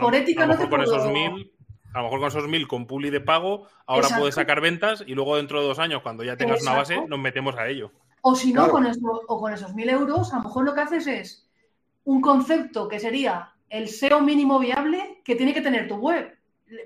por 0.00 0.14
ética 0.14 0.46
no 0.46 0.58
te 0.58 0.68
con 0.68 0.82
esos 0.82 1.10
mil 1.10 1.52
a 1.96 2.00
lo 2.00 2.04
mejor 2.04 2.18
con 2.20 2.28
esos 2.28 2.46
mil 2.46 2.68
con 2.68 2.86
puli 2.86 3.08
de 3.08 3.22
pago, 3.22 3.68
ahora 3.86 4.08
puedes 4.18 4.34
sacar 4.34 4.60
ventas 4.60 5.02
y 5.06 5.14
luego 5.14 5.36
dentro 5.38 5.62
de 5.62 5.66
dos 5.66 5.78
años, 5.78 6.02
cuando 6.02 6.24
ya 6.24 6.36
tengas 6.36 6.60
una 6.60 6.74
base, 6.74 7.06
nos 7.08 7.18
metemos 7.18 7.56
a 7.56 7.68
ello. 7.68 7.90
O 8.20 8.34
si 8.34 8.52
no, 8.52 8.68
con, 8.68 8.86
o 8.86 9.40
con 9.40 9.54
esos 9.54 9.74
mil 9.74 9.88
euros, 9.88 10.30
a 10.34 10.36
lo 10.36 10.42
mejor 10.42 10.66
lo 10.66 10.74
que 10.74 10.80
haces 10.82 11.06
es 11.06 11.48
un 12.04 12.20
concepto 12.20 12.86
que 12.86 13.00
sería 13.00 13.55
el 13.68 13.88
SEO 13.88 14.20
mínimo 14.20 14.58
viable 14.58 15.20
que 15.24 15.36
tiene 15.36 15.54
que 15.54 15.60
tener 15.60 15.88
tu 15.88 15.96
web. 15.96 16.36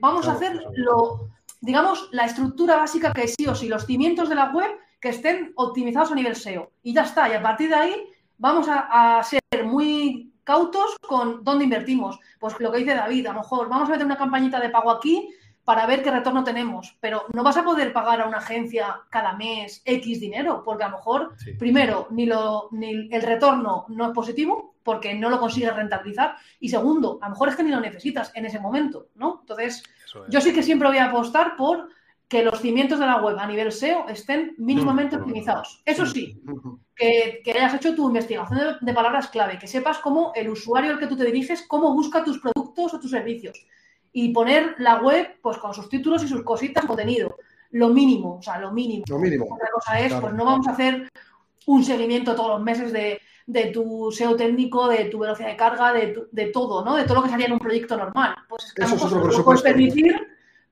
Vamos 0.01 0.29
a 0.29 0.33
hacer 0.33 0.63
lo, 0.75 1.31
digamos, 1.61 2.09
la 2.13 2.27
estructura 2.27 2.77
básica 2.77 3.13
que 3.13 3.29
sí 3.29 3.47
o 3.47 3.55
sí, 3.55 3.69
los 3.69 3.87
cimientos 3.87 4.29
de 4.29 4.35
la 4.35 4.51
web 4.51 4.71
que 5.01 5.11
estén 5.11 5.53
optimizados 5.57 6.13
a 6.13 6.15
nivel 6.15 6.37
SEO. 6.37 6.71
Y 6.83 6.93
ya 6.93 7.03
está. 7.03 7.29
Y 7.29 7.33
a 7.33 7.43
partir 7.43 7.71
de 7.71 7.77
ahí 7.77 8.07
vamos 8.39 8.67
a 8.69 9.23
ser 9.23 9.65
muy 9.65 10.31
cautos 10.45 10.97
con 11.07 11.45
dónde 11.45 11.65
invertimos. 11.65 12.19
Pues 12.39 12.59
lo 12.59 12.73
que 12.73 12.79
dice 12.79 12.95
David, 12.95 13.27
a 13.27 13.33
lo 13.33 13.41
mejor 13.41 13.69
vamos 13.69 13.89
a 13.89 13.93
meter 13.93 14.07
una 14.07 14.17
campañita 14.17 14.59
de 14.59 14.71
pago 14.71 14.91
aquí 14.91 15.31
para 15.65 15.87
ver 15.87 16.03
qué 16.03 16.11
retorno 16.11 16.43
tenemos, 16.43 16.97
pero 17.01 17.27
no 17.33 17.45
vas 17.45 17.57
a 17.57 17.63
poder 17.63 17.93
pagar 17.93 18.21
a 18.21 18.27
una 18.27 18.39
agencia 18.39 19.03
cada 19.11 19.35
mes 19.35 19.83
X 19.85 20.21
dinero, 20.21 20.63
porque 20.65 20.83
a 20.83 20.89
lo 20.89 20.97
mejor, 20.97 21.37
primero, 21.59 22.09
ni, 22.11 22.27
lo, 22.27 22.69
ni 22.73 23.09
el 23.13 23.23
retorno 23.23 23.85
no 23.89 24.07
es 24.07 24.13
positivo, 24.13 24.70
porque 24.83 25.15
no 25.15 25.31
lo 25.31 25.39
consigues 25.39 25.75
rentabilizar, 25.75 26.37
y 26.59 26.69
segundo, 26.69 27.19
a 27.21 27.27
lo 27.27 27.31
mejor 27.31 27.49
es 27.49 27.57
que 27.57 27.63
ni 27.63 27.71
lo 27.71 27.81
necesitas 27.81 28.33
en 28.35 28.47
ese 28.47 28.61
momento, 28.61 29.09
¿no? 29.15 29.39
Entonces, 29.41 29.83
yo 30.29 30.41
sí 30.41 30.53
que 30.53 30.63
siempre 30.63 30.89
voy 30.89 30.99
a 30.99 31.07
apostar 31.07 31.57
por 31.57 31.89
que 32.31 32.45
los 32.45 32.61
cimientos 32.61 33.01
de 33.01 33.07
la 33.07 33.21
web 33.21 33.37
a 33.41 33.47
nivel 33.47 33.73
SEO 33.73 34.09
estén 34.09 34.55
mínimamente 34.57 35.17
mm. 35.17 35.21
optimizados. 35.21 35.83
Eso 35.85 36.07
sí, 36.07 36.41
que, 36.95 37.43
hayas 37.53 37.75
hecho 37.75 37.93
tu 37.93 38.07
investigación 38.07 38.79
de, 38.81 38.95
palabras 38.95 39.27
clave, 39.29 39.59
que 39.59 39.67
sepas 39.67 39.99
cómo 39.99 40.33
el 40.37 40.49
usuario 40.49 40.93
al 40.93 41.01
que 41.01 41.09
tú 41.09 41.17
te 41.17 41.25
diriges, 41.25 41.67
cómo 41.67 41.93
busca 41.93 42.23
tus 42.23 42.39
productos 42.39 42.95
o 42.95 43.01
tus 43.01 43.11
servicios. 43.11 43.67
Y 44.13 44.33
poner 44.33 44.77
la 44.79 45.01
web 45.01 45.41
pues 45.43 45.59
con 45.59 45.75
sus 45.75 45.89
títulos 45.89 46.23
y 46.23 46.29
sus 46.29 46.45
cositas, 46.45 46.85
contenido. 46.85 47.37
Lo 47.73 47.89
mínimo, 47.89 48.37
o 48.37 48.43
sea, 48.43 48.61
lo 48.61 48.71
mínimo. 48.71 49.05
Lo 49.09 49.19
mínimo. 49.19 49.47
Otra 49.53 49.69
cosa 49.73 49.99
es, 49.99 50.15
pues 50.15 50.33
no 50.33 50.45
vamos 50.45 50.69
a 50.69 50.73
hacer 50.73 51.09
un 51.67 51.83
seguimiento 51.83 52.37
todos 52.37 52.51
los 52.51 52.63
meses 52.63 52.93
de, 52.93 53.21
tu 53.73 54.11
SEO 54.13 54.37
técnico, 54.37 54.89
de 54.89 55.07
tu 55.07 55.19
velocidad 55.19 55.49
de 55.49 55.57
carga, 55.57 55.93
de, 55.93 56.47
todo, 56.53 56.85
¿no? 56.85 56.97
De 56.97 57.05
todo 57.05 57.17
lo 57.17 57.23
que 57.23 57.31
salía 57.31 57.47
en 57.47 57.53
un 57.53 57.59
proyecto 57.59 57.97
normal. 57.97 58.35
Pues 58.49 58.65
es 58.67 58.73
que 58.75 58.83
Eso 58.83 59.29
es 59.29 59.41
puedes 59.43 59.63
permitir 59.63 60.15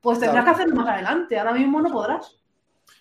pues 0.00 0.20
tendrás 0.20 0.44
que 0.44 0.50
hacerlo 0.50 0.76
más 0.76 0.88
adelante. 0.88 1.38
Ahora 1.38 1.52
mismo 1.52 1.81
no 1.81 1.90
podrás. 1.90 2.37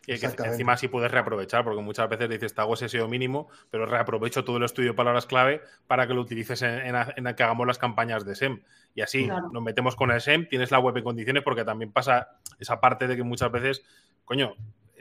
Y 0.05 0.17
que 0.17 0.25
encima 0.25 0.77
sí 0.77 0.87
puedes 0.87 1.11
reaprovechar, 1.11 1.65
porque 1.65 1.81
muchas 1.81 2.07
veces 2.07 2.29
dices, 2.29 2.55
te 2.55 2.61
hago 2.61 2.75
ese 2.75 2.87
SEO 2.87 3.09
mínimo, 3.09 3.49
pero 3.69 3.85
reaprovecho 3.85 4.45
todo 4.45 4.55
el 4.55 4.63
estudio 4.63 4.91
de 4.91 4.95
palabras 4.95 5.25
clave 5.25 5.61
para 5.85 6.07
que 6.07 6.13
lo 6.13 6.21
utilices 6.21 6.61
en, 6.61 6.95
en, 6.95 7.35
que 7.35 7.43
hagamos 7.43 7.67
las 7.67 7.77
campañas 7.77 8.25
de 8.25 8.35
SEM. 8.35 8.61
Y 8.95 9.01
así 9.01 9.27
nos 9.27 9.61
metemos 9.61 9.97
con 9.97 10.11
el 10.11 10.21
SEM, 10.21 10.47
tienes 10.47 10.71
la 10.71 10.79
web 10.79 10.95
en 10.95 11.03
condiciones, 11.03 11.43
porque 11.43 11.65
también 11.65 11.91
pasa 11.91 12.39
esa 12.57 12.79
parte 12.79 13.05
de 13.05 13.17
que 13.17 13.23
muchas 13.23 13.51
veces, 13.51 13.83
coño, 14.23 14.53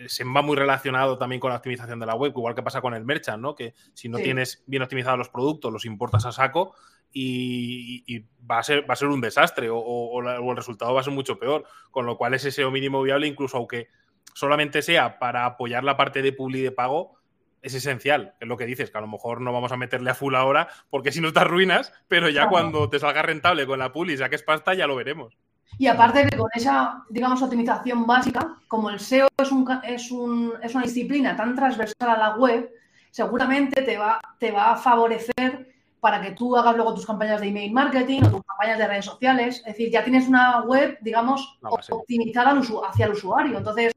SEM 0.07 0.35
va 0.35 0.43
muy 0.43 0.57
relacionado 0.57 1.19
también 1.19 1.41
con 1.41 1.51
la 1.51 1.57
optimización 1.57 1.99
de 1.99 2.07
la 2.07 2.15
web, 2.15 2.33
igual 2.37 2.55
que 2.55 2.63
pasa 2.63 2.81
con 2.81 2.95
el 2.95 3.05
merchant, 3.05 3.43
¿no? 3.43 3.55
Que 3.55 3.75
si 3.95 4.09
no 4.09 4.19
tienes 4.19 4.63
bien 4.67 4.83
optimizados 4.83 5.19
los 5.19 5.29
productos, 5.29 5.73
los 5.73 5.85
importas 5.85 6.27
a 6.27 6.33
saco 6.33 6.75
y, 7.13 8.25
va, 8.49 8.59
a 8.59 8.63
ser, 8.63 8.89
va 8.89 8.95
a 8.95 8.97
ser 8.97 9.09
un 9.09 9.21
desastre 9.21 9.69
o, 9.71 10.21
el 10.21 10.57
resultado 10.57 10.95
va 10.95 11.01
a 11.01 11.05
ser 11.05 11.13
mucho 11.13 11.39
peor. 11.39 11.65
Con 11.91 12.07
lo 12.07 12.17
cual 12.17 12.35
ese 12.35 12.51
SEO 12.51 12.71
mínimo 12.71 13.03
viable, 13.03 13.27
incluso 13.27 13.57
aunque 13.57 13.89
solamente 14.35 14.83
sea 14.83 15.19
para 15.19 15.47
apoyar 15.47 15.85
la 15.85 15.97
parte 15.97 16.23
de 16.23 16.33
publi 16.33 16.61
de 16.61 16.73
pago, 16.73 17.17
es 17.63 17.75
esencial. 17.75 18.35
Es 18.41 18.47
lo 18.47 18.57
que 18.57 18.67
dices, 18.67 18.91
que 18.91 18.99
a 18.99 19.01
lo 19.01 19.09
mejor 19.09 19.41
no 19.41 19.53
vamos 19.53 19.73
a 19.73 19.77
meterle 19.77 20.11
a 20.11 20.15
full 20.15 20.35
ahora 20.35 20.69
porque 20.91 21.11
si 21.11 21.21
no 21.21 21.33
te 21.33 21.41
arruinas, 21.41 21.93
pero 22.07 22.29
ya 22.29 22.49
cuando 22.49 22.91
te 22.91 22.99
salga 22.99 23.23
rentable 23.23 23.67
con 23.67 23.79
la 23.79 23.93
publi 23.93 24.13
y 24.13 24.19
saques 24.19 24.43
pasta, 24.43 24.75
ya 24.75 24.87
lo 24.87 24.95
veremos. 24.95 25.37
Y 25.79 25.87
aparte 25.87 26.27
que 26.27 26.37
con 26.37 26.49
esa, 26.55 27.05
digamos, 27.11 27.43
optimización 27.43 28.07
básica, 28.07 28.57
como 28.67 28.91
el 28.91 28.99
SEO 28.99 29.29
es, 29.37 29.53
un, 29.53 29.69
es, 29.85 30.11
un, 30.11 30.55
es 30.63 30.75
una 30.75 30.85
disciplina 30.85 31.37
tan 31.37 31.55
transversal 31.55 32.09
a 32.11 32.17
la 32.17 32.37
web, 32.37 32.71
seguramente 33.11 33.83
te 33.83 33.99
va, 33.99 34.21
te 34.39 34.53
va 34.53 34.73
a 34.73 34.77
favorecer 34.77 35.75
para 36.01 36.21
que 36.21 36.33
tú 36.33 36.57
hagas 36.57 36.77
luego 36.77 36.95
tus 36.95 37.07
campañas 37.07 37.41
de 37.41 37.49
email 37.49 37.73
marketing 37.73 38.23
o 38.23 38.31
tus 38.31 38.45
campañas 38.45 38.79
de 38.79 38.87
redes 38.87 39.05
sociales. 39.05 39.59
Es 39.59 39.73
decir, 39.73 39.91
ya 39.91 40.05
tienes 40.05 40.29
una 40.29 40.63
web, 40.63 40.99
digamos, 41.01 41.59
optimizada 41.91 42.59
hacia 42.89 43.07
el 43.07 43.13
usuario. 43.13 43.59
Entonces, 43.59 43.93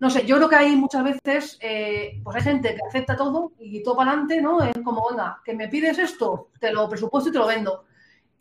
no 0.00 0.10
sé, 0.10 0.26
yo 0.26 0.36
creo 0.36 0.48
que 0.48 0.56
hay 0.56 0.74
muchas 0.74 1.04
veces, 1.04 1.58
eh, 1.60 2.20
pues 2.24 2.36
hay 2.36 2.42
gente 2.42 2.74
que 2.74 2.80
acepta 2.88 3.16
todo 3.16 3.52
y 3.60 3.82
todo 3.82 3.94
para 3.94 4.10
adelante, 4.10 4.40
¿no? 4.42 4.60
Es 4.62 4.76
como, 4.82 5.06
venga, 5.10 5.40
que 5.44 5.54
me 5.54 5.68
pides 5.68 5.98
esto, 5.98 6.48
te 6.58 6.72
lo 6.72 6.88
presupuesto 6.88 7.28
y 7.28 7.32
te 7.32 7.38
lo 7.38 7.46
vendo. 7.46 7.84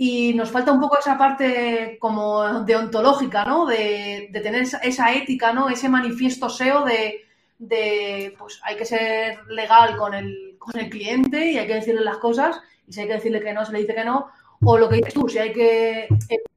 Y 0.03 0.33
nos 0.33 0.49
falta 0.49 0.71
un 0.71 0.79
poco 0.79 0.97
esa 0.97 1.15
parte 1.15 1.99
como 1.99 2.61
deontológica, 2.61 3.45
¿no? 3.45 3.67
De, 3.67 4.31
tener 4.33 4.63
esa, 4.63 5.13
ética, 5.13 5.53
¿no? 5.53 5.69
Ese 5.69 5.89
manifiesto 5.89 6.49
SEO 6.49 6.85
de, 6.85 7.21
de, 7.59 8.33
pues 8.35 8.59
hay 8.63 8.77
que 8.77 8.85
ser 8.85 9.45
legal 9.49 9.95
con 9.97 10.15
el 10.15 10.55
con 10.57 10.75
el 10.79 10.89
cliente 10.89 11.51
y 11.51 11.59
hay 11.59 11.67
que 11.67 11.75
decirle 11.75 12.01
las 12.01 12.17
cosas 12.17 12.59
y 12.87 12.93
si 12.93 13.01
hay 13.01 13.07
que 13.07 13.13
decirle 13.13 13.41
que 13.41 13.53
no, 13.53 13.63
se 13.63 13.73
le 13.73 13.81
dice 13.81 13.93
que 13.93 14.03
no. 14.03 14.31
O 14.63 14.75
lo 14.75 14.89
que 14.89 14.95
dices 14.95 15.13
tú, 15.13 15.29
si 15.29 15.37
hay 15.37 15.53
que 15.53 16.07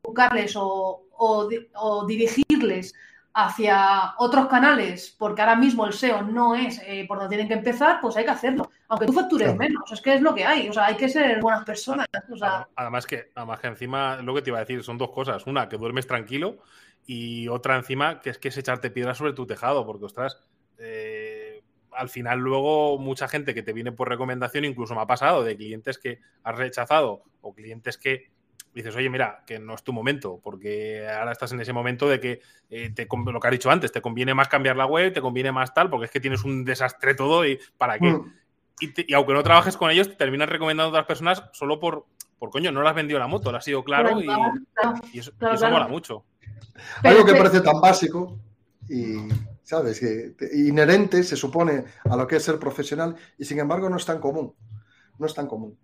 educarles 0.02 0.56
o, 0.56 1.02
o, 1.12 2.06
dirigirles 2.06 2.94
hacia 3.34 4.14
otros 4.16 4.46
canales, 4.46 5.14
porque 5.18 5.42
ahora 5.42 5.56
mismo 5.56 5.84
el 5.84 5.92
SEO 5.92 6.22
no 6.22 6.54
es 6.54 6.80
eh, 6.86 7.04
por 7.06 7.18
donde 7.18 7.36
tienen 7.36 7.48
que 7.48 7.58
empezar, 7.58 7.98
pues 8.00 8.16
hay 8.16 8.24
que 8.24 8.30
hacerlo. 8.30 8.70
Aunque 8.88 9.06
tú 9.06 9.12
factures 9.12 9.56
menos, 9.56 9.90
es 9.90 10.00
que 10.00 10.14
es 10.14 10.20
lo 10.20 10.34
que 10.34 10.44
hay. 10.44 10.68
O 10.68 10.72
sea, 10.72 10.86
hay 10.86 10.96
que 10.96 11.08
ser 11.08 11.40
buenas 11.40 11.64
personas. 11.64 12.06
además, 12.76 13.06
que, 13.06 13.30
además 13.34 13.60
que 13.60 13.66
encima, 13.68 14.16
lo 14.16 14.34
que 14.34 14.42
te 14.42 14.50
iba 14.50 14.58
a 14.58 14.60
decir, 14.60 14.82
son 14.82 14.98
dos 14.98 15.10
cosas. 15.10 15.46
Una, 15.46 15.68
que 15.68 15.76
duermes 15.76 16.06
tranquilo 16.06 16.58
y 17.06 17.48
otra 17.48 17.76
encima, 17.76 18.20
que 18.20 18.30
es 18.30 18.38
que 18.38 18.48
es 18.48 18.56
echarte 18.56 18.90
piedras 18.90 19.18
sobre 19.18 19.32
tu 19.32 19.46
tejado, 19.46 19.86
porque, 19.86 20.06
ostras, 20.06 20.38
eh, 20.78 21.62
al 21.92 22.08
final 22.08 22.40
luego 22.40 22.98
mucha 22.98 23.28
gente 23.28 23.54
que 23.54 23.62
te 23.62 23.72
viene 23.72 23.92
por 23.92 24.08
recomendación, 24.08 24.64
incluso 24.64 24.94
me 24.94 25.02
ha 25.02 25.06
pasado 25.06 25.44
de 25.44 25.56
clientes 25.56 25.98
que 25.98 26.20
has 26.42 26.56
rechazado 26.56 27.22
o 27.40 27.54
clientes 27.54 27.98
que 27.98 28.30
dices, 28.74 28.94
oye, 28.96 29.08
mira, 29.08 29.44
que 29.46 29.58
no 29.60 29.74
es 29.74 29.84
tu 29.84 29.92
momento, 29.92 30.40
porque 30.42 31.06
ahora 31.08 31.30
estás 31.30 31.52
en 31.52 31.60
ese 31.60 31.72
momento 31.72 32.08
de 32.08 32.18
que, 32.18 32.40
eh, 32.70 32.90
te, 32.90 33.06
lo 33.08 33.40
que 33.40 33.46
has 33.46 33.52
dicho 33.52 33.70
antes, 33.70 33.92
te 33.92 34.02
conviene 34.02 34.34
más 34.34 34.48
cambiar 34.48 34.76
la 34.76 34.86
web, 34.86 35.12
te 35.12 35.20
conviene 35.20 35.52
más 35.52 35.72
tal, 35.72 35.88
porque 35.88 36.06
es 36.06 36.10
que 36.10 36.20
tienes 36.20 36.42
un 36.42 36.64
desastre 36.64 37.14
todo 37.14 37.46
y 37.46 37.58
¿para 37.78 37.98
qué? 37.98 38.10
Mm. 38.10 38.32
Y, 38.80 39.14
aunque 39.14 39.32
no 39.32 39.42
trabajes 39.42 39.76
con 39.76 39.90
ellos, 39.90 40.08
te 40.08 40.14
terminas 40.16 40.48
recomendando 40.48 40.88
a 40.88 40.90
otras 40.90 41.06
personas 41.06 41.42
solo 41.52 41.78
por, 41.78 42.06
por 42.38 42.50
coño, 42.50 42.72
no 42.72 42.82
le 42.82 42.88
has 42.88 42.94
vendido 42.94 43.18
la 43.18 43.26
moto, 43.26 43.52
le 43.52 43.58
ha 43.58 43.60
sido 43.60 43.84
claro, 43.84 44.20
y, 44.20 45.18
eso, 45.18 45.32
mola 45.40 45.88
mucho. 45.88 46.24
Algo 47.02 47.24
que 47.24 47.34
parece 47.34 47.60
tan 47.60 47.80
básico 47.80 48.38
y 48.88 49.16
¿sabes? 49.64 49.98
Que, 49.98 50.34
inherente, 50.54 51.22
se 51.24 51.36
supone, 51.36 51.84
a 52.04 52.16
lo 52.16 52.26
que 52.26 52.36
es 52.36 52.44
ser 52.44 52.58
profesional 52.58 53.16
y 53.36 53.44
sin 53.44 53.58
embargo 53.58 53.88
no 53.90 53.96
es 53.96 54.04
tan 54.04 54.20
común. 54.20 54.54
No 55.18 55.26
es 55.26 55.34
tan 55.34 55.46
común. 55.46 55.76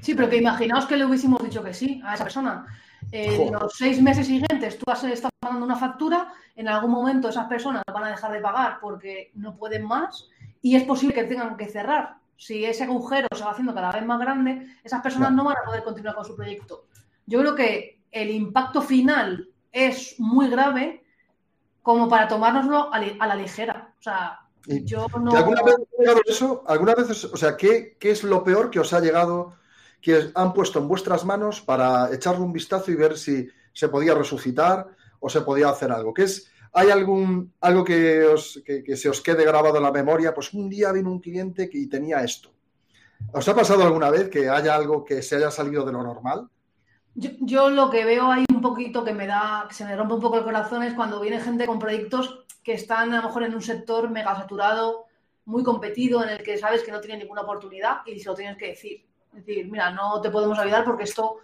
Sí, 0.00 0.14
pero 0.14 0.28
que 0.28 0.36
imaginaos 0.36 0.86
que 0.86 0.96
le 0.96 1.06
hubiésemos 1.06 1.42
dicho 1.42 1.62
que 1.62 1.72
sí 1.72 2.02
a 2.04 2.14
esa 2.14 2.24
persona. 2.24 2.66
En 3.10 3.52
los 3.52 3.74
seis 3.74 4.02
meses 4.02 4.26
siguientes 4.26 4.78
tú 4.78 4.90
has 4.90 5.02
estado 5.04 5.30
pagando 5.40 5.64
una 5.64 5.76
factura, 5.76 6.32
en 6.54 6.68
algún 6.68 6.90
momento 6.90 7.28
esas 7.28 7.46
personas 7.46 7.82
van 7.92 8.04
a 8.04 8.10
dejar 8.10 8.32
de 8.32 8.40
pagar 8.40 8.78
porque 8.80 9.30
no 9.34 9.56
pueden 9.56 9.84
más 9.84 10.28
y 10.60 10.76
es 10.76 10.84
posible 10.84 11.14
que 11.14 11.24
tengan 11.24 11.56
que 11.56 11.66
cerrar. 11.66 12.16
Si 12.36 12.64
ese 12.64 12.84
agujero 12.84 13.28
se 13.36 13.44
va 13.44 13.52
haciendo 13.52 13.74
cada 13.74 13.92
vez 13.92 14.04
más 14.04 14.20
grande, 14.20 14.66
esas 14.82 15.02
personas 15.02 15.32
no 15.32 15.44
van 15.44 15.56
a 15.56 15.64
poder 15.64 15.84
continuar 15.84 16.14
con 16.14 16.24
su 16.24 16.34
proyecto. 16.34 16.86
Yo 17.26 17.40
creo 17.40 17.54
que 17.54 18.02
el 18.10 18.30
impacto 18.30 18.82
final 18.82 19.48
es 19.70 20.16
muy 20.18 20.48
grave 20.50 21.04
como 21.82 22.08
para 22.08 22.28
tomárnoslo 22.28 22.92
a, 22.92 23.26
la 23.26 23.34
ligera. 23.34 23.94
O 23.98 24.02
sea, 24.02 24.40
yo 24.66 25.06
no. 25.20 25.32
¿Alguna 25.32 25.62
vez 25.62 25.76
llegado 25.98 26.20
eso? 26.26 26.64
¿Alguna 26.66 26.94
vez, 26.94 27.24
o 27.24 27.36
sea, 27.36 27.56
¿qué, 27.56 27.96
es 28.00 28.22
lo 28.22 28.44
peor 28.44 28.70
que 28.70 28.80
os 28.80 28.92
ha 28.92 29.00
llegado, 29.00 29.56
que 30.00 30.30
han 30.34 30.52
puesto 30.52 30.78
en 30.78 30.88
vuestras 30.88 31.24
manos 31.24 31.60
para 31.60 32.12
echarle 32.12 32.44
un 32.44 32.52
vistazo 32.52 32.90
y 32.90 32.96
ver 32.96 33.18
si 33.18 33.48
se 33.72 33.88
podía 33.88 34.14
resucitar 34.14 34.88
o 35.18 35.28
se 35.28 35.40
podía 35.40 35.70
hacer 35.70 35.90
algo? 35.90 36.14
¿Qué 36.14 36.24
es, 36.24 36.51
¿Hay 36.74 36.90
algún, 36.90 37.52
algo 37.60 37.84
que, 37.84 38.26
que, 38.64 38.96
se 38.96 39.08
os 39.08 39.20
quede 39.20 39.44
grabado 39.44 39.76
en 39.76 39.82
la 39.82 39.92
memoria? 39.92 40.32
Pues 40.32 40.54
un 40.54 40.70
día 40.70 40.90
vino 40.92 41.10
un 41.10 41.20
cliente 41.20 41.68
y 41.70 41.86
tenía 41.86 42.22
esto. 42.22 42.50
¿Os 43.32 43.46
ha 43.48 43.54
pasado 43.54 43.82
alguna 43.82 44.10
vez 44.10 44.30
que 44.30 44.48
haya 44.48 44.74
algo 44.74 45.04
que 45.04 45.22
se 45.22 45.36
haya 45.36 45.50
salido 45.50 45.84
de 45.84 45.92
lo 45.92 46.02
normal? 46.02 46.48
Yo, 47.14 47.68
lo 47.68 47.90
que 47.90 48.06
veo 48.06 48.30
ahí 48.30 48.46
un 48.50 48.62
poquito 48.62 49.04
que 49.04 49.12
me 49.12 49.26
da, 49.26 49.66
que 49.68 49.74
se 49.74 49.84
me 49.84 49.94
rompe 49.94 50.14
un 50.14 50.20
poco 50.20 50.38
el 50.38 50.44
corazón 50.44 50.82
es 50.82 50.94
cuando 50.94 51.20
viene 51.20 51.40
gente 51.40 51.66
con 51.66 51.78
proyectos 51.78 52.46
que 52.62 52.72
están 52.72 53.12
a 53.12 53.16
lo 53.16 53.24
mejor 53.24 53.42
en 53.42 53.54
un 53.54 53.60
sector 53.60 54.08
mega 54.08 54.34
saturado, 54.34 55.06
muy 55.44 55.62
competido, 55.62 56.22
en 56.22 56.30
el 56.30 56.42
que 56.42 56.56
sabes 56.56 56.82
que 56.82 56.92
no 56.92 57.00
tiene 57.00 57.18
ninguna 57.18 57.42
oportunidad 57.42 57.98
y 58.06 58.18
se 58.18 58.28
lo 58.28 58.34
tienes 58.34 58.56
que 58.56 58.68
decir. 58.68 59.04
Es 59.34 59.44
decir, 59.44 59.70
mira, 59.70 59.90
no 59.90 60.22
te 60.22 60.30
podemos 60.30 60.58
ayudar 60.58 60.84
porque 60.84 61.04
esto 61.04 61.38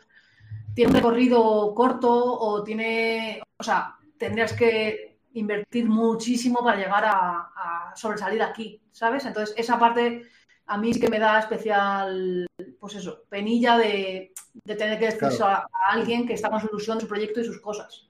tiene 0.74 0.90
un 0.90 0.96
recorrido 0.96 1.74
corto 1.74 2.38
o 2.38 2.62
tiene, 2.62 3.42
o 3.58 3.62
sea, 3.62 3.96
tendrías 4.16 4.52
que 4.54 5.17
invertir 5.34 5.88
muchísimo 5.88 6.62
para 6.62 6.78
llegar 6.78 7.04
a, 7.06 7.92
sobresalir 7.94 8.42
aquí, 8.42 8.80
¿sabes? 8.92 9.24
Entonces, 9.24 9.54
esa 9.58 9.78
parte 9.78 10.22
a 10.66 10.78
mí 10.78 10.94
sí 10.94 11.00
que 11.00 11.08
me 11.08 11.18
da 11.18 11.40
especial, 11.40 12.46
pues 12.78 12.94
eso, 12.94 13.24
penilla 13.28 13.76
de, 13.76 14.32
tener 14.64 14.98
que 14.98 15.06
decir 15.06 15.42
a, 15.42 15.66
alguien 15.88 16.26
que 16.26 16.34
está 16.34 16.50
con 16.50 16.60
su 16.60 16.68
ilusión, 16.68 17.00
su 17.00 17.08
proyecto 17.08 17.40
y 17.40 17.44
sus 17.44 17.60
cosas. 17.60 18.08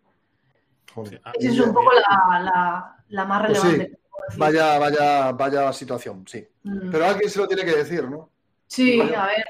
Esa 1.05 1.33
es 1.39 1.61
un 1.61 1.73
poco 1.73 1.91
la, 1.93 3.25
más 3.25 3.47
pues 3.47 3.63
relevante. 3.63 3.99
Vaya, 4.37 4.79
vaya, 4.79 5.33
vaya 5.33 5.73
situación, 5.73 6.25
sí. 6.27 6.47
Mm. 6.65 6.91
Pero 6.91 7.07
alguien 7.07 7.31
se 7.31 7.39
lo 7.39 7.47
tiene 7.47 7.65
que 7.65 7.77
decir, 7.77 8.09
¿no? 8.11 8.31
Sí, 8.67 9.01
a 9.01 9.27
ver. 9.27 9.47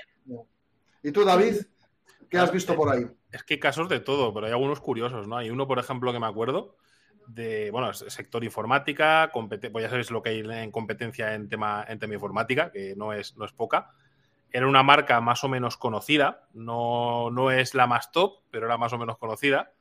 ¿Y 1.03 1.11
tú, 1.11 1.25
David? 1.25 1.57
¿Qué 2.29 2.39
has 2.39 2.53
visto 2.53 2.77
por 2.77 2.95
ahí? 2.95 3.07
Es 3.33 3.43
que 3.43 3.55
hay 3.55 3.61
casos 3.61 3.89
de 3.89 4.01
todo, 4.01 4.33
pero 4.33 4.47
hay 4.47 4.53
algunos 4.53 4.81
curiosos, 4.81 5.27
¿no? 5.27 5.39
Hay 5.39 5.51
uno, 5.51 5.67
por 5.67 5.79
ejemplo, 5.79 6.13
que 6.13 6.21
me 6.21 6.27
acuerdo 6.27 6.77
de, 7.29 7.71
bueno, 7.71 7.93
sector 7.93 8.43
informática, 8.43 9.31
pues 9.33 9.83
ya 9.83 9.89
sabéis 9.89 10.11
lo 10.11 10.23
que 10.23 10.31
hay 10.31 10.41
en 10.41 10.71
competencia 10.71 11.35
en 11.35 11.49
tema, 11.49 11.85
en 11.87 11.99
tema 11.99 12.15
informática, 12.15 12.73
que 12.73 12.95
no 12.97 13.13
es, 13.13 13.37
no 13.37 13.45
es 13.45 13.53
poca. 13.53 13.91
Era 14.51 14.67
una 14.67 14.83
marca 14.83 15.21
más 15.21 15.45
o 15.45 15.49
menos 15.49 15.77
conocida, 15.77 16.49
no, 16.55 17.31
no 17.31 17.51
es 17.51 17.75
la 17.75 17.87
más 17.87 18.11
top, 18.13 18.41
pero 18.51 18.67
era 18.67 18.79
más 18.79 18.93
o 18.95 18.99
menos 18.99 19.19
conocida, 19.19 19.73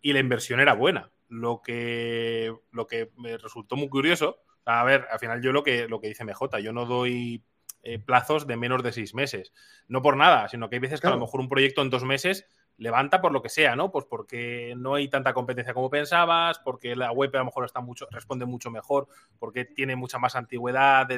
y 0.00 0.14
la 0.14 0.20
inversión 0.20 0.60
era 0.60 0.72
buena. 0.72 1.10
Lo 1.28 1.60
que, 1.62 2.54
lo 2.72 2.86
que 2.86 3.10
me 3.16 3.36
resultó 3.36 3.76
muy 3.76 3.88
curioso, 3.88 4.38
a 4.64 4.82
ver, 4.84 5.06
al 5.10 5.18
final 5.18 5.42
yo 5.42 5.52
lo 5.52 5.62
que, 5.62 5.88
lo 5.88 6.00
que 6.00 6.08
dice 6.08 6.24
MJ, 6.24 6.60
yo 6.60 6.72
no 6.72 6.86
doy 6.86 7.44
eh, 7.82 7.98
plazos 7.98 8.46
de 8.46 8.56
menos 8.56 8.82
de 8.82 8.92
seis 8.92 9.14
meses. 9.14 9.52
No 9.88 10.00
por 10.00 10.16
nada, 10.16 10.48
sino 10.48 10.70
que 10.70 10.76
hay 10.76 10.80
veces 10.80 11.02
que 11.02 11.06
a 11.06 11.10
lo 11.10 11.20
mejor 11.20 11.40
un 11.40 11.50
proyecto 11.50 11.82
en 11.82 11.90
dos 11.90 12.04
meses 12.04 12.46
levanta 12.76 13.20
por 13.20 13.32
lo 13.32 13.42
que 13.42 13.48
sea, 13.48 13.76
¿no? 13.76 13.90
Pues 13.90 14.04
porque 14.04 14.74
no 14.76 14.94
hay 14.94 15.08
tanta 15.08 15.32
competencia 15.32 15.74
como 15.74 15.90
pensabas, 15.90 16.58
porque 16.58 16.96
la 16.96 17.12
web 17.12 17.30
a 17.34 17.38
lo 17.38 17.46
mejor 17.46 17.64
está 17.64 17.80
mucho, 17.80 18.06
responde 18.10 18.46
mucho 18.46 18.70
mejor, 18.70 19.08
porque 19.38 19.64
tiene 19.64 19.96
mucha 19.96 20.18
más 20.18 20.34
antigüedad, 20.34 21.08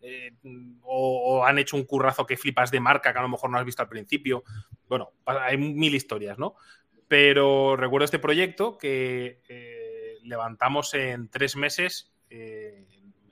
eh, 0.00 0.32
o, 0.82 1.44
han 1.44 1.58
hecho 1.58 1.76
un 1.76 1.84
currazo 1.84 2.26
que 2.26 2.36
flipas 2.36 2.70
de 2.70 2.80
marca 2.80 3.12
que 3.12 3.18
a 3.18 3.22
lo 3.22 3.28
mejor 3.28 3.50
no 3.50 3.58
has 3.58 3.64
visto 3.64 3.82
al 3.82 3.88
principio. 3.88 4.44
Bueno, 4.88 5.12
hay 5.24 5.56
mil 5.56 5.94
historias, 5.94 6.38
¿no? 6.38 6.56
Pero 7.06 7.76
recuerdo 7.76 8.04
este 8.04 8.18
proyecto 8.18 8.76
que 8.76 9.40
eh, 9.48 10.18
levantamos 10.22 10.94
en 10.94 11.28
tres 11.28 11.56
meses 11.56 12.12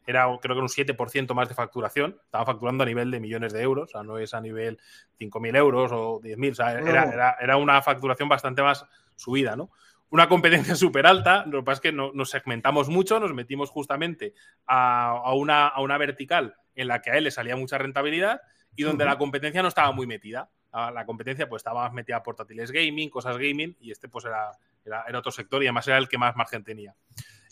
era 0.06 0.26
creo 0.40 0.56
que 0.56 0.62
un 0.62 0.68
7% 0.68 1.34
más 1.34 1.48
de 1.48 1.54
facturación. 1.54 2.18
Estaba 2.24 2.46
facturando 2.46 2.82
a 2.82 2.86
nivel 2.86 3.10
de 3.10 3.20
millones 3.20 3.52
de 3.52 3.62
euros, 3.62 3.90
o 3.90 3.92
sea, 3.92 4.02
no 4.02 4.18
es 4.18 4.34
a 4.34 4.40
nivel 4.40 4.78
5.000 5.20 5.56
euros 5.56 5.92
o 5.92 6.20
10.000, 6.20 6.50
o 6.50 6.54
sea, 6.54 7.36
era, 7.40 7.56
una 7.56 7.80
facturación 7.82 8.28
bastante 8.28 8.62
más 8.62 8.84
subida, 9.16 9.56
¿no? 9.56 9.70
Una 10.10 10.28
competencia 10.28 10.74
súper 10.76 11.06
alta, 11.06 11.44
lo 11.46 11.60
que 11.60 11.64
pasa 11.64 11.76
es 11.76 11.80
que 11.80 11.92
nos 11.92 12.30
segmentamos 12.30 12.88
mucho, 12.88 13.20
nos 13.20 13.32
metimos 13.32 13.70
justamente 13.70 14.34
a, 14.66 15.32
una, 15.34 15.68
a, 15.68 15.80
una, 15.80 15.98
vertical 15.98 16.56
en 16.74 16.88
la 16.88 17.00
que 17.00 17.10
a 17.10 17.16
él 17.16 17.24
le 17.24 17.30
salía 17.30 17.56
mucha 17.56 17.78
rentabilidad 17.78 18.40
y 18.74 18.82
donde 18.82 19.04
la 19.04 19.18
competencia 19.18 19.62
no 19.62 19.68
estaba 19.68 19.92
muy 19.92 20.06
metida. 20.06 20.50
La 20.72 21.04
competencia 21.04 21.50
pues 21.50 21.60
estaba 21.60 21.82
más 21.82 21.92
metida 21.92 22.16
a 22.16 22.22
portátiles 22.22 22.70
gaming, 22.70 23.10
cosas 23.10 23.36
gaming, 23.36 23.76
y 23.78 23.90
este 23.90 24.08
pues 24.08 24.24
era, 24.24 24.52
era, 24.86 25.04
era 25.06 25.18
otro 25.18 25.30
sector 25.30 25.62
y 25.62 25.66
además 25.66 25.86
era 25.86 25.98
el 25.98 26.08
que 26.08 26.16
más 26.16 26.34
margen 26.34 26.64
tenía. 26.64 26.94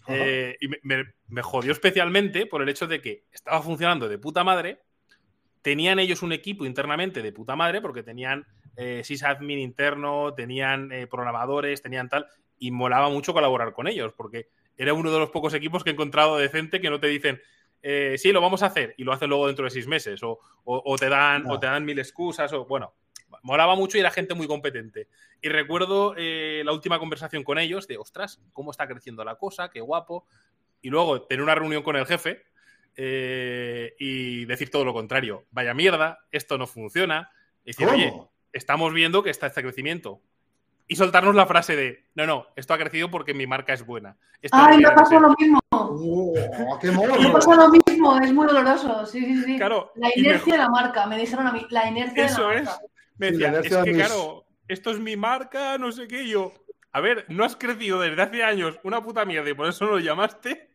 Eh, 0.08 0.56
y 0.60 0.68
me, 0.68 1.42
jodió 1.42 1.72
especialmente 1.72 2.46
por 2.46 2.62
el 2.62 2.68
hecho 2.68 2.86
de 2.86 3.00
que 3.00 3.24
estaba 3.32 3.62
funcionando 3.62 4.08
de 4.08 4.18
puta 4.18 4.44
madre. 4.44 4.80
Tenían 5.62 5.98
ellos 5.98 6.22
un 6.22 6.32
equipo 6.32 6.64
internamente 6.64 7.22
de 7.22 7.32
puta 7.32 7.54
madre 7.54 7.80
porque 7.80 8.02
tenían 8.02 8.46
eh, 8.76 9.02
sysadmin 9.04 9.58
interno, 9.58 10.32
tenían 10.34 10.90
eh, 10.90 11.06
programadores, 11.06 11.82
tenían 11.82 12.08
tal. 12.08 12.26
Y 12.58 12.70
molaba 12.70 13.08
mucho 13.08 13.32
colaborar 13.32 13.72
con 13.72 13.86
ellos 13.86 14.12
porque 14.16 14.48
era 14.76 14.94
uno 14.94 15.12
de 15.12 15.18
los 15.18 15.30
pocos 15.30 15.54
equipos 15.54 15.84
que 15.84 15.90
he 15.90 15.92
encontrado 15.92 16.38
decente 16.38 16.80
que 16.80 16.90
no 16.90 17.00
te 17.00 17.08
dicen, 17.08 17.40
eh, 17.82 18.16
sí, 18.18 18.32
lo 18.32 18.40
vamos 18.40 18.62
a 18.62 18.66
hacer 18.66 18.94
y 18.98 19.04
lo 19.04 19.12
hacen 19.12 19.28
luego 19.28 19.46
dentro 19.46 19.64
de 19.64 19.70
seis 19.70 19.86
meses 19.86 20.20
o, 20.22 20.38
te, 20.98 21.08
dan, 21.08 21.44
o 21.50 21.58
te 21.58 21.66
dan 21.66 21.84
mil 21.84 21.98
excusas 21.98 22.52
o 22.52 22.66
bueno, 22.66 22.94
molaba 23.42 23.74
mucho 23.74 23.96
y 23.96 24.00
era 24.00 24.10
gente 24.10 24.34
muy 24.34 24.46
competente. 24.46 25.08
Y 25.40 25.48
recuerdo 25.48 26.14
eh, 26.16 26.62
la 26.64 26.72
última 26.72 26.98
conversación 26.98 27.44
con 27.44 27.58
ellos 27.58 27.86
de, 27.86 27.98
ostras, 27.98 28.40
cómo 28.52 28.70
está 28.70 28.86
creciendo 28.86 29.24
la 29.24 29.36
cosa, 29.36 29.70
qué 29.70 29.80
guapo. 29.80 30.26
Y 30.82 30.90
luego 30.90 31.22
tener 31.22 31.42
una 31.42 31.54
reunión 31.54 31.82
con 31.82 31.96
el 31.96 32.06
jefe 32.06 32.42
eh, 32.96 33.94
y 33.98 34.44
decir 34.46 34.70
todo 34.70 34.84
lo 34.84 34.92
contrario. 34.92 35.44
Vaya 35.50 35.74
mierda, 35.74 36.20
esto 36.30 36.58
no 36.58 36.66
funciona. 36.66 37.30
Y 37.64 37.72
decir, 37.72 37.86
oye, 37.88 38.12
estamos 38.52 38.92
viendo 38.92 39.22
que 39.22 39.30
está 39.30 39.46
este 39.46 39.62
crecimiento. 39.62 40.20
Y 40.88 40.96
soltarnos 40.96 41.36
la 41.36 41.46
frase 41.46 41.76
de, 41.76 42.04
no, 42.16 42.26
no, 42.26 42.46
esto 42.56 42.74
ha 42.74 42.78
crecido 42.78 43.10
porque 43.10 43.32
mi 43.32 43.46
marca 43.46 43.72
es 43.72 43.86
buena. 43.86 44.16
Ay, 44.50 44.78
me 44.78 44.90
pasó 44.90 45.20
lo 45.20 45.32
mismo. 45.38 45.60
Oh, 45.70 46.78
qué 46.80 46.90
me 46.90 47.30
pasó 47.30 47.54
lo 47.54 47.68
mismo, 47.68 48.18
es 48.18 48.32
muy 48.32 48.46
doloroso. 48.46 49.06
Sí, 49.06 49.20
sí, 49.20 49.42
sí. 49.44 49.56
Claro, 49.56 49.92
la 49.94 50.10
inercia 50.16 50.54
de 50.54 50.58
la 50.58 50.68
marca, 50.68 51.06
me 51.06 51.16
dijeron 51.16 51.46
a 51.46 51.52
mí, 51.52 51.64
la 51.70 51.88
inercia 51.88 52.26
de 52.26 52.30
la 52.32 52.38
marca. 52.38 52.60
Eso 52.60 52.70
es. 52.72 52.89
Me 53.20 53.32
decía, 53.32 53.60
es 53.60 53.84
que 53.84 53.92
claro, 53.92 54.46
esto 54.66 54.90
es 54.90 54.98
mi 54.98 55.14
marca, 55.14 55.76
no 55.76 55.92
sé 55.92 56.08
qué. 56.08 56.26
yo, 56.26 56.54
a 56.90 57.00
ver, 57.00 57.26
no 57.28 57.44
has 57.44 57.54
crecido 57.54 58.00
desde 58.00 58.22
hace 58.22 58.42
años 58.42 58.80
una 58.82 59.04
puta 59.04 59.26
mierda 59.26 59.50
y 59.50 59.54
por 59.54 59.68
eso 59.68 59.84
no 59.84 59.90
lo 59.92 59.98
llamaste. 59.98 60.70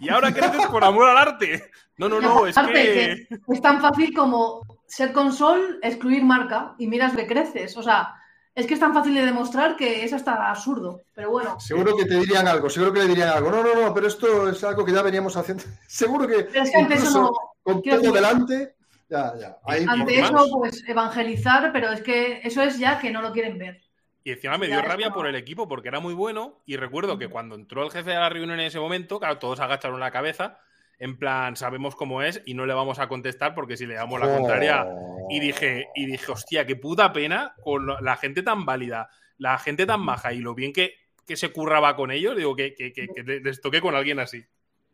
Y 0.00 0.08
ahora 0.08 0.32
creces 0.32 0.66
por 0.66 0.82
amor 0.82 1.08
al 1.08 1.18
arte. 1.18 1.70
No, 1.96 2.08
no, 2.08 2.20
no, 2.20 2.46
es 2.46 2.56
que... 2.56 3.28
Es 3.46 3.62
tan 3.62 3.80
fácil 3.80 4.12
como 4.14 4.62
ser 4.86 5.12
console, 5.12 5.78
excluir 5.82 6.24
marca 6.24 6.74
y 6.76 6.88
miras 6.88 7.14
que 7.14 7.26
creces. 7.26 7.76
O 7.76 7.82
sea, 7.82 8.14
es 8.52 8.66
que 8.66 8.74
es 8.74 8.80
tan 8.80 8.92
fácil 8.92 9.14
de 9.14 9.24
demostrar 9.24 9.76
que 9.76 10.04
es 10.04 10.12
hasta 10.12 10.50
absurdo. 10.50 11.02
Pero 11.14 11.30
bueno. 11.30 11.60
Seguro 11.60 11.96
que 11.96 12.06
te 12.06 12.18
dirían 12.18 12.48
algo, 12.48 12.68
seguro 12.68 12.92
que 12.92 13.00
le 13.00 13.08
dirían 13.08 13.28
algo. 13.28 13.50
No, 13.50 13.62
no, 13.62 13.74
no, 13.74 13.94
pero 13.94 14.08
esto 14.08 14.48
es 14.48 14.64
algo 14.64 14.84
que 14.84 14.92
ya 14.92 15.02
veníamos 15.02 15.36
haciendo. 15.36 15.62
Seguro 15.86 16.26
que. 16.26 16.44
Pero 16.44 16.64
es 16.64 16.70
que 16.70 16.94
eso 16.94 17.20
no. 17.20 17.32
Con 17.62 17.82
todo 17.82 18.12
delante 18.12 18.75
ante 19.10 20.18
eso, 20.18 20.48
pues 20.58 20.84
evangelizar, 20.88 21.72
pero 21.72 21.92
es 21.92 22.02
que 22.02 22.40
eso 22.42 22.62
es 22.62 22.78
ya 22.78 22.98
que 22.98 23.10
no 23.10 23.22
lo 23.22 23.32
quieren 23.32 23.58
ver. 23.58 23.80
Y 24.24 24.32
encima 24.32 24.58
me 24.58 24.66
dio 24.66 24.82
rabia 24.82 25.12
por 25.12 25.28
el 25.28 25.36
equipo 25.36 25.68
porque 25.68 25.88
era 25.88 26.00
muy 26.00 26.12
bueno. 26.12 26.60
Y 26.66 26.76
recuerdo 26.76 27.16
que 27.16 27.28
cuando 27.28 27.54
entró 27.54 27.84
el 27.84 27.92
jefe 27.92 28.10
de 28.10 28.16
la 28.16 28.28
reunión 28.28 28.58
en 28.58 28.66
ese 28.66 28.80
momento, 28.80 29.20
claro, 29.20 29.38
todos 29.38 29.60
agacharon 29.60 30.00
la 30.00 30.10
cabeza. 30.10 30.58
En 30.98 31.16
plan, 31.16 31.54
sabemos 31.54 31.94
cómo 31.94 32.22
es 32.22 32.42
y 32.44 32.54
no 32.54 32.66
le 32.66 32.74
vamos 32.74 32.98
a 32.98 33.06
contestar 33.06 33.54
porque 33.54 33.76
si 33.76 33.86
le 33.86 33.94
damos 33.94 34.18
la 34.18 34.26
contraria. 34.26 34.84
Y 35.30 35.38
dije, 35.38 35.86
y 35.94 36.06
dije, 36.06 36.32
hostia, 36.32 36.66
qué 36.66 36.74
puta 36.74 37.12
pena 37.12 37.54
con 37.62 37.86
la 37.86 38.16
gente 38.16 38.42
tan 38.42 38.64
válida, 38.64 39.10
la 39.38 39.58
gente 39.58 39.86
tan 39.86 40.00
maja 40.00 40.32
y 40.32 40.38
lo 40.38 40.56
bien 40.56 40.72
que, 40.72 40.94
se 41.32 41.52
curraba 41.52 41.94
con 41.94 42.10
ellos. 42.10 42.36
Digo, 42.36 42.56
que, 42.56 42.74
que, 42.74 42.92
que 42.92 43.06
les 43.22 43.60
toque 43.60 43.80
con 43.80 43.94
alguien 43.94 44.18
así. 44.18 44.44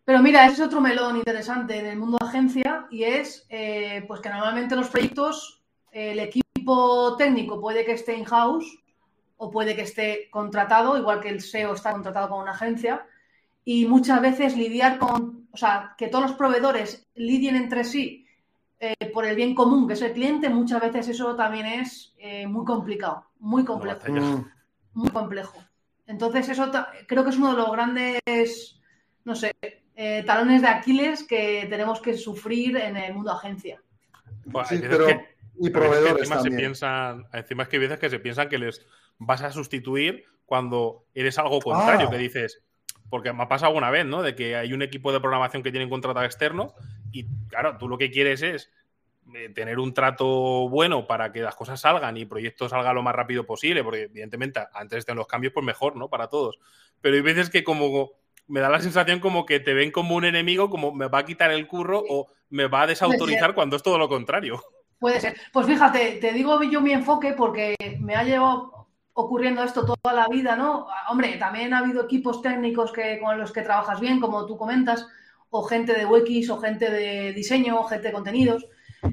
Pero 0.05 0.21
mira, 0.21 0.45
ese 0.47 0.55
es 0.55 0.61
otro 0.61 0.81
melón 0.81 1.17
interesante 1.17 1.79
en 1.79 1.87
el 1.87 1.99
mundo 1.99 2.19
de 2.21 2.27
agencia 2.27 2.87
y 2.91 3.05
es 3.05 3.47
eh, 3.49 4.05
pues 4.09 4.21
que 4.21 4.31
normalmente 4.31 4.75
los 4.75 4.89
proyectos 4.89 5.63
el 5.93 6.19
equipo 6.19 7.17
técnico 7.17 7.61
puede 7.61 7.85
que 7.85 7.93
esté 7.93 8.17
in-house 8.17 8.79
o 9.37 9.51
puede 9.51 9.77
que 9.77 9.83
esté 9.83 10.29
contratado, 10.31 10.97
igual 10.97 11.21
que 11.21 11.29
el 11.29 11.41
SEO 11.41 11.75
está 11.75 11.93
contratado 11.93 12.31
con 12.31 12.43
una 12.43 12.53
agencia, 12.53 13.07
y 13.65 13.87
muchas 13.87 14.21
veces 14.21 14.57
lidiar 14.57 14.99
con, 14.99 15.49
o 15.53 15.57
sea, 15.57 15.95
que 15.99 16.09
todos 16.09 16.31
los 16.31 16.37
proveedores 16.37 17.07
lidien 17.15 17.57
entre 17.57 17.85
sí 17.85 18.27
eh, 18.79 19.11
por 19.13 19.25
el 19.25 19.37
bien 19.37 19.55
común, 19.55 19.87
que 19.87 19.95
es 19.95 20.03
el 20.03 20.13
cliente, 20.13 20.49
muchas 20.49 20.81
veces 20.81 21.09
eso 21.09 21.35
también 21.37 21.67
es 21.67 22.15
eh, 22.19 22.47
muy 22.47 22.65
complicado, 22.65 23.27
muy 23.39 23.65
complejo. 23.65 24.01
muy 24.95 25.11
complejo. 25.11 25.59
Entonces, 26.07 26.49
eso 26.49 26.71
creo 27.07 27.25
que 27.25 27.31
es 27.31 27.37
uno 27.37 27.53
de 27.53 27.57
los 27.57 27.73
grandes, 27.73 28.81
no 29.25 29.35
sé, 29.35 29.53
eh, 29.95 30.23
talones 30.27 30.63
de 30.63 30.69
Aquiles 30.69 31.25
que 31.25 31.67
tenemos 31.69 32.01
que 32.01 32.15
sufrir 32.15 32.77
en 32.77 32.97
el 32.97 33.15
mundo 33.15 33.33
agencia. 33.33 33.81
pero, 34.69 35.07
y 35.59 35.71
proveedores 35.71 36.31
encima 36.31 36.41
Se 36.41 36.51
piensan, 36.51 37.27
encima 37.33 37.65
es 37.65 37.69
que 37.69 37.77
hay 37.77 37.83
veces 37.83 37.99
que 37.99 38.11
se 38.11 38.19
piensan 38.19 38.49
que 38.49 38.59
les 38.59 38.87
vas 39.19 39.43
a 39.43 39.53
sustituir 39.53 40.25
cuando 40.47 41.05
eres 41.15 41.39
algo 41.39 41.61
contrario, 41.61 42.09
ah. 42.09 42.11
que 42.11 42.19
dices, 42.19 42.63
porque 43.09 43.33
me 43.33 43.43
ha 43.43 43.49
pasado 43.49 43.69
alguna 43.69 43.91
vez, 43.91 44.07
¿no? 44.07 44.23
De 44.23 44.35
que 44.35 44.57
hay 44.57 44.73
un 44.73 44.83
equipo 44.83 45.13
de 45.13 45.21
programación 45.21 45.63
que 45.63 45.71
tienen 45.71 45.91
contratado 45.91 46.25
externo 46.25 46.75
y, 47.11 47.27
claro, 47.49 47.77
tú 47.79 47.89
lo 47.89 47.99
que 47.99 48.11
quieres 48.11 48.43
es 48.43 48.71
eh, 49.35 49.51
tener 49.51 49.79
un 49.79 49.95
trato 49.95 50.69
bueno 50.69 51.07
para 51.07 51.31
que 51.31 51.41
las 51.41 51.55
cosas 51.55 51.81
salgan 51.81 52.17
y 52.17 52.23
el 52.23 52.29
proyecto 52.29 52.69
salga 52.69 52.93
lo 52.93 53.03
más 53.03 53.15
rápido 53.15 53.47
posible, 53.47 53.85
porque 53.85 54.03
evidentemente 54.03 54.61
antes 54.75 55.01
estén 55.01 55.17
los 55.17 55.27
cambios, 55.27 55.53
pues 55.53 55.65
mejor, 55.65 55.97
¿no? 55.97 56.09
Para 56.09 56.29
todos. 56.29 56.59
Pero 57.01 57.17
hay 57.17 57.23
veces 57.23 57.51
que 57.51 57.63
como 57.63 58.13
me 58.47 58.61
da 58.61 58.69
la 58.69 58.81
sensación 58.81 59.21
como 59.21 59.47
que 59.47 59.61
te 59.61 59.75
ven 59.75 59.91
como 59.91 60.17
un 60.17 60.25
enemigo, 60.25 60.71
como 60.71 60.93
me 60.93 61.09
va 61.09 61.19
a 61.19 61.25
quitar 61.25 61.51
el 61.51 61.67
curro 61.67 62.03
o 62.09 62.27
me 62.51 62.67
va 62.67 62.83
a 62.83 62.87
desautorizar 62.87 63.55
cuando 63.55 63.77
es 63.77 63.83
todo 63.83 63.99
lo 63.99 64.09
contrario. 64.09 64.61
Puede 64.99 65.21
ser. 65.21 65.37
Pues 65.53 65.67
fíjate, 65.67 66.19
te 66.21 66.33
digo 66.33 66.63
yo 66.63 66.81
mi 66.81 66.93
enfoque 66.93 67.33
porque 67.33 67.75
me 68.01 68.15
ha 68.15 68.23
llevado 68.23 68.89
ocurriendo 69.15 69.63
esto 69.63 69.85
toda 69.85 70.15
la 70.15 70.29
vida, 70.29 70.57
¿no? 70.57 70.87
Hombre, 71.09 71.37
también 71.39 71.75
ha 71.75 71.79
habido 71.79 72.05
equipos 72.05 72.41
técnicos 72.41 72.93
que, 72.93 73.19
con 73.21 73.39
los 73.39 73.53
que 73.53 73.63
trabajas 73.63 74.01
bien, 74.01 74.21
como 74.21 74.47
tú 74.47 74.57
comentas, 74.57 75.07
o 75.51 75.63
gente 75.65 75.93
de 75.93 76.07
UX, 76.07 76.49
o 76.51 76.59
gente 76.59 76.91
de 76.91 77.33
diseño, 77.33 77.81
o 77.81 77.85
gente 77.85 78.09
de 78.09 78.15
contenidos. 78.15 78.67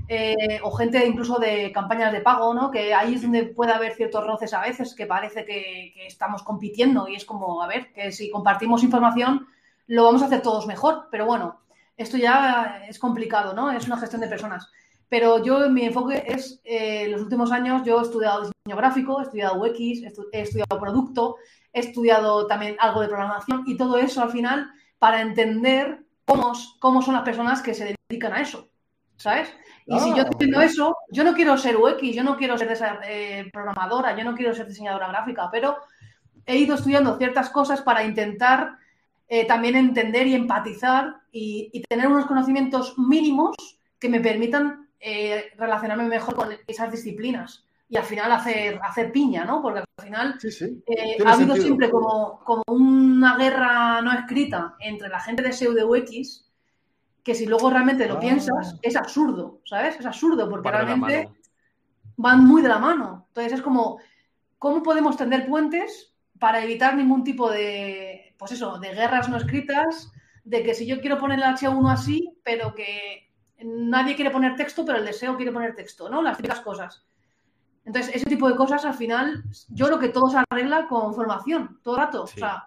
Eh, 0.07 0.59
o 0.63 0.71
gente 0.71 1.05
incluso 1.05 1.39
de 1.39 1.71
campañas 1.71 2.11
de 2.11 2.21
pago, 2.21 2.53
¿no? 2.53 2.69
Que 2.69 2.93
ahí 2.93 3.15
es 3.15 3.23
donde 3.23 3.45
puede 3.45 3.73
haber 3.73 3.93
ciertos 3.93 4.25
roces 4.25 4.53
a 4.53 4.61
veces 4.61 4.93
que 4.93 5.07
parece 5.07 5.45
que, 5.45 5.93
estamos 6.05 6.43
compitiendo 6.43 7.07
y 7.07 7.15
es 7.15 7.25
como, 7.25 7.61
a 7.63 7.67
ver, 7.67 7.91
que 7.93 8.11
si 8.11 8.29
compartimos 8.29 8.83
información 8.83 9.47
lo 9.87 10.03
vamos 10.03 10.21
a 10.21 10.25
hacer 10.25 10.41
todos 10.41 10.67
mejor, 10.67 11.07
pero 11.09 11.25
bueno, 11.25 11.61
esto 11.97 12.17
ya 12.17 12.83
es 12.87 12.99
complicado, 12.99 13.53
¿no? 13.53 13.71
Es 13.71 13.87
una 13.87 13.97
gestión 13.97 14.21
de 14.21 14.27
personas. 14.27 14.69
Pero 15.09 15.43
yo, 15.43 15.67
mi 15.71 15.85
enfoque 15.85 16.23
es, 16.27 16.61
eh, 16.63 17.07
los 17.09 17.21
últimos 17.21 17.51
años, 17.51 17.81
yo 17.83 17.99
he 17.99 18.03
estudiado 18.03 18.41
diseño 18.41 18.77
gráfico, 18.77 19.19
he 19.19 19.23
estudiado 19.23 19.59
UX, 19.59 20.03
he 20.31 20.41
estudiado 20.41 20.79
producto, 20.79 21.37
he 21.73 21.79
estudiado 21.79 22.45
también 22.45 22.75
algo 22.79 23.01
de 23.01 23.07
programación 23.07 23.63
y 23.65 23.75
todo 23.75 23.97
eso 23.97 24.21
al 24.21 24.29
final 24.29 24.71
para 24.99 25.21
entender 25.21 26.03
cómo 26.25 27.01
son 27.01 27.15
las 27.15 27.23
personas 27.23 27.63
que 27.63 27.73
se 27.73 27.95
dedican 28.07 28.33
a 28.33 28.41
eso, 28.41 28.69
¿sabes? 29.17 29.51
Y 29.89 29.99
si 29.99 30.09
yo 30.09 30.23
ah, 30.23 30.29
entiendo 30.31 30.61
eso, 30.61 30.97
yo 31.11 31.23
no 31.23 31.33
quiero 31.33 31.57
ser 31.57 31.77
UX, 31.77 32.01
yo 32.13 32.23
no 32.23 32.37
quiero 32.37 32.57
ser 32.57 32.69
eh, 33.03 33.49
programadora, 33.51 34.15
yo 34.15 34.23
no 34.23 34.35
quiero 34.35 34.53
ser 34.53 34.67
diseñadora 34.67 35.07
gráfica, 35.07 35.49
pero 35.51 35.77
he 36.45 36.57
ido 36.57 36.75
estudiando 36.75 37.17
ciertas 37.17 37.49
cosas 37.49 37.81
para 37.81 38.03
intentar 38.03 38.77
eh, 39.27 39.45
también 39.45 39.75
entender 39.75 40.27
y 40.27 40.35
empatizar 40.35 41.17
y, 41.31 41.69
y, 41.73 41.81
tener 41.83 42.07
unos 42.07 42.25
conocimientos 42.25 42.97
mínimos 42.97 43.55
que 43.99 44.09
me 44.09 44.19
permitan 44.19 44.89
eh, 45.01 45.51
relacionarme 45.57 46.05
mejor 46.05 46.35
con 46.35 46.49
esas 46.67 46.91
disciplinas. 46.91 47.63
Y 47.87 47.97
al 47.97 48.03
final 48.03 48.31
hacer, 48.31 48.79
hacer 48.83 49.11
piña, 49.11 49.45
¿no? 49.45 49.61
Porque 49.61 49.79
al 49.79 50.03
final 50.03 50.37
eh, 50.85 51.17
ha 51.25 51.33
habido 51.33 51.55
siempre 51.55 51.89
como, 51.89 52.39
como, 52.43 52.63
una 52.67 53.37
guerra 53.37 54.01
no 54.01 54.11
escrita 54.11 54.75
entre 54.79 55.09
la 55.09 55.19
gente 55.19 55.41
de 55.41 55.53
SEO 55.53 55.73
de 55.73 55.85
UX 55.85 56.48
que 57.23 57.35
si 57.35 57.45
luego 57.45 57.69
realmente 57.69 58.07
lo 58.07 58.15
ah. 58.15 58.19
piensas 58.19 58.77
es 58.81 58.95
absurdo, 58.95 59.61
¿sabes? 59.65 59.99
Es 59.99 60.05
absurdo 60.05 60.49
porque 60.49 60.71
realmente 60.71 61.29
van 62.17 62.45
muy 62.45 62.61
de 62.61 62.69
la 62.69 62.79
mano. 62.79 63.25
Entonces 63.27 63.53
es 63.53 63.61
como, 63.61 63.99
¿cómo 64.57 64.83
podemos 64.83 65.17
tender 65.17 65.47
puentes 65.47 66.13
para 66.37 66.63
evitar 66.63 66.95
ningún 66.95 67.23
tipo 67.23 67.49
de, 67.51 68.35
pues 68.37 68.53
eso, 68.53 68.79
de 68.79 68.93
guerras 68.93 69.29
no 69.29 69.37
escritas, 69.37 70.11
de 70.43 70.63
que 70.63 70.73
si 70.73 70.85
yo 70.85 70.99
quiero 71.01 71.17
poner 71.17 71.39
el 71.39 71.45
H1 71.45 71.91
así, 71.91 72.33
pero 72.43 72.73
que 72.73 73.29
nadie 73.63 74.15
quiere 74.15 74.31
poner 74.31 74.55
texto, 74.55 74.85
pero 74.85 74.97
el 74.97 75.05
deseo 75.05 75.35
quiere 75.35 75.51
poner 75.51 75.75
texto, 75.75 76.09
¿no? 76.09 76.21
Las 76.21 76.37
típicas 76.37 76.61
cosas. 76.61 77.05
Entonces, 77.85 78.15
ese 78.15 78.25
tipo 78.25 78.47
de 78.47 78.55
cosas 78.55 78.85
al 78.85 78.93
final, 78.93 79.43
yo 79.69 79.87
creo 79.87 79.99
que 79.99 80.09
todo 80.09 80.29
se 80.29 80.37
arregla 80.49 80.87
con 80.87 81.13
formación, 81.13 81.79
todo 81.81 81.95
el 81.95 82.01
rato. 82.01 82.23
O 82.23 82.27
sea, 82.27 82.65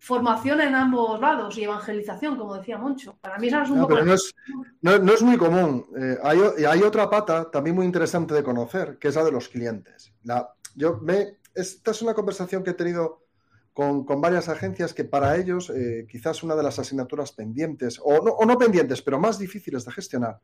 formación 0.00 0.62
en 0.62 0.74
ambos 0.74 1.20
lados 1.20 1.56
y 1.58 1.64
evangelización, 1.64 2.36
como 2.36 2.56
decía 2.56 2.78
Moncho. 2.78 3.18
Para 3.20 3.38
mí 3.38 3.48
es 3.48 3.68
un 3.68 3.76
no, 3.76 3.82
poco... 3.82 3.94
Pero 3.94 4.06
no 4.06 4.14
es, 4.14 4.34
no, 4.80 5.12
es 5.12 5.22
muy 5.22 5.36
común. 5.36 5.86
Eh, 5.94 6.16
hay, 6.22 6.38
hay, 6.64 6.82
otra 6.82 7.08
pata 7.10 7.50
también 7.50 7.76
muy 7.76 7.84
interesante 7.84 8.32
de 8.32 8.42
conocer, 8.42 8.96
que 8.98 9.08
es 9.08 9.14
la 9.14 9.24
de 9.24 9.30
los 9.30 9.50
clientes. 9.50 10.12
La, 10.22 10.54
yo 10.74 10.98
me, 11.02 11.36
esta 11.54 11.90
es 11.90 12.00
una 12.00 12.14
conversación 12.14 12.64
que 12.64 12.70
he 12.70 12.74
tenido 12.74 13.26
con, 13.74 14.04
con 14.06 14.22
varias 14.22 14.48
agencias 14.48 14.94
que 14.94 15.04
para 15.04 15.36
ellos 15.36 15.68
eh, 15.68 16.06
quizás 16.10 16.42
una 16.42 16.56
de 16.56 16.62
las 16.62 16.78
asignaturas 16.78 17.32
pendientes, 17.32 18.00
o 18.02 18.24
no, 18.24 18.32
o 18.32 18.46
no, 18.46 18.56
pendientes, 18.56 19.02
pero 19.02 19.20
más 19.20 19.38
difíciles 19.38 19.84
de 19.84 19.92
gestionar, 19.92 20.40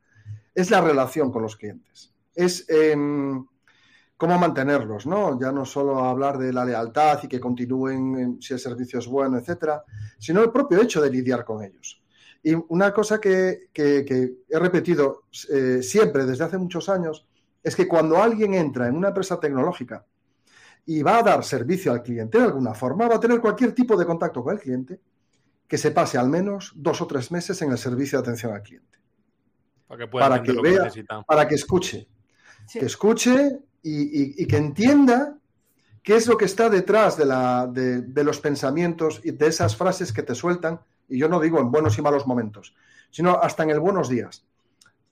es 0.55 0.71
la 0.71 0.83
relación 0.83 1.33
con 1.33 1.43
los 1.43 1.57
clientes. 1.57 2.13
Es 2.35 2.67
eh, 2.69 2.95
cómo 4.17 4.39
mantenerlos, 4.39 5.07
¿no? 5.07 5.39
Ya 5.39 5.53
no 5.53 5.65
solo 5.65 5.99
hablar 6.05 6.39
de 6.39 6.53
la 6.53 6.65
lealtad 6.65 7.21
y 7.23 7.29
que 7.29 7.41
continúen 7.41 8.41
si 8.41 8.55
el 8.55 8.61
servicio 8.61 8.99
es 8.99 9.07
bueno, 9.07 9.39
etcétera, 9.39 9.85
sino 10.19 10.43
el 10.43 10.51
propio 10.51 10.81
hecho 10.81 11.03
de 11.03 11.11
lidiar 11.11 11.45
con 11.45 11.63
ellos. 11.63 12.03
Y 12.43 12.55
una 12.69 12.93
cosa 12.93 13.21
que, 13.21 13.69
que, 13.73 14.05
que 14.05 14.37
he 14.49 14.59
repetido 14.59 15.25
eh, 15.51 15.83
siempre 15.83 16.25
desde 16.25 16.45
hace 16.45 16.59
muchos 16.59 16.89
años 16.89 17.27
es 17.63 17.75
que 17.75 17.89
cuando 17.89 18.23
alguien 18.23 18.55
entra 18.55 18.87
en 18.87 18.97
una 18.97 19.09
empresa 19.09 19.41
tecnológica 19.41 20.07
y 20.87 21.03
va 21.03 21.19
a 21.19 21.23
dar 21.23 21.45
servicio 21.45 21.93
al 21.93 22.03
cliente 22.03 22.39
de 22.39 22.45
alguna 22.45 22.73
forma, 22.73 23.09
va 23.09 23.17
a 23.17 23.21
tener 23.21 23.41
cualquier 23.41 23.73
tipo 23.73 23.97
de 23.97 24.07
contacto 24.07 24.43
con 24.43 24.55
el 24.55 24.61
cliente, 24.61 25.01
que 25.67 25.77
se 25.77 25.91
pase 25.91 26.17
al 26.17 26.29
menos 26.29 26.73
dos 26.77 27.01
o 27.03 27.07
tres 27.09 27.33
meses 27.33 27.61
en 27.63 27.73
el 27.73 27.79
servicio 27.79 28.19
de 28.19 28.23
atención 28.23 28.55
al 28.55 28.63
cliente. 28.63 28.99
Para 29.89 29.99
que, 29.99 30.09
para 30.09 30.43
que 30.43 30.53
vea, 30.53 30.89
para 31.27 31.49
que 31.49 31.57
escuche. 31.57 32.09
Que 32.73 32.87
escuche 32.87 33.59
y, 33.87 34.47
que 34.47 34.57
entienda 34.57 35.39
qué 36.03 36.17
es 36.17 36.27
lo 36.27 36.37
que 36.37 36.45
está 36.45 36.69
detrás 36.69 37.17
de, 37.17 38.25
los 38.25 38.41
pensamientos 38.41 39.21
y 39.23 39.31
de 39.31 39.47
esas 39.47 39.77
frases 39.77 40.13
que 40.13 40.23
te 40.23 40.35
sueltan, 40.35 40.81
y 41.09 41.19
yo 41.19 41.29
no 41.29 41.41
digo 41.41 41.61
en 41.61 41.71
buenos 41.71 41.97
y 41.99 42.03
malos 42.03 42.27
momentos, 42.27 42.75
sino 43.11 43.41
hasta 43.41 43.63
en 43.63 43.71
el 43.71 43.81
buenos 43.81 44.09
días. 44.09 44.45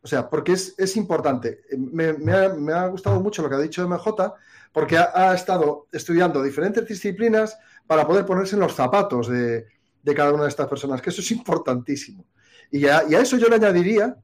O 0.02 0.06
sea, 0.06 0.28
porque 0.28 0.52
es, 0.52 0.96
importante. 0.96 1.62
Me, 1.78 2.12
me, 2.12 2.32
ha, 2.72 2.88
gustado 2.88 3.20
mucho 3.20 3.42
lo 3.42 3.48
que 3.48 3.54
ha 3.54 3.60
dicho 3.60 3.88
MJ, 3.88 4.34
porque 4.72 4.98
ha, 4.98 5.32
estado 5.34 5.86
estudiando 5.92 6.42
diferentes 6.42 6.86
disciplinas 6.86 7.56
para 7.86 8.06
poder 8.06 8.26
ponerse 8.26 8.56
en 8.56 8.60
los 8.60 8.74
zapatos 8.74 9.28
de, 9.28 9.66
cada 10.14 10.32
una 10.32 10.42
de 10.42 10.48
estas 10.48 10.68
personas, 10.68 11.00
que 11.00 11.10
eso 11.10 11.20
es 11.20 11.30
importantísimo. 11.30 12.24
Y 12.70 12.86
a, 12.86 13.00
eso 13.00 13.36
yo 13.38 13.48
le 13.48 13.54
añadiría, 13.54 14.16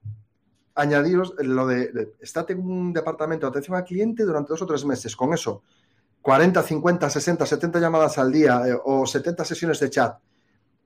añadiros 0.81 1.35
lo 1.39 1.66
de, 1.66 2.14
estate 2.20 2.55
en 2.55 2.61
un 2.61 2.93
departamento 2.93 3.47
de 3.47 3.51
atención 3.51 3.76
al 3.76 3.85
cliente 3.85 4.24
durante 4.24 4.53
dos 4.53 4.62
o 4.62 4.66
tres 4.66 4.85
meses, 4.85 5.14
con 5.14 5.33
eso, 5.35 5.62
40, 6.22 6.62
50, 6.62 7.11
60, 7.11 7.47
70 7.47 7.81
llamadas 7.81 8.18
al 8.18 8.33
día 8.33 8.62
eh, 8.66 8.76
o 8.85 9.07
70 9.07 9.45
sesiones 9.45 9.81
de 9.81 9.91
chat, 9.91 10.18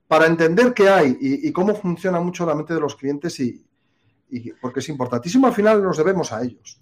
para 0.06 0.26
entender 0.26 0.74
qué 0.74 0.88
hay 0.88 1.16
y, 1.20 1.52
cómo 1.52 1.74
funciona 1.74 2.20
mucho 2.20 2.44
la 2.44 2.54
mente 2.54 2.74
de 2.74 2.80
los 2.80 2.94
clientes 2.94 3.40
y, 3.40 3.64
porque 4.60 4.80
es 4.80 4.88
importantísimo, 4.88 5.46
al 5.46 5.54
final 5.54 5.82
nos 5.82 5.96
debemos 5.96 6.32
a 6.32 6.42
ellos. 6.42 6.78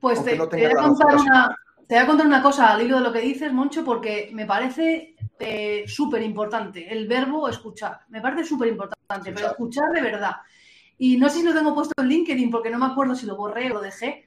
Pues 0.00 0.22
te, 0.24 0.36
no 0.36 0.48
te, 0.48 0.56
voy 0.56 0.66
a 0.66 0.82
contar 0.82 1.16
una, 1.16 1.56
te 1.86 1.94
voy 1.94 2.04
a 2.04 2.06
contar 2.06 2.26
una 2.26 2.42
cosa 2.42 2.72
al 2.72 2.82
hilo 2.82 2.96
de 2.96 3.02
lo 3.02 3.12
que 3.12 3.20
dices, 3.20 3.52
Moncho, 3.52 3.84
porque 3.84 4.30
me 4.32 4.46
parece 4.46 5.14
eh, 5.38 5.84
súper 5.86 6.22
importante 6.22 6.92
el 6.92 7.06
verbo 7.06 7.48
escuchar. 7.48 8.00
Me 8.08 8.20
parece 8.20 8.44
súper 8.44 8.68
importante, 8.68 9.32
pero 9.32 9.48
escuchar 9.48 9.90
de 9.92 10.02
verdad. 10.02 10.36
Y 10.98 11.16
no 11.16 11.28
sé 11.28 11.38
si 11.38 11.44
lo 11.44 11.54
tengo 11.54 11.74
puesto 11.74 11.92
en 12.00 12.08
LinkedIn 12.08 12.50
porque 12.50 12.70
no 12.70 12.78
me 12.78 12.86
acuerdo 12.86 13.14
si 13.14 13.26
lo 13.26 13.36
borré 13.36 13.70
o 13.70 13.74
lo 13.74 13.80
dejé, 13.80 14.26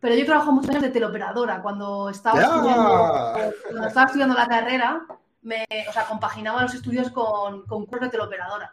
pero 0.00 0.14
yo 0.14 0.24
trabajo 0.24 0.52
muchos 0.52 0.70
años 0.70 0.82
de 0.82 0.90
teleoperadora. 0.90 1.62
Cuando 1.62 2.08
estaba, 2.08 2.40
estudiando, 2.40 3.52
cuando 3.68 3.88
estaba 3.88 4.06
estudiando 4.06 4.34
la 4.34 4.46
carrera, 4.46 5.02
me, 5.42 5.64
o 5.88 5.92
sea, 5.92 6.06
compaginaba 6.06 6.62
los 6.62 6.74
estudios 6.74 7.10
con, 7.10 7.66
con 7.66 7.86
curso 7.86 8.04
de 8.04 8.10
teleoperadora. 8.10 8.72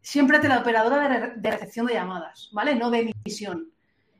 Siempre 0.00 0.38
teleoperadora 0.38 1.08
de, 1.08 1.32
de 1.36 1.50
recepción 1.50 1.86
de 1.86 1.94
llamadas, 1.94 2.50
¿vale? 2.52 2.74
No 2.74 2.90
de 2.90 3.12
emisión. 3.24 3.72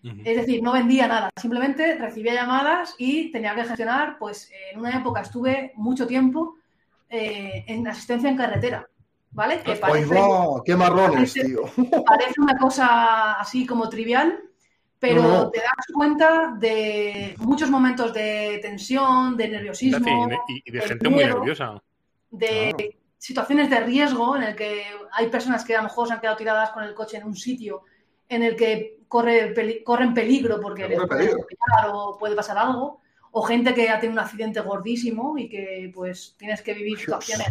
Es 0.03 0.37
decir, 0.37 0.63
no 0.63 0.73
vendía 0.73 1.09
nada, 1.09 1.31
simplemente 1.37 1.97
recibía 1.97 2.33
llamadas 2.33 2.95
y 2.99 3.33
tenía 3.33 3.55
que 3.55 3.65
gestionar, 3.65 4.17
pues 4.19 4.51
en 4.73 4.79
una 4.79 4.97
época 4.97 5.23
estuve 5.23 5.73
mucho 5.75 6.07
tiempo 6.07 6.55
eh, 7.11 7.65
en 7.67 7.87
asistencia 7.89 8.31
en 8.31 8.37
carretera, 8.37 8.89
¿vale? 9.31 9.61
Que 9.63 9.77
parece, 9.77 10.15
¡Qué 10.65 10.77
marrones, 10.77 11.33
tío! 11.33 11.63
Parece 12.07 12.41
una 12.41 12.57
cosa 12.59 13.35
así 13.35 13.67
como 13.67 13.89
trivial, 13.89 14.39
pero 14.99 15.51
te 15.51 15.61
das 15.61 15.87
cuenta 15.93 16.55
de 16.59 17.35
muchos 17.39 17.71
momentos 17.71 18.13
de 18.13 18.59
tensión, 18.61 19.37
de 19.37 19.49
nerviosismo. 19.49 20.29
Y 20.65 20.71
de, 20.71 20.81
gente 20.81 21.09
muy 21.09 21.25
nerviosa. 21.25 21.83
De 22.31 22.99
situaciones 23.17 23.71
de 23.71 23.81
riesgo 23.81 24.37
en 24.37 24.43
el 24.45 24.57
que 24.57 24.83
hay 25.13 25.29
personas 25.29 25.65
que 25.65 25.75
a 25.75 25.79
lo 25.79 25.85
mejor 25.85 26.09
se 26.09 26.15
han 26.15 26.21
quedado 26.21 26.37
tiradas 26.37 26.71
con 26.71 26.85
el 26.85 26.95
coche 26.95 27.17
en 27.17 27.25
un 27.25 27.37
sitio 27.37 27.83
en 28.29 28.43
el 28.43 28.57
que 28.57 29.01
corre, 29.09 29.83
corren 29.85 30.15
peligro 30.15 30.61
porque 30.61 30.89
les 30.89 30.99
puede 30.99 31.35
o 31.91 32.19
puede 32.19 32.37
pasar 32.37 32.59
algo, 32.59 33.01
o 33.31 33.43
gente 33.43 33.75
que 33.75 33.89
ha 33.89 33.99
tenido 33.99 34.21
un 34.21 34.27
accidente 34.27 34.61
gordísimo 34.61 35.37
y 35.39 35.49
que 35.49 35.91
pues 35.95 36.35
tienes 36.39 36.63
que 36.63 36.75
vivir 36.75 36.99
situaciones. 36.99 37.49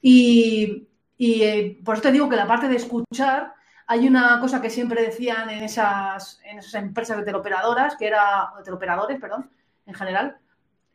Y, 0.00 0.86
y 1.18 1.42
eh, 1.42 1.80
por 1.84 1.96
eso 1.96 2.02
te 2.02 2.12
digo 2.12 2.28
que 2.28 2.36
la 2.36 2.46
parte 2.46 2.68
de 2.68 2.76
escuchar, 2.76 3.52
hay 3.88 4.06
una 4.06 4.38
cosa 4.40 4.62
que 4.62 4.70
siempre 4.70 5.02
decían 5.02 5.50
en 5.50 5.64
esas, 5.64 6.40
en 6.44 6.60
esas 6.60 6.74
empresas 6.74 7.16
de 7.16 7.24
teleoperadoras, 7.24 7.96
que 7.96 8.06
era, 8.06 8.52
de 8.56 8.62
teleoperadores, 8.62 9.20
perdón, 9.20 9.50
en 9.84 9.94
general, 9.94 10.36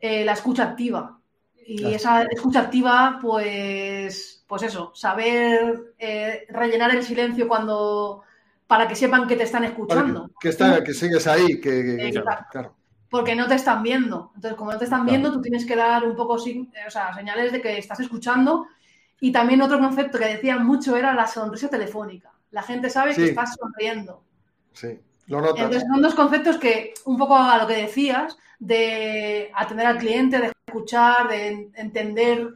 eh, 0.00 0.24
la 0.24 0.32
escucha 0.32 0.64
activa. 0.64 1.18
Y 1.66 1.94
esa 1.94 2.22
escucha 2.24 2.60
activa, 2.60 3.18
pues, 3.20 4.44
pues 4.46 4.62
eso, 4.62 4.92
saber 4.94 5.94
eh, 5.98 6.46
rellenar 6.50 6.94
el 6.94 7.02
silencio 7.02 7.48
cuando 7.48 8.22
para 8.66 8.88
que 8.88 8.96
sepan 8.96 9.26
que 9.26 9.36
te 9.36 9.44
están 9.44 9.64
escuchando. 9.64 10.30
Que, 10.40 10.50
está, 10.50 10.82
que 10.82 10.94
sigues 10.94 11.26
ahí, 11.26 11.60
que, 11.60 12.12
claro. 12.50 12.74
Porque 13.10 13.34
no 13.34 13.46
te 13.46 13.54
están 13.54 13.82
viendo. 13.82 14.32
Entonces, 14.34 14.58
como 14.58 14.72
no 14.72 14.78
te 14.78 14.84
están 14.84 15.06
viendo, 15.06 15.32
tú 15.32 15.40
tienes 15.40 15.64
que 15.66 15.76
dar 15.76 16.04
un 16.04 16.16
poco 16.16 16.34
o 16.34 16.38
sea, 16.38 17.14
señales 17.14 17.52
de 17.52 17.60
que 17.60 17.78
estás 17.78 18.00
escuchando. 18.00 18.66
Y 19.20 19.32
también 19.32 19.62
otro 19.62 19.78
concepto 19.78 20.18
que 20.18 20.26
decían 20.26 20.66
mucho 20.66 20.96
era 20.96 21.14
la 21.14 21.26
sonrisa 21.26 21.68
telefónica. 21.68 22.32
La 22.50 22.62
gente 22.62 22.90
sabe 22.90 23.14
que 23.14 23.24
estás 23.24 23.56
sonriendo. 23.58 24.22
Sí, 24.72 25.00
lo 25.26 25.40
notas. 25.40 25.64
Entonces, 25.64 25.88
son 25.88 26.02
dos 26.02 26.14
conceptos 26.14 26.58
que, 26.58 26.94
un 27.04 27.16
poco 27.16 27.36
a 27.36 27.58
lo 27.58 27.66
que 27.66 27.74
decías, 27.74 28.36
de 28.58 29.50
atender 29.54 29.86
al 29.86 29.98
cliente, 29.98 30.38
de 30.38 30.52
escuchar, 30.66 31.28
de 31.28 31.70
entender 31.74 32.54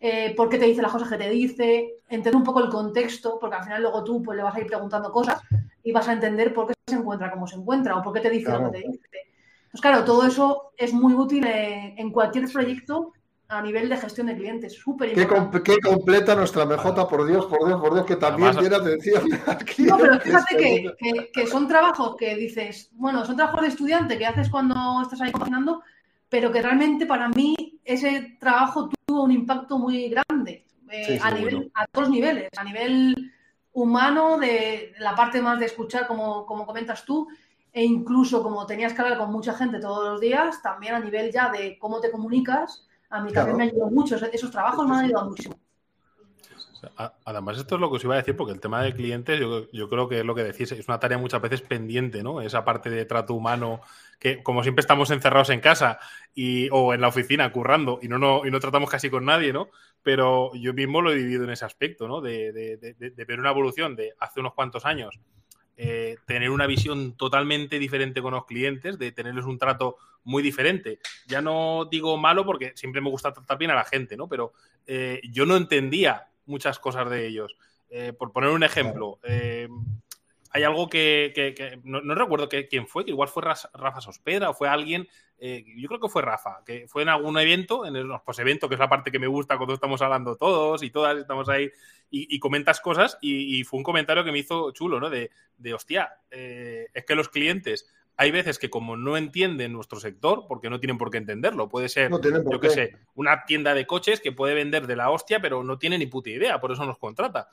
eh, 0.00 0.34
por 0.36 0.48
qué 0.48 0.58
te 0.58 0.66
dice 0.66 0.82
las 0.82 0.92
cosas 0.92 1.08
que 1.08 1.16
te 1.16 1.30
dice, 1.30 1.94
entender 2.08 2.36
un 2.36 2.44
poco 2.44 2.60
el 2.60 2.68
contexto, 2.68 3.38
porque 3.40 3.56
al 3.56 3.64
final 3.64 3.82
luego 3.82 4.04
tú 4.04 4.22
pues, 4.22 4.36
le 4.36 4.42
vas 4.42 4.54
a 4.54 4.60
ir 4.60 4.66
preguntando 4.66 5.10
cosas 5.10 5.40
y 5.82 5.92
vas 5.92 6.08
a 6.08 6.12
entender 6.12 6.52
por 6.52 6.66
qué 6.66 6.74
se 6.86 6.96
encuentra 6.96 7.30
como 7.30 7.46
se 7.46 7.56
encuentra 7.56 7.96
o 7.96 8.02
por 8.02 8.12
qué 8.12 8.20
te 8.20 8.30
dice 8.30 8.50
lo 8.52 8.70
que 8.70 8.78
te 8.78 8.88
dice. 8.88 9.08
Pues 9.70 9.80
claro, 9.80 10.04
todo 10.04 10.26
eso 10.26 10.72
es 10.76 10.92
muy 10.92 11.14
útil 11.14 11.46
en 11.46 12.10
cualquier 12.10 12.50
proyecto 12.50 13.12
a 13.48 13.62
nivel 13.62 13.88
de 13.88 13.96
gestión 13.96 14.26
de 14.26 14.36
clientes. 14.36 14.74
Súper 14.74 15.10
importante. 15.10 15.62
¿Qué, 15.62 15.78
completa 15.80 16.34
nuestra 16.34 16.64
MJ, 16.64 17.08
por 17.08 17.26
Dios, 17.26 17.46
por 17.46 17.66
Dios, 17.66 17.80
por 17.80 17.94
Dios, 17.94 18.06
que 18.06 18.16
también 18.16 18.56
tiene 18.56 18.76
atención. 18.76 19.22
No, 19.78 19.98
pero 19.98 20.20
fíjate 20.20 20.56
que, 20.56 21.30
que, 21.32 21.46
son 21.46 21.68
trabajos 21.68 22.16
que 22.16 22.34
dices, 22.34 22.90
bueno, 22.94 23.24
son 23.24 23.36
trabajos 23.36 23.62
de 23.62 23.68
estudiante 23.68 24.18
que 24.18 24.26
haces 24.26 24.50
cuando 24.50 25.00
estás 25.02 25.20
ahí 25.20 25.30
cocinando, 25.30 25.82
pero 26.28 26.50
que 26.50 26.62
realmente 26.62 27.06
para 27.06 27.28
mí 27.28 27.80
ese 27.84 28.36
trabajo 28.40 28.90
tuvo 29.06 29.22
un 29.22 29.30
impacto 29.30 29.78
muy 29.78 30.08
grande 30.08 30.66
eh, 30.90 31.18
a, 31.22 31.30
nivel, 31.30 31.70
a 31.74 31.86
todos 31.86 32.10
niveles, 32.10 32.48
a 32.56 32.64
nivel 32.64 33.32
humano, 33.72 34.38
de 34.38 34.92
la 34.98 35.14
parte 35.14 35.40
más 35.40 35.60
de 35.60 35.66
escuchar, 35.66 36.06
como, 36.06 36.46
como 36.46 36.66
comentas 36.66 37.04
tú, 37.04 37.28
e 37.72 37.84
incluso 37.84 38.42
como 38.42 38.66
tenías 38.66 38.92
que 38.94 39.02
hablar 39.02 39.18
con 39.18 39.30
mucha 39.30 39.52
gente 39.52 39.78
todos 39.78 40.08
los 40.08 40.20
días, 40.20 40.62
también 40.62 40.94
a 40.94 41.00
nivel 41.00 41.30
ya 41.30 41.50
de 41.50 41.78
cómo 41.78 42.00
te 42.00 42.10
comunicas 42.10 42.85
a 43.10 43.20
mí 43.22 43.32
también 43.32 43.56
me 43.56 43.64
ayudó 43.64 43.90
mucho, 43.90 44.16
esos 44.16 44.50
trabajos 44.50 44.86
me 44.86 44.96
han 44.96 45.04
ayudado 45.04 45.30
muchísimo. 45.30 45.58
Además, 47.24 47.58
esto 47.58 47.74
es 47.74 47.80
lo 47.80 47.90
que 47.90 47.96
os 47.96 48.04
iba 48.04 48.14
a 48.14 48.18
decir, 48.18 48.36
porque 48.36 48.52
el 48.52 48.60
tema 48.60 48.82
de 48.82 48.94
clientes, 48.94 49.40
yo, 49.72 49.88
creo 49.88 50.08
que 50.08 50.20
es 50.20 50.24
lo 50.24 50.34
que 50.34 50.44
decís, 50.44 50.70
es 50.72 50.86
una 50.86 51.00
tarea 51.00 51.18
muchas 51.18 51.40
veces 51.40 51.62
pendiente, 51.62 52.22
¿no? 52.22 52.40
Esa 52.40 52.64
parte 52.64 52.90
de 52.90 53.04
trato 53.04 53.34
humano, 53.34 53.80
que 54.20 54.42
como 54.42 54.62
siempre 54.62 54.80
estamos 54.80 55.10
encerrados 55.10 55.50
en 55.50 55.60
casa 55.60 55.98
y, 56.34 56.68
o 56.70 56.94
en 56.94 57.00
la 57.00 57.08
oficina 57.08 57.50
currando 57.50 57.98
y 58.02 58.08
no, 58.08 58.18
no, 58.18 58.46
y 58.46 58.50
no 58.50 58.60
tratamos 58.60 58.90
casi 58.90 59.10
con 59.10 59.24
nadie, 59.24 59.52
¿no? 59.52 59.68
Pero 60.02 60.52
yo 60.54 60.74
mismo 60.74 61.02
lo 61.02 61.10
he 61.10 61.16
vivido 61.16 61.44
en 61.44 61.50
ese 61.50 61.64
aspecto, 61.64 62.06
¿no? 62.06 62.20
De, 62.20 62.52
de 62.52 63.24
ver 63.24 63.40
una 63.40 63.50
evolución 63.50 63.96
de 63.96 64.14
hace 64.20 64.40
unos 64.40 64.54
cuantos 64.54 64.84
años 64.84 65.18
eh, 65.78 66.16
tener 66.26 66.48
una 66.50 66.66
visión 66.66 67.16
totalmente 67.18 67.78
diferente 67.78 68.22
con 68.22 68.32
los 68.32 68.46
clientes, 68.46 68.98
de 68.98 69.12
tenerles 69.12 69.44
un 69.44 69.58
trato 69.58 69.96
muy 70.24 70.42
diferente. 70.42 71.00
Ya 71.26 71.42
no 71.42 71.86
digo 71.90 72.16
malo 72.16 72.46
porque 72.46 72.72
siempre 72.74 73.02
me 73.02 73.10
gusta 73.10 73.32
tratar 73.32 73.58
bien 73.58 73.70
a 73.70 73.74
la 73.74 73.84
gente, 73.84 74.16
¿no? 74.16 74.26
Pero 74.26 74.54
eh, 74.86 75.20
yo 75.30 75.44
no 75.44 75.54
entendía 75.54 76.28
muchas 76.46 76.78
cosas 76.78 77.10
de 77.10 77.26
ellos. 77.26 77.56
Eh, 77.90 78.14
por 78.14 78.32
poner 78.32 78.50
un 78.50 78.62
ejemplo, 78.62 79.20
hay 80.50 80.62
algo 80.62 80.88
que, 80.88 81.80
no, 81.84 82.14
recuerdo 82.14 82.48
quién 82.48 82.88
fue, 82.88 83.04
que 83.04 83.10
igual 83.10 83.28
fue 83.28 83.42
Rafa 83.42 84.00
Sospera 84.00 84.50
o 84.50 84.54
fue 84.54 84.68
alguien, 84.68 85.06
eh, 85.38 85.64
yo 85.76 85.88
creo 85.88 86.00
que 86.00 86.08
fue 86.08 86.22
Rafa, 86.22 86.62
que 86.64 86.86
fue 86.88 87.02
en 87.02 87.08
algún 87.08 87.38
evento, 87.38 87.86
en 87.86 87.96
el 87.96 88.08
pues, 88.24 88.38
evento, 88.38 88.68
que 88.68 88.74
es 88.74 88.78
la 88.78 88.88
parte 88.88 89.10
que 89.10 89.18
me 89.18 89.26
gusta 89.26 89.56
cuando 89.56 89.74
estamos 89.74 90.00
hablando 90.02 90.36
todos 90.36 90.82
y 90.82 90.90
todas, 90.90 91.16
estamos 91.16 91.48
ahí 91.48 91.70
y, 92.10 92.38
comentas 92.38 92.80
cosas 92.80 93.18
y, 93.20 93.64
fue 93.64 93.78
un 93.78 93.84
comentario 93.84 94.24
que 94.24 94.32
me 94.32 94.38
hizo 94.38 94.70
chulo, 94.70 95.00
¿no? 95.00 95.10
De, 95.10 95.30
de 95.58 95.74
hostia, 95.74 96.10
eh, 96.30 96.86
es 96.94 97.04
que 97.04 97.14
los 97.14 97.28
clientes 97.28 97.92
hay 98.16 98.30
veces 98.30 98.58
que 98.58 98.70
como 98.70 98.96
no 98.96 99.16
entienden 99.16 99.72
nuestro 99.72 100.00
sector, 100.00 100.46
porque 100.48 100.70
no 100.70 100.80
tienen 100.80 100.96
por 100.96 101.10
qué 101.10 101.18
entenderlo, 101.18 101.68
puede 101.68 101.88
ser, 101.88 102.10
yo 102.10 102.60
qué 102.60 102.70
sé, 102.70 102.96
una 103.14 103.44
tienda 103.44 103.74
de 103.74 103.86
coches 103.86 104.20
que 104.20 104.32
puede 104.32 104.54
vender 104.54 104.86
de 104.86 104.96
la 104.96 105.10
hostia, 105.10 105.40
pero 105.40 105.62
no 105.62 105.78
tiene 105.78 105.98
ni 105.98 106.06
puta 106.06 106.30
idea, 106.30 106.58
por 106.60 106.72
eso 106.72 106.86
nos 106.86 106.96
contrata 106.96 107.48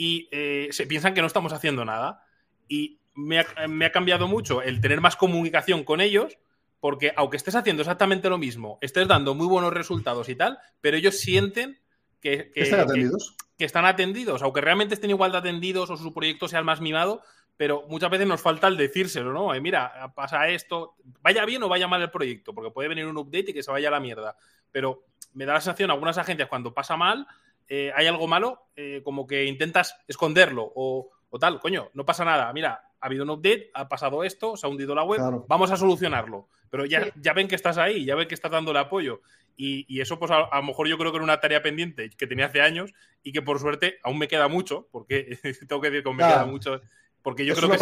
y 0.00 0.28
eh, 0.30 0.68
se 0.70 0.86
piensan 0.86 1.12
que 1.12 1.20
no 1.20 1.26
estamos 1.26 1.52
haciendo 1.52 1.84
nada. 1.84 2.24
Y 2.68 3.00
me 3.14 3.38
ha, 3.38 3.92
cambiado 3.92 4.28
mucho 4.28 4.62
el 4.62 4.80
tener 4.80 5.02
más 5.02 5.14
comunicación 5.14 5.84
con 5.84 6.00
ellos, 6.00 6.38
porque 6.80 7.12
aunque 7.16 7.36
estés 7.36 7.54
haciendo 7.54 7.82
exactamente 7.82 8.28
lo 8.28 8.38
mismo, 8.38 8.78
estés 8.80 9.06
dando 9.06 9.34
muy 9.34 9.46
buenos 9.46 9.72
resultados 9.72 10.28
y 10.28 10.34
tal, 10.34 10.58
pero 10.80 10.96
ellos 10.96 11.18
sienten 11.18 11.78
que, 12.20 12.50
¿Están 12.54 12.80
atendidos? 12.80 13.36
Que, 13.56 13.64
están 13.64 13.84
atendidos, 13.84 14.42
aunque 14.42 14.60
realmente 14.60 14.94
estén 14.94 15.10
igual 15.10 15.32
de 15.32 15.38
atendidos 15.38 15.90
o 15.90 15.96
su 15.96 16.12
proyecto 16.12 16.48
sea 16.48 16.58
el 16.58 16.64
más 16.64 16.80
mimado, 16.80 17.22
pero 17.56 17.84
muchas 17.88 18.10
veces 18.10 18.26
nos 18.26 18.40
falta 18.40 18.68
el 18.68 18.76
decírselo, 18.76 19.32
¿no? 19.32 19.48
mira, 19.60 20.12
pasa 20.14 20.48
esto, 20.48 20.96
vaya 21.20 21.44
bien 21.44 21.62
o 21.62 21.68
vaya 21.68 21.86
mal 21.86 22.00
el 22.00 22.10
proyecto, 22.10 22.54
porque 22.54 22.70
puede 22.70 22.88
venir 22.88 23.06
un 23.06 23.18
update 23.18 23.50
y 23.50 23.52
que 23.52 23.62
se 23.62 23.70
vaya 23.70 23.88
a 23.88 23.90
la 23.90 24.00
mierda. 24.00 24.36
Pero 24.72 25.04
me 25.34 25.44
da 25.44 25.54
la 25.54 25.60
sensación, 25.60 25.90
algunas 25.90 26.16
agencias 26.16 26.48
cuando 26.48 26.72
pasa 26.72 26.96
mal, 26.96 27.26
eh, 27.68 27.92
hay 27.94 28.06
algo 28.06 28.26
malo, 28.26 28.66
eh, 28.74 29.00
como 29.04 29.26
que 29.26 29.44
intentas 29.44 29.96
esconderlo 30.08 30.72
o, 30.74 31.10
tal, 31.38 31.60
coño, 31.60 31.90
no 31.94 32.04
pasa 32.04 32.24
nada. 32.24 32.52
Mira, 32.52 32.82
ha 33.00 33.06
habido 33.06 33.24
un 33.24 33.30
update, 33.30 33.70
ha 33.74 33.88
pasado 33.88 34.24
esto, 34.24 34.56
se 34.56 34.66
ha 34.66 34.70
hundido 34.70 34.94
la 34.94 35.04
web, 35.04 35.20
vamos 35.48 35.70
a 35.70 35.76
solucionarlo. 35.76 36.48
Pero 36.70 36.84
ya, 36.84 37.12
ya 37.16 37.32
ven 37.32 37.48
que 37.48 37.54
estás 37.54 37.78
ahí, 37.78 38.04
ya 38.04 38.14
ven 38.14 38.28
que 38.28 38.34
estás 38.34 38.50
dándole 38.50 38.78
apoyo. 38.78 39.22
Y, 39.56 40.00
eso, 40.00 40.18
pues 40.18 40.30
a, 40.30 40.48
lo 40.52 40.62
mejor 40.62 40.88
yo 40.88 40.96
creo 40.96 41.10
que 41.10 41.16
era 41.16 41.24
una 41.24 41.40
tarea 41.40 41.62
pendiente 41.62 42.08
que 42.10 42.26
tenía 42.26 42.46
hace 42.46 42.62
años 42.62 42.94
y 43.22 43.32
que 43.32 43.42
por 43.42 43.58
suerte 43.58 43.98
aún 44.02 44.18
me 44.18 44.28
queda 44.28 44.48
mucho, 44.48 44.88
porque 44.90 45.38
tengo 45.68 45.82
que 45.82 45.90
decir 45.90 46.04
que 46.04 46.10
me 46.10 46.24
queda 46.24 46.46
mucho, 46.46 46.80
porque 47.22 47.44
yo 47.44 47.54
creo 47.54 47.70
que 47.70 47.78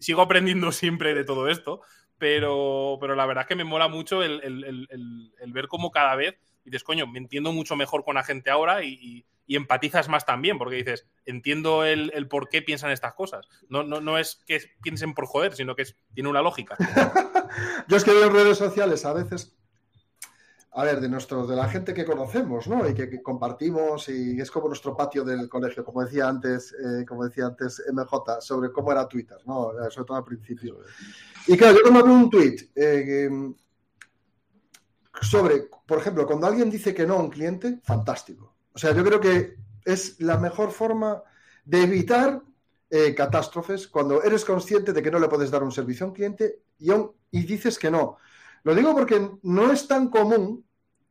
sigo, 0.00 0.22
aprendiendo 0.22 0.72
siempre 0.72 1.14
de 1.14 1.24
todo 1.24 1.48
esto, 1.48 1.82
pero, 2.18 2.98
pero 3.00 3.14
la 3.14 3.26
verdad 3.26 3.42
es 3.42 3.48
que 3.48 3.54
me 3.54 3.62
mola 3.62 3.86
mucho 3.86 4.24
el, 4.24 4.40
el 4.42 5.52
ver 5.52 5.68
cómo 5.68 5.92
cada 5.92 6.16
vez 6.16 6.36
y 6.64 6.70
dices, 6.70 6.84
coño, 6.84 7.06
me 7.06 7.18
entiendo 7.18 7.52
mucho 7.52 7.76
mejor 7.76 8.04
con 8.04 8.14
la 8.14 8.24
gente 8.24 8.50
ahora 8.50 8.84
y, 8.84 9.24
empatizas 9.50 10.10
más 10.10 10.26
también, 10.26 10.58
porque 10.58 10.76
dices, 10.76 11.06
entiendo 11.24 11.82
el, 11.82 12.28
por 12.28 12.50
qué 12.50 12.60
piensan 12.60 12.90
estas 12.90 13.14
cosas. 13.14 13.48
No, 13.70 13.82
no, 13.82 13.98
no, 13.98 14.18
es 14.18 14.42
que 14.46 14.60
piensen 14.82 15.14
por 15.14 15.26
joder, 15.26 15.54
sino 15.54 15.74
que 15.74 15.86
tiene 16.12 16.28
una 16.28 16.42
lógica. 16.42 16.76
Yo 17.88 17.96
es 17.96 18.04
que 18.04 18.12
veo 18.12 18.26
en 18.26 18.34
redes 18.34 18.58
sociales 18.58 19.06
a 19.06 19.14
veces, 19.14 19.56
a 20.72 20.84
ver, 20.84 21.00
de 21.00 21.08
nuestro, 21.08 21.46
de 21.46 21.56
la 21.56 21.66
gente 21.66 21.94
que 21.94 22.04
conocemos, 22.04 22.68
¿no? 22.68 22.86
Y 22.86 22.92
que, 22.92 23.22
compartimos, 23.22 24.10
y 24.10 24.38
es 24.38 24.50
como 24.50 24.68
nuestro 24.68 24.94
patio 24.94 25.24
del 25.24 25.48
colegio, 25.48 25.82
como 25.82 26.04
decía 26.04 26.28
antes, 26.28 26.74
eh, 26.74 27.06
como 27.06 27.24
decía 27.24 27.46
antes 27.46 27.82
MJ, 27.90 28.42
sobre 28.42 28.70
cómo 28.70 28.92
era 28.92 29.08
Twitter, 29.08 29.38
¿no? 29.46 29.72
Sobre 29.88 30.06
todo 30.06 30.18
al 30.18 30.24
principio. 30.24 30.80
Y 31.46 31.56
claro, 31.56 31.78
yo 31.78 31.82
tomé 31.84 32.02
un 32.02 32.28
tweet 32.28 32.70
eh, 32.74 33.30
sobre, 35.22 35.68
por 35.86 35.98
ejemplo, 35.98 36.26
cuando 36.26 36.46
alguien 36.46 36.70
dice 36.70 36.94
que 36.94 37.06
no 37.06 37.14
a 37.14 37.22
un 37.22 37.30
cliente, 37.30 37.80
fantástico. 37.82 38.54
O 38.72 38.78
sea, 38.78 38.94
yo 38.94 39.04
creo 39.04 39.20
que 39.20 39.56
es 39.84 40.20
la 40.20 40.38
mejor 40.38 40.70
forma 40.70 41.22
de 41.64 41.82
evitar 41.82 42.42
eh, 42.90 43.14
catástrofes 43.14 43.88
cuando 43.88 44.22
eres 44.22 44.44
consciente 44.44 44.92
de 44.92 45.02
que 45.02 45.10
no 45.10 45.18
le 45.18 45.28
puedes 45.28 45.50
dar 45.50 45.62
un 45.62 45.72
servicio 45.72 46.06
a 46.06 46.08
un 46.08 46.14
cliente 46.14 46.62
y, 46.78 46.90
y 47.30 47.42
dices 47.44 47.78
que 47.78 47.90
no. 47.90 48.18
Lo 48.64 48.74
digo 48.74 48.94
porque 48.94 49.30
no 49.42 49.72
es 49.72 49.86
tan 49.86 50.08
común 50.08 50.64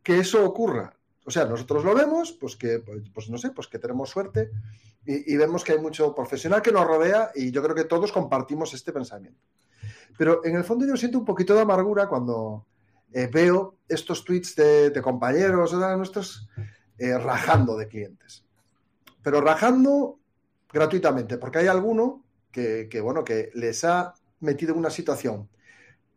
que 0.04 0.20
eso 0.20 0.44
ocurra. 0.46 0.96
O 1.26 1.32
sea, 1.32 1.46
nosotros 1.46 1.84
lo 1.84 1.94
vemos, 1.94 2.32
pues 2.32 2.56
que, 2.56 2.80
pues, 2.80 3.10
pues 3.14 3.30
no 3.30 3.38
sé, 3.38 3.52
pues 3.52 3.68
que 3.68 3.80
tenemos 3.80 4.10
suerte 4.10 4.52
y, 5.06 5.34
y, 5.34 5.38
vemos 5.38 5.64
que 5.64 5.74
hay 5.74 5.80
mucho 5.80 6.16
profesional 6.16 6.62
que 6.62 6.72
nos 6.72 6.86
rodea 6.86 7.32
y 7.36 7.52
yo 7.52 7.62
creo 7.62 7.76
que 7.76 7.84
todos 7.84 8.12
compartimos 8.12 8.74
este 8.74 8.94
pensamiento. 8.94 9.42
Pero 10.18 10.44
en 10.46 10.56
el 10.56 10.64
fondo 10.64 10.86
yo 10.86 10.96
siento 10.98 11.20
un 11.20 11.26
poquito 11.26 11.54
de 11.54 11.62
amargura 11.62 12.08
cuando, 12.08 12.66
eh, 13.14 13.30
veo 13.32 13.76
estos 13.88 14.24
tweets 14.24 14.56
de, 14.56 15.02
compañeros 15.02 15.72
de 15.72 15.98
nuestros 15.98 16.48
eh, 16.98 17.18
rajando 17.18 17.78
de 17.78 17.88
clientes. 17.88 18.44
Pero 19.22 19.42
rajando 19.42 20.20
gratuitamente, 20.72 21.38
porque 21.38 21.60
hay 21.60 21.68
alguno 21.68 22.24
que, 22.52 23.02
bueno, 23.04 23.24
que 23.24 23.52
les 23.54 23.84
ha 23.84 24.14
metido 24.40 24.74
en 24.74 24.80
una 24.80 24.90
situación 24.90 25.48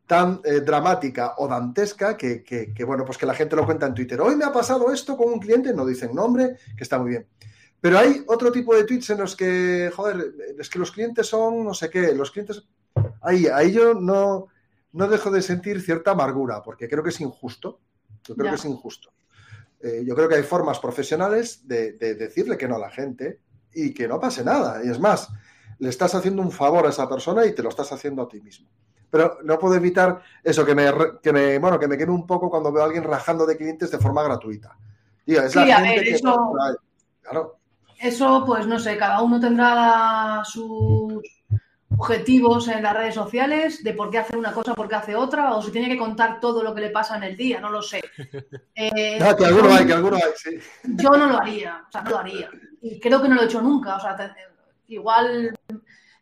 tan 0.06 0.40
eh, 0.42 0.60
dramática 0.60 1.34
o 1.36 1.46
dantesca 1.46 2.16
que, 2.16 2.74
bueno, 2.86 3.04
pues 3.04 3.18
que 3.18 3.26
la 3.26 3.34
gente 3.34 3.56
lo 3.56 3.66
cuenta 3.66 3.86
en 3.86 3.94
Twitter. 3.94 4.20
Hoy 4.20 4.36
me 4.36 4.44
ha 4.44 4.52
pasado 4.52 4.92
esto 4.92 5.16
con 5.16 5.32
un 5.32 5.38
cliente, 5.38 5.74
no 5.74 5.86
dicen 5.86 6.14
nombre, 6.14 6.56
que 6.76 6.82
está 6.82 6.98
muy 6.98 7.10
bien. 7.10 7.26
Pero 7.80 7.98
hay 7.98 8.24
otro 8.26 8.50
tipo 8.50 8.74
de 8.74 8.84
tweets 8.84 9.10
en 9.10 9.18
los 9.18 9.36
que, 9.36 9.90
joder, 9.94 10.34
es 10.58 10.68
que 10.68 10.78
los 10.78 10.90
clientes 10.90 11.26
son 11.26 11.64
no 11.64 11.74
sé 11.74 11.88
qué, 11.88 12.12
los 12.14 12.30
clientes... 12.30 12.64
Ahí, 13.22 13.46
ahí 13.46 13.72
yo 13.72 13.94
no, 13.94 14.48
no 14.92 15.08
dejo 15.08 15.30
de 15.30 15.42
sentir 15.42 15.80
cierta 15.80 16.12
amargura, 16.12 16.62
porque 16.62 16.88
creo 16.88 17.02
que 17.02 17.10
es 17.10 17.20
injusto. 17.20 17.80
Yo 18.24 18.34
creo 18.34 18.50
que 18.50 18.56
es 18.56 18.64
injusto. 18.64 19.10
Eh, 19.80 20.04
yo 20.06 20.14
creo 20.14 20.28
que 20.28 20.34
hay 20.34 20.42
formas 20.42 20.78
profesionales 20.78 21.66
de, 21.66 21.92
decirle 21.92 22.58
que 22.58 22.68
no 22.68 22.76
a 22.76 22.80
la 22.80 22.90
gente 22.90 23.40
y 23.72 23.94
que 23.94 24.06
no 24.06 24.20
pase 24.20 24.44
nada. 24.44 24.84
Y 24.84 24.88
es 24.88 24.98
más, 24.98 25.28
le 25.78 25.88
estás 25.88 26.14
haciendo 26.14 26.42
un 26.42 26.50
favor 26.50 26.86
a 26.86 26.90
esa 26.90 27.08
persona 27.08 27.46
y 27.46 27.54
te 27.54 27.62
lo 27.62 27.70
estás 27.70 27.90
haciendo 27.92 28.22
a 28.22 28.28
ti 28.28 28.40
mismo. 28.40 28.68
Pero 29.10 29.38
no 29.42 29.58
puedo 29.58 29.74
evitar 29.74 30.22
eso, 30.44 30.64
que 30.64 30.74
me, 30.74 30.92
que 31.22 31.32
me, 31.32 31.58
bueno, 31.58 31.78
que 31.78 31.88
me 31.88 31.96
queme 31.96 32.12
un 32.12 32.26
poco 32.26 32.50
cuando 32.50 32.70
veo 32.70 32.82
a 32.82 32.86
alguien 32.86 33.04
rajando 33.04 33.46
de 33.46 33.56
clientes 33.56 33.90
de 33.90 33.98
forma 33.98 34.22
gratuita. 34.22 34.76
es 35.26 35.52
sí, 35.52 35.58
a 35.58 35.80
ver, 35.80 36.06
eso, 36.06 36.52
claro. 37.22 37.58
eso, 37.98 38.44
pues 38.46 38.66
no 38.66 38.78
sé, 38.78 38.96
cada 38.96 39.22
uno 39.22 39.40
tendrá 39.40 40.42
sus 40.44 41.39
objetivos 42.00 42.68
en 42.68 42.82
las 42.82 42.94
redes 42.94 43.14
sociales 43.14 43.84
de 43.84 43.92
por 43.92 44.10
qué 44.10 44.18
hace 44.18 44.36
una 44.36 44.52
cosa, 44.52 44.74
por 44.74 44.88
qué 44.88 44.94
hace 44.94 45.14
otra, 45.14 45.54
o 45.54 45.62
si 45.62 45.70
tiene 45.70 45.88
que 45.88 45.98
contar 45.98 46.40
todo 46.40 46.62
lo 46.62 46.74
que 46.74 46.80
le 46.80 46.90
pasa 46.90 47.16
en 47.16 47.24
el 47.24 47.36
día, 47.36 47.60
no 47.60 47.70
lo 47.70 47.82
sé. 47.82 48.00
Eh, 48.74 49.18
que 49.36 49.44
alguno 49.44 49.74
hay, 49.74 49.86
que 49.86 49.92
alguno 49.92 50.16
hay, 50.16 50.22
sí. 50.36 50.58
Yo 50.84 51.10
no 51.10 51.26
lo 51.26 51.38
haría, 51.38 51.84
o 51.86 51.92
sea, 51.92 52.00
no 52.02 52.10
lo 52.10 52.18
haría. 52.18 52.48
Y 52.80 52.98
creo 52.98 53.20
que 53.20 53.28
no 53.28 53.34
lo 53.34 53.42
he 53.42 53.44
hecho 53.44 53.60
nunca, 53.60 53.96
o 53.96 54.00
sea, 54.00 54.34
igual 54.88 55.54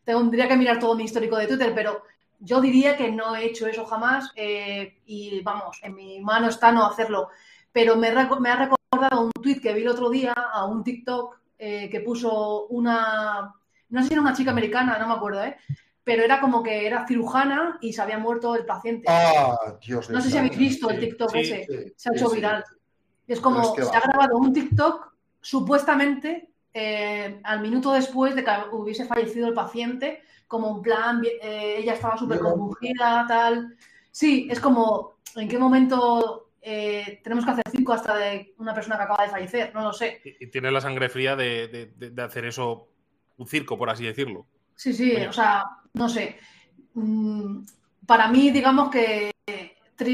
tendría 0.05 0.49
que 0.49 0.57
mirar 0.57 0.81
todo 0.81 0.97
mi 0.97 1.05
histórico 1.05 1.37
de 1.37 1.47
Twitter, 1.47 1.72
pero 1.72 2.03
yo 2.41 2.61
diría 2.61 2.97
que 2.97 3.12
no 3.12 3.37
he 3.37 3.45
hecho 3.45 3.68
eso 3.68 3.87
jamás 3.87 4.33
eh, 4.35 4.99
y 5.07 5.41
vamos, 5.43 5.79
en 5.83 5.95
mi 5.95 6.20
mano 6.20 6.49
está 6.49 6.72
no 6.72 6.85
hacerlo. 6.85 7.29
Pero 7.70 7.95
me, 7.95 8.11
me 8.11 8.51
ha 8.51 8.57
recordado 8.57 8.79
recordado 8.91 9.24
un 9.24 9.33
tweet 9.33 9.61
que 9.61 9.74
vi 9.74 9.83
el 9.83 9.89
otro 9.89 10.11
día 10.11 10.33
a 10.33 10.64
un 10.64 10.83
TikTok 10.83 11.39
eh, 11.59 11.89
que 11.91 12.01
puso 12.01 12.66
una, 12.66 13.55
no 13.91 14.03
sé 14.03 14.09
si 14.09 14.14
era 14.14 14.22
una 14.22 14.34
chica 14.34 14.51
americana, 14.51 14.99
no 14.99 15.09
me 15.09 15.14
acuerdo, 15.14 15.45
¿eh? 15.45 15.57
pero 16.05 16.22
era 16.22 16.41
como 16.41 16.62
que 16.62 16.86
era 16.86 17.07
cirujana 17.07 17.78
y 17.82 17.93
se 17.93 18.01
había 18.01 18.18
muerto 18.18 18.55
el 18.57 18.64
paciente. 18.64 19.07
Ah, 19.09 19.76
Dios 19.84 20.09
No 20.09 20.20
sé 20.20 20.30
si 20.30 20.39
habéis 20.39 20.57
visto 20.57 20.89
el 20.89 21.01
TikTok 21.01 21.34
ese, 21.34 21.93
se 21.97 22.09
ha 22.09 22.12
hecho 22.14 22.30
viral. 22.30 22.64
Es 23.26 23.41
como, 23.41 23.74
se 23.74 23.82
ha 23.82 24.01
grabado 24.01 24.39
un 24.39 24.55
TikTok 24.55 25.12
supuestamente 25.41 26.51
eh, 26.72 27.41
al 27.45 27.61
minuto 27.61 27.93
después 27.93 28.34
de 28.34 28.45
que 28.45 28.51
hubiese 28.72 29.05
fallecido 29.05 29.49
el 29.49 29.55
paciente, 29.55 30.22
como 30.47 30.70
un 30.70 30.82
plan, 30.82 31.22
eh, 31.24 31.76
ella 31.78 31.95
estaba 31.95 32.16
súper 32.16 32.39
confundida, 32.41 33.24
tal. 33.26 33.76
Sí, 34.11 34.49
es 34.51 34.61
como, 34.61 35.18
¿en 35.36 35.49
qué 35.49 35.59
momento 35.59 36.51
eh, 36.62 37.20
tenemos 37.22 37.45
que 37.45 37.51
hacer 37.51 37.64
cinco 37.70 37.93
hasta 37.93 38.16
de 38.16 38.55
una 38.59 38.74
persona 38.74 38.97
que 38.97 39.03
acaba 39.03 39.24
de 39.24 39.30
fallecer? 39.30 39.74
No 39.74 39.82
lo 39.82 39.93
sé. 39.93 40.20
Y, 40.24 40.47
tiene 40.49 40.70
la 40.70 40.80
sangre 40.80 41.09
fría 41.09 41.36
de, 41.36 41.91
hacer 42.18 42.45
eso, 42.45 42.89
un 43.39 43.47
circo, 43.47 43.78
por 43.78 43.89
así 43.89 44.05
decirlo. 44.05 44.47
Sí, 44.74 44.93
sí, 44.93 45.16
o 45.16 45.32
sea, 45.32 45.64
no 45.95 46.09
sé. 46.09 46.39
Mm, 46.95 47.62
para 48.07 48.28
mí, 48.28 48.51
digamos 48.51 48.91
que 48.91 49.32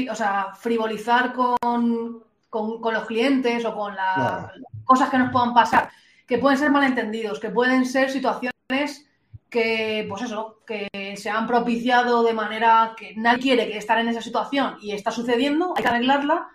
o 0.09 0.15
sea, 0.15 0.53
frivolizar 0.55 1.33
con, 1.33 2.23
los 2.51 3.05
clientes 3.05 3.65
o 3.65 3.75
con 3.75 3.95
las 3.95 4.51
cosas 4.83 5.09
que 5.09 5.17
nos 5.17 5.31
puedan 5.31 5.53
pasar, 5.53 5.89
que 6.25 6.37
pueden 6.37 6.57
ser 6.57 6.71
malentendidos, 6.71 7.39
que 7.39 7.49
pueden 7.49 7.85
ser 7.85 8.09
situaciones 8.09 9.07
que, 9.49 10.05
pues 10.09 10.23
eso, 10.23 10.61
que 10.65 11.15
se 11.17 11.29
han 11.29 11.45
propiciado 11.45 12.23
de 12.23 12.33
manera 12.33 12.93
que 12.97 13.13
nadie 13.15 13.41
quiere 13.41 13.77
estar 13.77 13.99
en 13.99 14.07
esa 14.07 14.21
situación 14.21 14.77
y 14.81 14.91
está 14.91 15.11
sucediendo, 15.11 15.73
hay 15.75 15.83
que 15.83 15.89
arreglarla. 15.89 16.49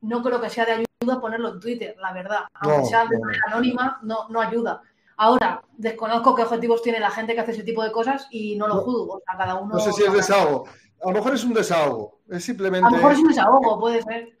No 0.00 0.20
creo 0.20 0.40
que 0.40 0.50
sea 0.50 0.64
de 0.64 0.72
ayuda 0.72 1.20
ponerlo 1.20 1.54
en 1.54 1.60
Twitter, 1.60 1.94
la 2.00 2.12
verdad. 2.12 2.40
Aunque 2.54 2.86
sea 2.86 3.06
de 3.06 3.18
manera 3.18 3.44
anónima, 3.46 4.00
no, 4.02 4.28
no 4.28 4.40
ayuda. 4.40 4.82
Ahora, 5.22 5.62
desconozco 5.76 6.34
qué 6.34 6.42
objetivos 6.42 6.82
tiene 6.82 6.98
la 6.98 7.08
gente 7.08 7.32
que 7.32 7.40
hace 7.40 7.52
ese 7.52 7.62
tipo 7.62 7.84
de 7.84 7.92
cosas 7.92 8.26
y 8.32 8.56
no 8.56 8.66
lo 8.66 8.78
juzgo. 8.78 9.22
a 9.24 9.38
cada 9.38 9.54
uno. 9.54 9.74
No 9.74 9.78
sé 9.78 9.92
si 9.92 10.02
es 10.02 10.12
desahogo. 10.12 10.64
A 11.00 11.10
lo 11.10 11.12
mejor 11.12 11.34
es 11.34 11.44
un 11.44 11.54
desahogo. 11.54 12.22
Es 12.28 12.44
simplemente. 12.44 12.88
A 12.88 12.90
lo 12.90 12.96
mejor 12.96 13.12
es 13.12 13.18
un 13.20 13.28
desahogo, 13.28 13.78
puede 13.78 14.02
ser. 14.02 14.36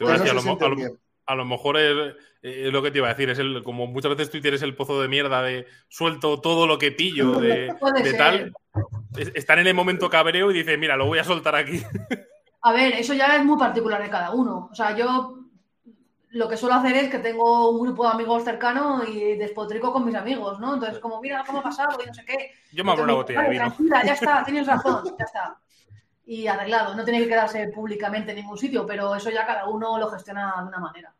a, 0.00 1.34
lo, 1.36 1.44
mejor 1.44 1.76
es, 1.76 2.16
lo 2.42 2.82
que 2.82 2.90
te 2.90 2.98
iba 2.98 3.06
a 3.06 3.14
decir. 3.14 3.30
Es 3.30 3.38
el, 3.38 3.62
como 3.62 3.86
muchas 3.86 4.10
veces 4.10 4.28
Twitter 4.28 4.54
es 4.54 4.62
el 4.62 4.74
pozo 4.74 5.00
de 5.00 5.06
mierda 5.06 5.40
de 5.40 5.68
suelto 5.88 6.40
todo 6.40 6.66
lo 6.66 6.78
que 6.78 6.90
pillo 6.90 7.38
de, 7.40 7.72
tal. 8.18 8.52
Están 9.16 9.60
en 9.60 9.68
el 9.68 9.74
momento 9.74 10.10
cabreo 10.10 10.50
y 10.50 10.54
dice, 10.54 10.76
mira, 10.76 10.96
lo 10.96 11.06
voy 11.06 11.20
a 11.20 11.24
soltar 11.24 11.54
aquí. 11.54 11.80
A 12.62 12.72
ver, 12.72 12.94
eso 12.94 13.14
ya 13.14 13.36
es 13.36 13.44
muy 13.44 13.56
particular 13.56 14.02
de 14.02 14.10
cada 14.10 14.32
uno. 14.32 14.68
O 14.72 14.74
sea, 14.74 14.96
yo 14.96 15.43
lo 16.34 16.48
que 16.48 16.56
suelo 16.56 16.74
hacer 16.74 16.96
es 16.96 17.10
que 17.10 17.20
tengo 17.20 17.70
un 17.70 17.80
grupo 17.80 18.04
de 18.04 18.12
amigos 18.12 18.42
cercano 18.42 19.04
y 19.06 19.36
despotrico 19.36 19.92
con 19.92 20.04
mis 20.04 20.16
amigos, 20.16 20.58
¿no? 20.58 20.74
Entonces, 20.74 20.98
como, 20.98 21.20
mira 21.20 21.44
cómo 21.46 21.60
ha 21.60 21.62
pasado 21.62 21.96
y 22.02 22.06
no 22.06 22.12
sé 22.12 22.24
qué. 22.24 22.50
Yo 22.72 22.84
me 22.84 22.90
abro 22.90 23.04
una 23.04 23.14
botella 23.14 23.42
de 23.42 23.50
vino. 23.50 23.74
ya 24.04 24.14
está, 24.14 24.44
tienes 24.44 24.66
razón, 24.66 25.04
ya 25.16 25.24
está. 25.24 25.60
Y 26.26 26.48
arreglado, 26.48 26.96
no 26.96 27.04
tiene 27.04 27.20
que 27.20 27.28
quedarse 27.28 27.68
públicamente 27.68 28.32
en 28.32 28.38
ningún 28.38 28.58
sitio, 28.58 28.84
pero 28.84 29.14
eso 29.14 29.30
ya 29.30 29.46
cada 29.46 29.68
uno 29.68 29.96
lo 29.96 30.10
gestiona 30.10 30.54
de 30.60 30.68
una 30.68 30.78
manera. 30.78 31.14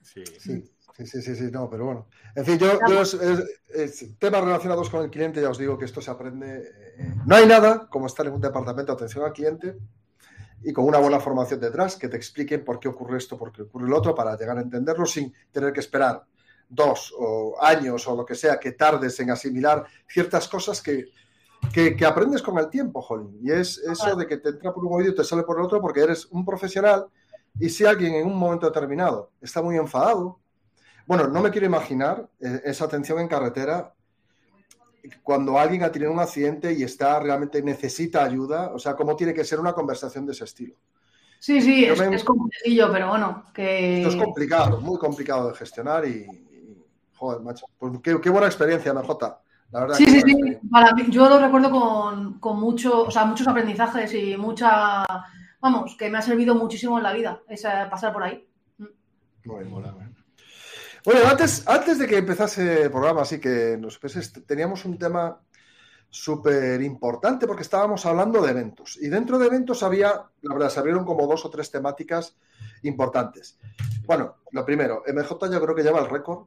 Sí, 0.00 0.24
sí. 0.24 0.70
Sí, 0.96 1.06
sí, 1.06 1.34
sí, 1.34 1.50
no, 1.50 1.68
pero 1.68 1.86
bueno. 1.86 2.06
En 2.36 2.44
fin, 2.44 2.56
yo, 2.56 2.78
yo 2.88 3.02
temas 4.18 4.44
relacionados 4.44 4.88
con 4.88 5.02
el 5.02 5.10
cliente, 5.10 5.42
ya 5.42 5.50
os 5.50 5.58
digo 5.58 5.76
que 5.76 5.86
esto 5.86 6.00
se 6.00 6.10
aprende. 6.10 6.70
Eh, 6.96 7.14
no 7.26 7.34
hay 7.34 7.46
nada 7.46 7.88
como 7.88 8.06
estar 8.06 8.24
en 8.26 8.32
un 8.32 8.40
departamento 8.40 8.92
de 8.92 8.96
atención 8.96 9.24
al 9.24 9.32
cliente 9.32 9.76
y 10.64 10.72
con 10.72 10.84
una 10.84 10.98
buena 10.98 11.20
formación 11.20 11.60
detrás 11.60 11.96
que 11.96 12.08
te 12.08 12.16
expliquen 12.16 12.64
por 12.64 12.80
qué 12.80 12.88
ocurre 12.88 13.18
esto, 13.18 13.36
por 13.36 13.52
qué 13.52 13.62
ocurre 13.62 13.88
lo 13.88 13.98
otro, 13.98 14.14
para 14.14 14.36
llegar 14.36 14.58
a 14.58 14.62
entenderlo 14.62 15.06
sin 15.06 15.32
tener 15.52 15.72
que 15.72 15.80
esperar 15.80 16.24
dos 16.68 17.14
o 17.18 17.56
años 17.60 18.06
o 18.08 18.16
lo 18.16 18.24
que 18.24 18.34
sea 18.34 18.58
que 18.58 18.72
tardes 18.72 19.20
en 19.20 19.30
asimilar 19.30 19.84
ciertas 20.08 20.48
cosas 20.48 20.80
que, 20.80 21.10
que, 21.72 22.04
aprendes 22.06 22.42
con 22.42 22.58
el 22.58 22.68
tiempo, 22.68 23.02
Jolín. 23.02 23.38
Y 23.42 23.52
es 23.52 23.78
eso 23.78 24.16
de 24.16 24.26
que 24.26 24.38
te 24.38 24.50
entra 24.50 24.72
por 24.72 24.84
un 24.84 24.94
oído 24.94 25.12
y 25.12 25.14
te 25.14 25.24
sale 25.24 25.42
por 25.42 25.58
el 25.58 25.66
otro 25.66 25.80
porque 25.80 26.00
eres 26.00 26.26
un 26.26 26.44
profesional 26.44 27.06
y 27.58 27.68
si 27.68 27.84
alguien 27.84 28.14
en 28.14 28.26
un 28.26 28.36
momento 28.36 28.66
determinado 28.66 29.30
está 29.40 29.62
muy 29.62 29.76
enfadado, 29.76 30.40
bueno, 31.06 31.28
no 31.28 31.40
me 31.40 31.50
quiero 31.50 31.66
imaginar 31.66 32.28
eh, 32.40 32.62
esa 32.64 32.86
atención 32.86 33.20
en 33.20 33.28
carretera 33.28 33.93
cuando 35.22 35.58
alguien 35.58 35.82
ha 35.82 35.92
tenido 35.92 36.12
un 36.12 36.20
accidente 36.20 36.72
y 36.72 36.82
está 36.82 37.20
realmente 37.20 37.62
necesita 37.62 38.24
ayuda, 38.24 38.72
o 38.74 38.78
sea, 38.78 38.94
cómo 38.94 39.16
tiene 39.16 39.34
que 39.34 39.44
ser 39.44 39.60
una 39.60 39.72
conversación 39.72 40.26
de 40.26 40.32
ese 40.32 40.44
estilo. 40.44 40.76
Sí, 41.38 41.60
sí, 41.60 41.84
es, 41.84 42.00
es 42.00 42.24
complicado, 42.24 42.92
pero 42.92 43.08
bueno, 43.08 43.44
que... 43.52 43.98
Esto 43.98 44.16
es 44.16 44.22
complicado, 44.22 44.80
muy 44.80 44.98
complicado 44.98 45.48
de 45.48 45.54
gestionar 45.54 46.06
y, 46.06 46.26
joder, 47.14 47.42
macho, 47.42 47.66
pues 47.78 47.92
qué, 48.02 48.30
buena 48.30 48.46
experiencia, 48.46 48.94
MJ. 48.94 49.40
La 49.70 49.80
verdad 49.80 49.96
sí, 49.96 50.06
sí, 50.06 50.20
sí. 50.22 50.58
Para 50.70 50.94
mí, 50.94 51.04
yo 51.10 51.28
lo 51.28 51.38
recuerdo 51.38 51.70
con, 51.70 52.38
con 52.38 52.58
mucho, 52.58 53.02
o 53.02 53.10
sea, 53.10 53.26
muchos 53.26 53.46
aprendizajes 53.46 54.14
y 54.14 54.36
mucha, 54.38 55.04
vamos, 55.60 55.96
que 55.98 56.08
me 56.08 56.16
ha 56.16 56.22
servido 56.22 56.54
muchísimo 56.54 56.96
en 56.96 57.02
la 57.02 57.12
vida, 57.12 57.42
esa, 57.48 57.90
pasar 57.90 58.12
por 58.12 58.22
ahí. 58.22 58.46
Muy 58.78 59.58
bien, 59.58 59.70
muy 59.70 59.82
bueno, 61.04 61.28
antes, 61.28 61.66
antes 61.66 61.98
de 61.98 62.06
que 62.06 62.18
empezase 62.18 62.82
el 62.82 62.90
programa, 62.90 63.22
así 63.22 63.38
que 63.38 63.76
nos 63.78 64.00
teníamos 64.46 64.84
un 64.84 64.98
tema 64.98 65.40
súper 66.14 66.80
importante 66.80 67.46
porque 67.46 67.62
estábamos 67.62 68.06
hablando 68.06 68.40
de 68.40 68.52
eventos. 68.52 68.96
Y 69.00 69.08
dentro 69.08 69.36
de 69.36 69.46
eventos 69.46 69.82
había, 69.82 70.24
la 70.42 70.54
verdad, 70.54 70.70
se 70.70 70.78
abrieron 70.78 71.04
como 71.04 71.26
dos 71.26 71.44
o 71.44 71.50
tres 71.50 71.70
temáticas 71.70 72.36
importantes. 72.82 73.58
Bueno, 74.06 74.36
lo 74.52 74.64
primero, 74.64 75.02
MJ 75.06 75.50
yo 75.50 75.60
creo 75.60 75.74
que 75.74 75.82
lleva 75.82 76.00
el 76.00 76.08
récord. 76.08 76.46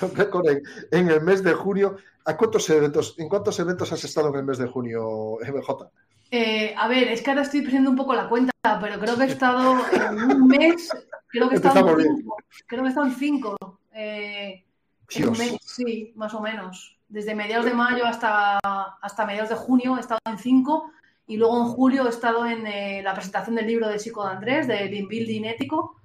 récord 0.14 0.46
en, 0.90 1.08
el 1.10 1.20
mes 1.20 1.42
de 1.42 1.52
junio. 1.52 1.96
¿A 2.24 2.36
cuántos 2.36 2.68
eventos, 2.70 3.14
¿En 3.18 3.28
cuántos 3.28 3.58
eventos 3.60 3.92
has 3.92 4.02
estado 4.04 4.30
en 4.30 4.36
el 4.36 4.44
mes 4.44 4.58
de 4.58 4.66
junio, 4.66 5.38
MJ? 5.42 5.90
Eh, 6.30 6.74
a 6.76 6.88
ver, 6.88 7.08
es 7.08 7.22
que 7.22 7.30
ahora 7.30 7.42
estoy 7.42 7.62
perdiendo 7.62 7.90
un 7.90 7.96
poco 7.96 8.14
la 8.14 8.28
cuenta, 8.28 8.52
pero 8.80 8.98
creo 9.00 9.16
que 9.16 9.24
he 9.24 9.28
estado 9.28 9.76
en 9.92 10.18
un 10.18 10.46
mes 10.46 10.90
Creo 11.28 11.48
que 11.48 11.56
están 11.56 11.74
cinco. 11.74 12.36
Creo 12.66 12.82
que 12.82 12.88
están 12.88 13.14
cinco. 13.14 13.56
Eh, 13.92 14.64
sí, 15.08 16.12
más 16.16 16.34
o 16.34 16.40
menos. 16.40 16.98
Desde 17.08 17.34
mediados 17.34 17.66
de 17.66 17.74
mayo 17.74 18.06
hasta, 18.06 18.58
hasta 18.58 19.26
mediados 19.26 19.50
de 19.50 19.56
junio 19.56 19.96
he 19.96 20.00
estado 20.00 20.20
en 20.26 20.38
cinco 20.38 20.90
y 21.26 21.36
luego 21.36 21.58
en 21.62 21.68
julio 21.68 22.06
he 22.06 22.10
estado 22.10 22.46
en 22.46 22.66
eh, 22.66 23.02
la 23.02 23.14
presentación 23.14 23.56
del 23.56 23.66
libro 23.66 23.88
de 23.88 23.98
Chico 23.98 24.24
de 24.24 24.32
Andrés, 24.32 24.66
de 24.66 24.86
Lean 24.86 25.08
Building 25.08 25.44
Ético. 25.44 25.96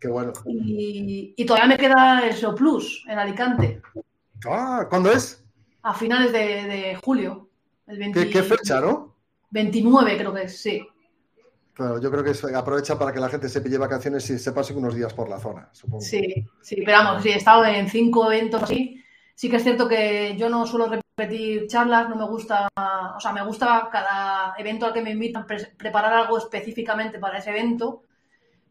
Qué 0.00 0.08
bueno. 0.08 0.32
Y, 0.46 1.44
todavía 1.44 1.68
me 1.68 1.76
queda 1.76 2.26
el 2.26 2.34
Show 2.34 2.54
Plus 2.54 3.04
en 3.08 3.18
Alicante. 3.18 3.82
Ah, 4.48 4.86
¿cuándo 4.88 5.10
es? 5.10 5.44
A 5.82 5.92
finales 5.92 6.32
de, 6.32 6.96
julio. 7.02 7.48
El 7.88 8.12
¿Qué, 8.12 8.30
¿Qué 8.30 8.42
fecha, 8.42 8.80
no? 8.80 9.16
29 9.50 10.16
creo 10.16 10.34
que 10.34 10.42
es, 10.42 10.60
sí. 10.60 10.86
Claro, 11.72 12.00
yo 12.00 12.10
creo 12.10 12.24
que 12.24 12.32
aprovecha 12.56 12.98
para 12.98 13.12
que 13.12 13.20
la 13.20 13.28
gente 13.28 13.48
se 13.48 13.60
pille 13.60 13.78
vacaciones 13.78 14.28
y 14.30 14.38
se 14.38 14.52
pase 14.52 14.74
unos 14.74 14.96
días 14.96 15.14
por 15.14 15.28
la 15.28 15.38
zona, 15.38 15.68
supongo. 15.72 16.02
Sí, 16.02 16.44
sí, 16.60 16.82
pero 16.84 16.98
vamos, 16.98 17.22
sí, 17.22 17.28
he 17.28 17.36
estado 17.36 17.64
en 17.66 17.88
cinco 17.88 18.32
eventos 18.32 18.62
así. 18.64 19.02
Sí 19.34 19.48
que 19.48 19.56
es 19.56 19.62
cierto 19.62 19.86
que 19.86 20.34
yo 20.36 20.48
no 20.48 20.66
suelo 20.66 20.88
repetir 20.88 21.68
charlas, 21.68 22.08
no 22.08 22.16
me 22.16 22.26
gusta, 22.26 22.68
o 23.16 23.20
sea, 23.20 23.32
me 23.32 23.44
gusta 23.44 23.88
cada 23.92 24.54
evento 24.58 24.86
al 24.86 24.92
que 24.92 25.02
me 25.02 25.12
invitan 25.12 25.46
preparar 25.46 26.12
algo 26.12 26.38
específicamente 26.38 27.20
para 27.20 27.38
ese 27.38 27.50
evento, 27.50 28.02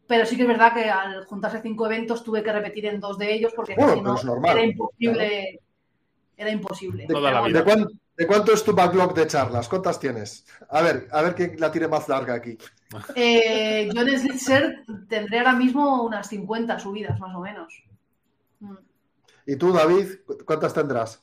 pero 0.06 0.26
sí 0.26 0.36
que 0.36 0.42
es 0.42 0.48
verdad 0.48 0.74
que 0.74 0.90
al 0.90 1.24
juntarse 1.24 1.62
cinco 1.62 1.86
eventos 1.86 2.22
tuve 2.22 2.42
que 2.42 2.52
repetir 2.52 2.84
en 2.84 3.00
dos 3.00 3.16
de 3.16 3.32
ellos 3.32 3.54
porque 3.56 3.74
si 3.74 4.00
no 4.02 4.16
era 4.44 4.62
imposible. 4.62 5.60
Era 6.36 6.50
imposible. 6.50 7.06
¿De, 7.06 7.14
cuánto, 8.26 8.52
es 8.52 8.64
tu 8.64 8.72
backlog 8.72 9.14
de 9.14 9.26
charlas? 9.26 9.68
¿Cuántas 9.68 10.00
tienes? 10.00 10.44
A 10.70 10.82
ver, 10.82 11.08
a 11.12 11.22
ver 11.22 11.34
quién 11.34 11.54
la 11.58 11.70
tiene 11.70 11.88
más 11.88 12.08
larga 12.08 12.34
aquí. 12.34 12.58
Eh, 13.14 13.88
yo 13.94 14.00
en 14.00 14.18
Slitzer 14.18 14.84
tendré 15.08 15.38
ahora 15.38 15.54
mismo 15.54 16.02
unas 16.02 16.28
50 16.28 16.78
subidas, 16.80 17.20
más 17.20 17.34
o 17.34 17.40
menos. 17.40 17.82
¿Y 19.46 19.56
tú, 19.56 19.72
David, 19.72 20.20
cuántas 20.44 20.74
tendrás? 20.74 21.22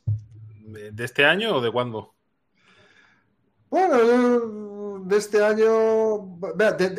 ¿De 0.66 1.04
este 1.04 1.26
año 1.26 1.58
o 1.58 1.62
de 1.62 1.72
cuándo? 1.72 2.14
Bueno, 3.70 5.00
de 5.04 5.18
este 5.18 5.44
año, 5.44 6.40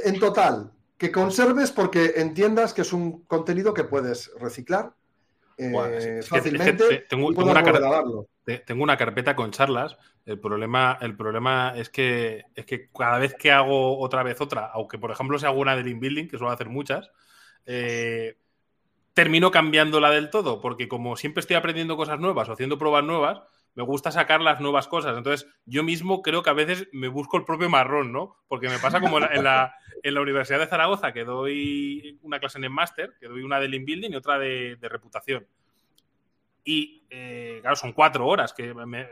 en 0.05 0.21
total, 0.21 0.73
que 0.99 1.11
conserves 1.11 1.73
porque 1.73 2.15
entiendas 2.17 2.75
que 2.75 2.83
es 2.83 2.93
un 2.93 3.23
contenido 3.23 3.73
que 3.73 3.85
puedes 3.85 4.31
reciclar 4.39 4.93
eh, 5.59 6.21
fácilmente. 6.23 7.07
tengo, 7.09 7.29
una 7.29 8.97
carpeta, 8.97 9.35
con 9.35 9.51
charlas. 9.51 9.97
El 10.25 10.39
problema, 10.39 10.99
el 11.01 11.17
problema 11.17 11.73
es 11.77 11.89
que 11.89 12.45
es 12.55 12.67
que 12.67 12.91
cada 12.91 13.19
vez 13.19 13.35
que 13.35 13.53
hago 13.53 13.99
otra 13.99 14.23
vez 14.23 14.41
otra, 14.41 14.71
aunque 14.73 14.99
por 14.99 15.11
ejemplo 15.11 15.39
se 15.39 15.47
hago 15.47 15.61
una 15.61 15.77
de 15.77 15.83
Building, 15.95 16.29
que 16.29 16.39
suelo 16.39 16.53
hacer 16.53 16.69
muchas, 16.69 17.11
eh, 17.65 18.37
termino 19.15 19.51
cambiándola 19.51 20.11
del 20.11 20.31
todo, 20.31 20.61
porque 20.61 20.89
como 20.89 21.17
siempre 21.17 21.41
estoy 21.41 21.57
aprendiendo 21.57 21.97
cosas 21.97 22.21
nuevas 22.21 22.49
o 22.49 22.53
haciendo 22.53 22.79
pruebas 22.79 23.05
nuevas, 23.05 23.41
me 23.77 23.83
gusta 23.83 24.11
sacar 24.11 24.41
las 24.41 24.59
nuevas 24.59 24.89
cosas. 24.89 25.17
Entonces, 25.17 25.47
yo 25.67 25.83
mismo 25.83 26.23
creo 26.23 26.43
que 26.43 26.49
a 26.49 26.55
veces 26.55 26.89
me 26.93 27.09
busco 27.09 27.37
el 27.37 27.45
propio 27.45 27.69
marrón, 27.69 28.11
¿no? 28.11 28.39
Porque 28.49 28.71
me 28.71 28.79
pasa 28.79 29.01
como 29.01 29.19
en 29.19 29.45
la, 29.45 29.77
en 30.03 30.15
la, 30.15 30.21
Universidad 30.23 30.59
de 30.59 30.67
Zaragoza, 30.67 31.13
que 31.13 31.25
doy 31.25 32.19
una 32.23 32.41
clase 32.41 32.57
en 32.57 32.65
el 32.65 32.71
máster, 32.71 33.15
que 33.21 33.29
doy 33.29 33.43
una 33.43 33.61
de 33.61 33.69
Lean 33.69 33.85
Building 33.85 34.13
y 34.13 34.17
otra 34.17 34.39
de, 34.39 34.79
reputación. 34.81 35.47
Y, 36.65 37.05
eh, 37.11 37.59
claro, 37.61 37.77
son 37.77 37.93
cuatro 37.93 38.27
horas, 38.27 38.55
que, 38.55 38.73
me, 38.73 39.07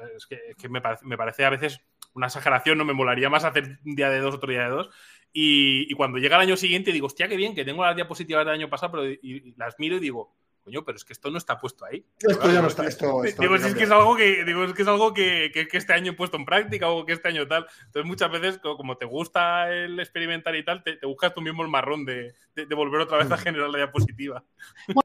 que, 0.59 0.69
me, 0.71 0.81
parece, 0.81 1.45
a 1.45 1.51
veces 1.51 1.83
una 2.15 2.27
exageración, 2.27 2.79
no 2.79 2.87
me 2.87 2.95
molaría 2.95 3.29
más 3.29 3.45
hacer 3.45 3.79
un 3.85 3.95
día 3.95 4.09
de 4.09 4.21
dos, 4.21 4.35
otro 4.35 4.51
día 4.51 4.65
de 4.65 4.71
dos. 4.71 4.89
Y, 5.31 5.93
cuando 5.93 6.17
llega 6.17 6.37
el 6.37 6.43
año 6.43 6.57
siguiente 6.57 6.91
digo, 6.91 7.09
hostia, 7.09 7.29
qué 7.29 7.37
bien, 7.37 7.55
que 7.55 7.67
tengo 7.67 7.85
las 7.85 7.97
diapositivas 7.97 8.47
del 8.47 8.55
año 8.55 8.71
pasado, 8.71 8.93
pero 8.93 9.15
las 9.59 9.79
miro 9.79 9.97
y 9.97 10.01
digo, 10.01 10.35
coño, 10.65 10.83
pero 10.85 10.97
es 10.97 11.05
que 11.05 11.12
esto 11.12 11.31
no 11.31 11.39
está 11.39 11.61
puesto 11.61 11.85
ahí. 11.85 12.05
Esto 12.19 12.51
ya 12.51 12.62
no 12.62 12.69
está. 12.69 12.87
Esto, 12.87 13.23
digo, 13.39 13.55
es 13.55 13.75
que 13.75 13.85
es 13.85 13.91
algo, 13.91 14.17
que, 14.17 14.45
digo, 14.45 14.65
es 14.65 14.73
que, 14.73 14.83
es 14.83 14.89
algo 14.89 15.12
que, 15.12 15.51
que, 15.53 15.77
este 15.77 15.93
año 15.93 16.12
he 16.12 16.17
puesto 16.17 16.37
en 16.37 16.45
práctica 16.45 16.89
o 16.89 17.05
que 17.05 17.12
este 17.12 17.29
año 17.29 17.47
tal. 17.47 17.67
Entonces, 17.87 18.09
muchas 18.09 18.31
veces, 18.31 18.59
como 18.59 18.97
te 18.97 19.05
gusta 19.05 19.71
el 19.71 20.01
experimentar 20.01 20.57
y 20.57 20.65
tal, 20.65 20.83
te, 20.83 20.99
buscas 21.05 21.35
tú 21.35 21.43
mismo 21.43 21.62
el 21.62 21.69
marrón 21.69 22.05
de, 22.05 22.35
de, 22.55 22.75
volver 22.75 23.03
otra 23.03 23.19
vez 23.19 23.31
a 23.31 23.37
mm. 23.37 23.39
generar 23.39 23.69
la 23.69 23.79
diapositiva. 23.79 24.43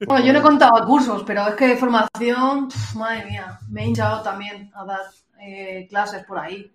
Bueno, 0.08 0.26
yo 0.26 0.34
no 0.34 0.40
he 0.40 0.44
contado 0.44 0.86
cursos, 0.86 1.24
pero 1.26 1.48
es 1.48 1.56
que 1.56 1.76
formación, 1.76 2.70
madre 2.96 3.26
mía, 3.26 3.60
me 3.70 3.84
he 3.84 3.88
hinchado 3.88 4.22
también 4.22 4.72
a 4.74 4.86
dar 4.86 5.02
eh, 5.42 5.88
clases 5.90 6.24
por 6.24 6.40
ahí. 6.40 6.72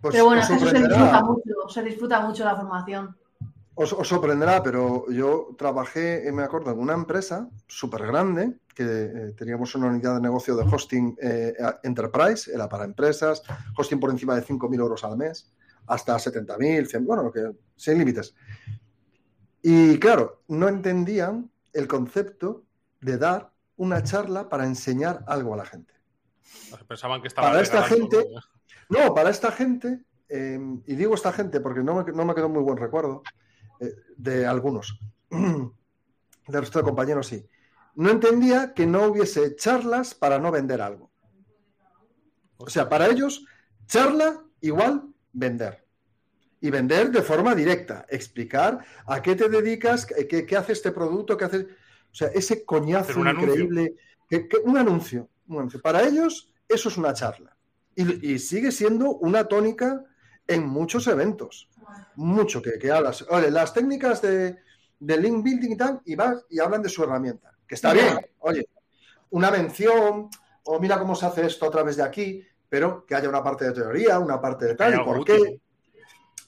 Pues 0.00 0.12
pero 0.12 0.26
bueno, 0.26 0.42
es 0.42 0.48
que 0.48 0.54
eso 0.54 0.70
se 0.70 0.78
disfruta 0.78 1.22
mucho, 1.22 1.68
se 1.68 1.82
disfruta 1.82 2.20
mucho 2.20 2.44
la 2.44 2.56
formación. 2.56 3.16
Os, 3.78 3.90
sorprenderá, 4.08 4.62
pero 4.62 5.04
yo 5.10 5.54
trabajé, 5.58 6.26
eh, 6.26 6.32
me 6.32 6.42
acuerdo, 6.42 6.70
en 6.70 6.78
una 6.78 6.94
empresa 6.94 7.50
súper 7.66 8.06
grande, 8.06 8.60
que 8.74 8.84
eh, 8.84 9.32
teníamos 9.36 9.74
una 9.74 9.88
unidad 9.88 10.14
de 10.14 10.22
negocio 10.22 10.56
de 10.56 10.62
hosting 10.62 11.14
eh, 11.20 11.52
enterprise, 11.82 12.50
era 12.50 12.70
para 12.70 12.86
empresas, 12.86 13.42
hosting 13.76 14.00
por 14.00 14.08
encima 14.08 14.34
de 14.34 14.42
5.000 14.42 14.80
euros 14.80 15.04
al 15.04 15.18
mes, 15.18 15.52
hasta 15.88 16.16
70.000, 16.16 16.86
100, 16.86 17.04
bueno, 17.04 17.30
que, 17.30 17.52
sin 17.76 17.98
límites. 17.98 18.34
Y 19.60 19.98
claro, 19.98 20.40
no 20.48 20.68
entendían 20.68 21.50
el 21.74 21.86
concepto 21.86 22.64
de 23.02 23.18
dar 23.18 23.52
una 23.76 24.02
charla 24.02 24.48
para 24.48 24.64
enseñar 24.64 25.22
algo 25.26 25.52
a 25.52 25.58
la 25.58 25.66
gente. 25.66 25.92
Pensaban 26.88 27.20
que 27.20 27.28
estaba 27.28 27.48
para 27.48 27.60
esta 27.60 27.82
gente, 27.82 28.24
no, 28.88 29.14
para 29.14 29.28
esta 29.28 29.52
gente, 29.52 30.00
y 30.30 30.94
digo 30.94 31.14
esta 31.14 31.30
gente 31.30 31.60
porque 31.60 31.82
no 31.82 32.02
me, 32.02 32.10
no 32.10 32.24
me 32.24 32.34
quedó 32.34 32.48
muy 32.48 32.62
buen 32.62 32.78
recuerdo, 32.78 33.22
eh, 33.80 33.94
de 34.16 34.46
algunos, 34.46 34.98
del 35.30 35.70
resto 36.48 36.78
de 36.80 36.84
compañeros 36.84 37.26
sí. 37.26 37.46
No 37.94 38.10
entendía 38.10 38.74
que 38.74 38.86
no 38.86 39.04
hubiese 39.04 39.56
charlas 39.56 40.14
para 40.14 40.38
no 40.38 40.50
vender 40.50 40.82
algo. 40.82 41.10
O 42.58 42.68
sea, 42.68 42.88
para 42.88 43.08
ellos, 43.08 43.44
charla 43.86 44.42
igual 44.60 45.08
vender. 45.32 45.84
Y 46.60 46.70
vender 46.70 47.10
de 47.10 47.22
forma 47.22 47.54
directa, 47.54 48.06
explicar 48.08 48.84
a 49.06 49.22
qué 49.22 49.34
te 49.34 49.48
dedicas, 49.48 50.06
qué, 50.06 50.56
hace 50.56 50.72
este 50.72 50.92
producto, 50.92 51.36
qué 51.36 51.44
hace... 51.44 51.58
O 51.58 52.14
sea, 52.18 52.28
ese 52.28 52.64
coñazo 52.64 53.20
increíble, 53.20 53.96
un, 54.64 54.78
anuncio, 54.78 55.28
un, 55.48 55.58
anuncio, 55.58 55.80
Para 55.82 56.02
ellos, 56.06 56.50
eso 56.68 56.88
es 56.88 56.96
una 56.96 57.12
charla. 57.12 57.56
y 57.94 58.38
sigue 58.38 58.72
siendo 58.72 59.10
una 59.16 59.44
tónica 59.44 60.04
en 60.46 60.66
muchos 60.66 61.06
eventos 61.06 61.68
mucho 62.16 62.62
que, 62.62 62.78
que 62.78 62.90
hablas. 62.90 63.24
Oye, 63.30 63.50
las 63.50 63.72
técnicas 63.72 64.22
de, 64.22 64.58
link 65.00 65.42
building 65.42 65.72
y 65.72 65.76
tal, 65.76 66.00
y 66.04 66.14
vas 66.14 66.44
y 66.50 66.58
hablan 66.58 66.82
de 66.82 66.88
su 66.88 67.04
herramienta, 67.04 67.52
que 67.66 67.74
está 67.74 67.92
bien. 67.92 68.18
Oye, 68.40 68.68
una 69.30 69.50
mención, 69.50 70.28
o 70.64 70.80
mira 70.80 70.98
cómo 70.98 71.14
se 71.14 71.26
hace 71.26 71.46
esto 71.46 71.66
a 71.66 71.70
través 71.70 71.96
de 71.96 72.02
aquí, 72.02 72.42
pero 72.68 73.04
que 73.06 73.14
haya 73.14 73.28
una 73.28 73.42
parte 73.42 73.66
de 73.66 73.72
teoría, 73.72 74.18
una 74.18 74.40
parte 74.40 74.66
de 74.66 74.74
tal, 74.74 74.94
y 74.94 75.04
por 75.04 75.24
qué. 75.24 75.60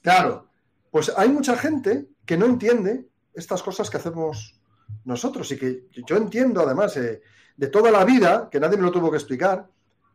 Claro, 0.02 0.48
pues 0.90 1.12
hay 1.16 1.28
mucha 1.28 1.56
gente 1.56 2.08
que 2.24 2.36
no 2.36 2.46
entiende 2.46 3.08
estas 3.34 3.62
cosas 3.62 3.90
que 3.90 3.98
hacemos 3.98 4.58
nosotros 5.04 5.50
y 5.52 5.58
que 5.58 5.88
yo 6.06 6.16
entiendo 6.16 6.62
además 6.62 6.96
eh, 6.96 7.20
de 7.56 7.66
toda 7.68 7.90
la 7.90 8.04
vida, 8.04 8.48
que 8.50 8.58
nadie 8.58 8.76
me 8.76 8.84
lo 8.84 8.90
tuvo 8.90 9.10
que 9.10 9.18
explicar, 9.18 9.68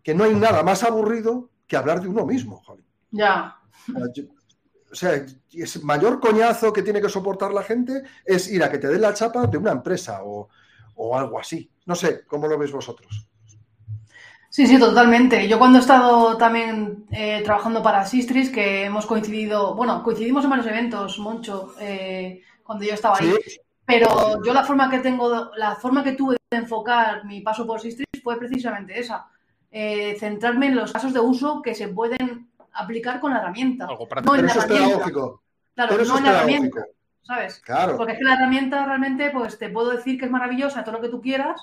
que 0.04 0.16
no 0.16 0.24
hay 0.24 0.34
nada 0.34 0.64
más 0.64 0.84
aburrido 0.84 1.50
que 1.68 1.78
hablar 1.78 2.02
de 2.02 2.08
uno 2.08 2.26
mismo, 2.26 2.62
Ya 3.12 3.60
o 4.94 4.96
sea, 4.96 5.14
el 5.14 5.28
mayor 5.82 6.20
coñazo 6.20 6.72
que 6.72 6.84
tiene 6.84 7.02
que 7.02 7.10
soportar 7.10 7.52
la 7.52 7.64
gente 7.64 8.04
es 8.24 8.48
ir 8.52 8.64
a 8.64 8.70
que 8.70 8.78
te 8.78 8.88
den 8.88 9.02
la 9.02 9.16
chapa 9.16 9.48
de 9.48 9.58
una 9.58 9.72
empresa 9.72 10.22
o, 10.24 10.48
algo 11.16 11.40
así. 11.40 11.70
No 11.88 11.96
sé, 11.96 12.26
¿cómo 12.28 12.48
lo 12.48 12.60
veis 12.60 12.72
vosotros? 12.72 13.28
Sí, 14.50 14.68
sí, 14.68 14.78
totalmente. 14.78 15.48
Yo 15.48 15.58
cuando 15.58 15.80
he 15.80 15.82
estado 15.82 16.38
también 16.38 17.08
eh, 17.12 17.42
trabajando 17.44 17.82
para 17.82 18.06
Sistris, 18.06 18.52
que 18.52 18.86
hemos 18.86 19.08
coincidido, 19.08 19.74
bueno, 19.74 20.04
coincidimos 20.04 20.44
en 20.44 20.52
varios 20.52 20.68
eventos, 20.68 21.18
Moncho, 21.18 21.74
eh, 21.80 22.44
cuando 22.62 22.86
yo 22.86 22.94
estaba 22.94 23.18
ahí. 23.20 23.34
Pero 23.86 24.44
yo 24.46 24.54
la 24.54 24.64
forma 24.64 24.92
que 24.92 25.00
tengo, 25.00 25.50
la 25.56 25.76
forma 25.76 26.04
que 26.04 26.12
tuve 26.14 26.38
de 26.52 26.58
enfocar 26.58 27.26
mi 27.26 27.42
paso 27.42 27.66
por 27.66 27.82
Sistris 27.82 28.22
fue 28.24 28.38
precisamente 28.38 29.00
esa. 29.00 29.28
Eh, 29.72 30.16
centrarme 30.20 30.68
en 30.68 30.76
los 30.76 30.94
casos 30.94 31.14
de 31.14 31.20
uso 31.20 31.64
que 31.64 31.74
se 31.74 31.88
pueden 31.88 32.53
aplicar 32.74 33.20
con 33.20 33.32
la 33.32 33.40
herramienta. 33.40 33.88
no 33.88 34.36
en 34.36 34.46
la 34.46 34.54
herramienta. 34.54 35.12
Claro, 35.76 36.06
no 36.06 36.18
en 36.18 36.24
la 36.24 36.32
herramienta. 36.32 36.86
¿Sabes? 37.22 37.60
Claro. 37.60 37.96
Porque 37.96 38.14
es 38.14 38.18
que 38.18 38.26
la 38.26 38.34
herramienta 38.34 38.86
realmente, 38.86 39.32
pues 39.32 39.58
te 39.58 39.70
puedo 39.70 39.92
decir 39.92 40.20
que 40.20 40.26
es 40.26 40.32
maravillosa, 40.32 40.84
todo 40.84 40.96
lo 40.96 41.02
que 41.02 41.10
tú 41.10 41.22
quieras, 41.22 41.62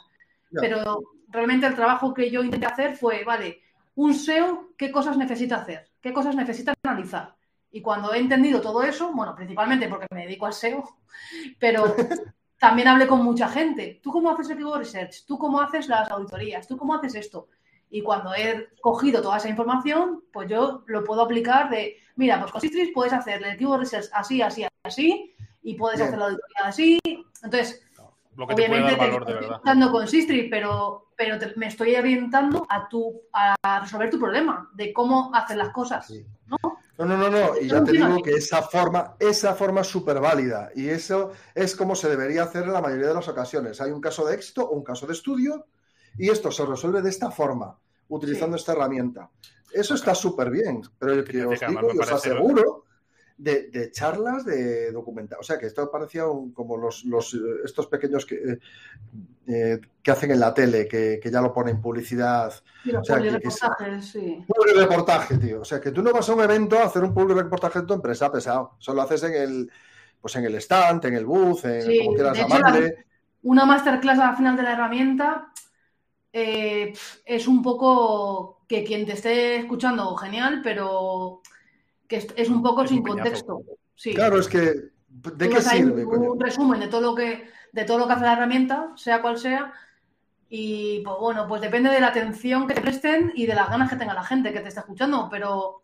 pero 0.51 1.03
realmente 1.29 1.67
el 1.67 1.75
trabajo 1.75 2.15
que 2.15 2.31
yo 2.31 2.43
intenté 2.43 2.67
hacer 2.67 2.97
fue, 2.97 3.25
vale, 3.25 3.61
un 3.97 4.15
SEO, 4.15 4.71
¿qué 4.77 4.91
cosas 4.91 5.17
necesita 5.17 5.57
hacer? 5.57 5.91
¿Qué 6.01 6.13
cosas 6.13 6.35
necesita 6.35 6.73
analizar? 6.83 7.35
Y 7.73 7.83
cuando 7.83 8.13
he 8.13 8.19
entendido 8.19 8.61
todo 8.61 8.83
eso, 8.83 9.13
bueno, 9.13 9.35
principalmente 9.35 9.89
porque 9.89 10.07
me 10.13 10.23
dedico 10.23 10.47
al 10.47 10.55
SEO, 10.55 10.83
pero 11.59 11.95
también 12.59 12.89
hablé 12.89 13.07
con 13.07 13.23
mucha 13.23 13.49
gente. 13.49 14.01
¿Tú 14.03 14.11
cómo 14.11 14.31
haces 14.31 14.51
el 14.51 14.57
keyword 14.57 14.81
research? 14.81 15.25
¿Tú 15.27 15.39
cómo 15.39 15.61
haces 15.61 15.89
las 15.89 16.11
auditorías? 16.11 16.67
¿Tú 16.67 16.77
cómo 16.77 16.95
haces 16.95 17.15
esto? 17.15 17.49
Y 17.91 18.03
cuando 18.03 18.33
he 18.35 18.69
cogido 18.81 19.21
toda 19.21 19.39
esa 19.39 19.49
información, 19.49 20.23
pues 20.33 20.49
yo 20.49 20.85
lo 20.87 21.05
puedo 21.05 21.23
aplicar 21.23 21.69
de, 21.71 21.97
mira, 22.17 22.39
pues 22.39 22.53
con 22.53 22.61
Sistris 22.61 22.91
puedes 22.95 23.13
hacer 23.13 23.43
el 23.45 23.79
research 23.79 24.07
así, 24.13 24.41
así, 24.41 24.65
así, 24.85 25.35
y 25.63 25.75
puedes 25.75 26.01
hacer 26.01 26.19
la 26.19 26.27
auditoría 26.27 26.65
así. 26.65 26.99
Entonces, 27.43 27.83
lo 28.37 28.47
que 28.47 28.55
te 28.55 28.63
obviamente 28.63 28.97
puede 28.97 29.11
dar 29.11 29.21
valor, 29.21 29.27
te 29.27 29.33
estoy 29.33 29.61
dando 29.65 29.91
con 29.91 30.09
Sistris, 30.09 30.47
pero, 30.49 31.11
pero 31.17 31.37
me 31.57 31.67
estoy 31.67 31.97
orientando 31.97 32.65
a, 32.69 32.89
tu, 32.89 33.23
a 33.33 33.81
resolver 33.81 34.09
tu 34.09 34.21
problema 34.21 34.71
de 34.73 34.93
cómo 34.93 35.35
hacer 35.35 35.57
las 35.57 35.71
cosas. 35.71 36.13
¿no? 36.47 36.57
No, 37.01 37.07
no, 37.07 37.17
no, 37.17 37.31
no. 37.31 37.59
Y 37.59 37.67
ya 37.67 37.83
te 37.83 37.93
digo 37.93 38.23
que 38.23 38.33
esa 38.33 38.61
forma, 38.63 39.17
esa 39.19 39.55
forma 39.55 39.81
es 39.81 39.87
súper 39.87 40.21
válida. 40.21 40.71
Y 40.77 40.89
eso 40.89 41.33
es 41.55 41.75
como 41.75 41.97
se 41.97 42.11
debería 42.11 42.43
hacer 42.43 42.65
en 42.65 42.75
la 42.75 42.83
mayoría 42.83 43.09
de 43.09 43.15
las 43.15 43.27
ocasiones. 43.27 43.81
Hay 43.81 43.91
un 43.91 44.03
caso 44.03 44.27
de 44.27 44.35
éxito 44.35 44.69
o 44.69 44.75
un 44.75 44.85
caso 44.85 45.07
de 45.07 45.15
estudio 45.15 45.67
y 46.21 46.29
esto 46.29 46.53
se 46.53 46.67
resuelve 46.67 47.01
de 47.01 47.09
esta 47.09 47.31
forma, 47.31 47.79
utilizando 48.09 48.57
esta 48.57 48.73
herramienta. 48.73 49.31
Eso 49.73 49.95
está 49.95 50.15
súper 50.15 50.51
bien, 50.51 50.83
pero 50.99 51.15
yo 51.15 51.25
que 51.25 51.47
os 51.47 51.61
digo, 51.61 51.89
os 51.99 52.13
aseguro 52.13 52.85
de, 53.39 53.91
charlas 53.91 54.45
de 54.45 54.93
documental. 54.93 55.39
O 55.41 55.43
sea, 55.43 55.59
que 55.59 55.65
esto 55.65 55.91
parecía 55.91 56.25
como 56.53 56.77
los, 56.77 57.07
estos 57.65 57.87
pequeños 57.87 58.27
que, 58.27 58.35
eh, 58.35 58.59
eh, 59.47 59.81
que 60.03 60.11
hacen 60.11 60.31
en 60.31 60.41
la 60.41 60.53
tele, 60.53 60.87
que, 60.87 61.21
ya 61.25 61.41
lo 61.41 61.55
ponen 61.55 61.81
publicidad. 61.81 62.53
o 62.53 63.03
sea, 63.03 63.17
reportaje, 63.17 64.03
sí. 64.03 64.45
reportaje, 64.77 65.39
tío. 65.39 65.63
O 65.63 65.65
sea, 65.65 65.81
que 65.81 65.91
tú 65.91 66.03
no 66.03 66.13
vas 66.13 66.29
a 66.29 66.35
un 66.35 66.43
evento 66.43 66.79
a 66.79 66.85
hacer 66.85 67.03
un 67.03 67.15
public 67.15 67.39
reportaje 67.39 67.81
de 67.81 67.87
tu 67.87 67.95
empresa 67.95 68.31
pesado. 68.31 68.73
Solo 68.79 69.01
haces 69.01 69.23
en 69.23 69.33
el, 69.33 69.71
pues 70.21 70.37
en 70.37 70.45
el 70.45 70.57
stand, 70.57 71.03
en 71.07 71.15
el 71.15 71.25
booth, 71.25 71.65
en 71.65 72.05
como 72.05 72.15
quieras 72.15 72.37
llamarle. 72.37 73.07
Una 73.43 73.65
masterclass 73.65 74.19
al 74.19 74.37
final 74.37 74.55
de 74.55 74.63
la 74.65 74.73
herramienta 74.75 75.51
eh, 76.33 76.93
es 77.25 77.49
un 77.49 77.63
poco 77.63 78.63
que 78.69 78.85
quien 78.85 79.07
te 79.07 79.13
esté 79.13 79.57
escuchando, 79.57 80.15
genial, 80.17 80.61
pero 80.63 81.43
que 82.07 82.29
es 82.37 82.49
un 82.49 82.63
poco 82.63 82.87
sin 82.87 83.03
contexto. 83.03 83.63
Sí. 83.95 84.15
Claro, 84.15 84.39
es 84.39 84.49
que 84.49 84.91
¿de 85.09 85.49
qué 85.49 85.61
sirve? 85.61 86.05
Un 86.05 86.41
resumen 86.41 86.81
de 86.81 86.89
todo 86.89 87.01
lo 87.01 87.15
que 87.15 87.49
de 87.73 87.85
todo 87.85 87.99
lo 87.99 88.07
que 88.07 88.15
hace 88.15 88.25
la 88.25 88.33
herramienta, 88.33 88.93
sea 88.97 89.23
cual 89.23 89.39
sea, 89.39 89.73
y 90.49 91.01
pues 91.05 91.17
bueno, 91.21 91.47
pues 91.47 91.61
depende 91.61 91.91
de 91.91 92.01
la 92.01 92.09
atención 92.09 92.67
que 92.67 92.75
te 92.75 92.81
presten 92.81 93.33
y 93.37 93.47
de 93.47 93.55
las 93.55 93.71
ganas 93.71 93.89
que 93.89 93.97
tenga 93.97 94.15
la 94.15 94.25
gente 94.25 94.53
que 94.53 94.61
te 94.61 94.69
está 94.69 94.81
escuchando, 94.81 95.29
pero 95.31 95.81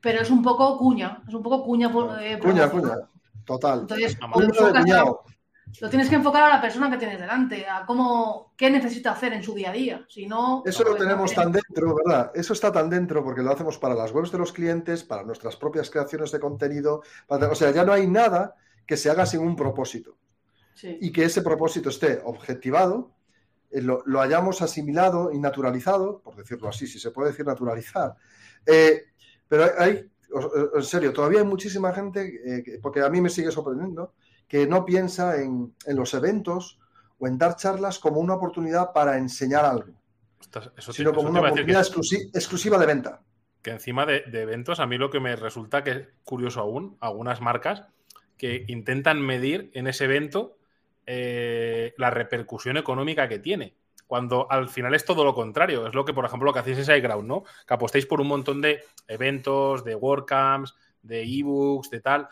pero 0.00 0.20
es 0.20 0.30
un 0.30 0.42
poco 0.42 0.76
cuña, 0.76 1.22
es 1.26 1.34
un 1.34 1.42
poco 1.42 1.64
cuña 1.64 1.90
eh, 2.20 2.38
cuña, 2.38 2.70
cuña, 2.70 2.96
total. 3.44 3.80
Entonces, 3.80 4.18
lo 5.80 5.90
tienes 5.90 6.08
que 6.08 6.14
enfocar 6.14 6.44
a 6.44 6.48
la 6.48 6.60
persona 6.60 6.90
que 6.90 6.96
tienes 6.96 7.18
delante, 7.18 7.66
a 7.68 7.84
cómo, 7.84 8.54
qué 8.56 8.70
necesita 8.70 9.12
hacer 9.12 9.32
en 9.32 9.42
su 9.42 9.54
día 9.54 9.70
a 9.70 9.72
día. 9.72 10.06
Si 10.08 10.26
no, 10.26 10.62
Eso 10.64 10.84
lo 10.84 10.96
tenemos 10.96 11.34
tan 11.34 11.52
dentro, 11.52 11.94
¿verdad? 11.94 12.30
Eso 12.34 12.52
está 12.52 12.72
tan 12.72 12.88
dentro 12.88 13.22
porque 13.22 13.42
lo 13.42 13.50
hacemos 13.50 13.76
para 13.76 13.94
las 13.94 14.12
webs 14.12 14.32
de 14.32 14.38
los 14.38 14.52
clientes, 14.52 15.04
para 15.04 15.24
nuestras 15.24 15.56
propias 15.56 15.90
creaciones 15.90 16.30
de 16.32 16.40
contenido. 16.40 17.02
o 17.28 17.54
sea, 17.54 17.72
ya 17.72 17.84
no 17.84 17.92
hay 17.92 18.06
nada 18.06 18.54
que 18.86 18.96
se 18.96 19.10
haga 19.10 19.26
sin 19.26 19.40
un 19.40 19.56
propósito. 19.56 20.16
Y 20.82 21.10
que 21.10 21.24
ese 21.24 21.42
propósito 21.42 21.88
esté 21.88 22.20
objetivado 22.24 23.14
eh, 23.70 23.82
lo, 23.82 24.20
hayamos 24.20 24.62
asimilado 24.62 25.32
y 25.32 25.38
naturalizado, 25.38 26.20
por 26.20 26.36
decirlo 26.36 26.68
así, 26.68 26.86
si 26.86 26.98
se 26.98 27.10
puede 27.10 27.30
decir 27.30 27.46
naturalizar. 27.46 28.14
Eh, 28.64 29.04
pero 29.48 29.66
hay, 29.78 30.10
en 30.74 30.82
serio, 30.82 31.12
todavía 31.12 31.40
hay 31.40 31.46
muchísima 31.46 31.92
gente, 31.92 32.78
porque 32.82 33.00
a 33.00 33.08
mí 33.08 33.20
me 33.20 33.30
sigue 33.30 33.50
sorprendiendo, 33.50 34.12
que 34.48 34.66
no 34.66 34.84
piensa 34.84 35.40
en, 35.40 35.74
los 35.86 36.14
eventos 36.14 36.78
o 37.18 37.26
en 37.26 37.38
dar 37.38 37.56
charlas 37.56 37.98
como 37.98 38.20
una 38.20 38.34
oportunidad 38.34 38.92
para 38.92 39.18
enseñar 39.18 39.64
algo, 39.64 39.92
sino 40.78 41.12
como 41.12 41.30
una 41.30 41.40
oportunidad 41.40 41.86
exclusiva 42.34 42.78
de 42.78 42.86
venta. 42.86 43.22
Que 43.62 43.70
encima 43.70 44.06
de, 44.06 44.22
eventos, 44.32 44.78
a 44.78 44.86
mí 44.86 44.96
lo 44.96 45.10
que 45.10 45.18
me 45.18 45.34
resulta 45.34 45.82
que 45.82 45.90
es 45.90 46.08
curioso 46.24 46.60
aún, 46.60 46.96
algunas 47.00 47.40
marcas 47.40 47.84
que 48.36 48.64
intentan 48.68 49.20
medir 49.20 49.70
en 49.74 49.86
ese 49.86 50.04
evento 50.04 50.58
eh, 51.06 51.94
la 51.96 52.10
repercusión 52.10 52.76
económica 52.76 53.28
que 53.28 53.38
tiene. 53.38 53.74
Cuando 54.06 54.46
al 54.50 54.68
final 54.68 54.94
es 54.94 55.04
todo 55.04 55.24
lo 55.24 55.34
contrario. 55.34 55.88
Es 55.88 55.94
lo 55.94 56.04
que, 56.04 56.12
por 56.12 56.24
ejemplo, 56.24 56.46
lo 56.46 56.52
que 56.52 56.60
hacéis 56.60 56.88
en 56.88 56.96
iGround, 56.96 57.26
¿no? 57.26 57.42
Que 57.66 57.74
apostéis 57.74 58.06
por 58.06 58.20
un 58.20 58.28
montón 58.28 58.60
de 58.60 58.84
eventos, 59.08 59.82
de 59.84 59.96
WordCamps, 59.96 60.76
de 61.02 61.22
ebooks, 61.24 61.90
de 61.90 62.00
tal. 62.00 62.28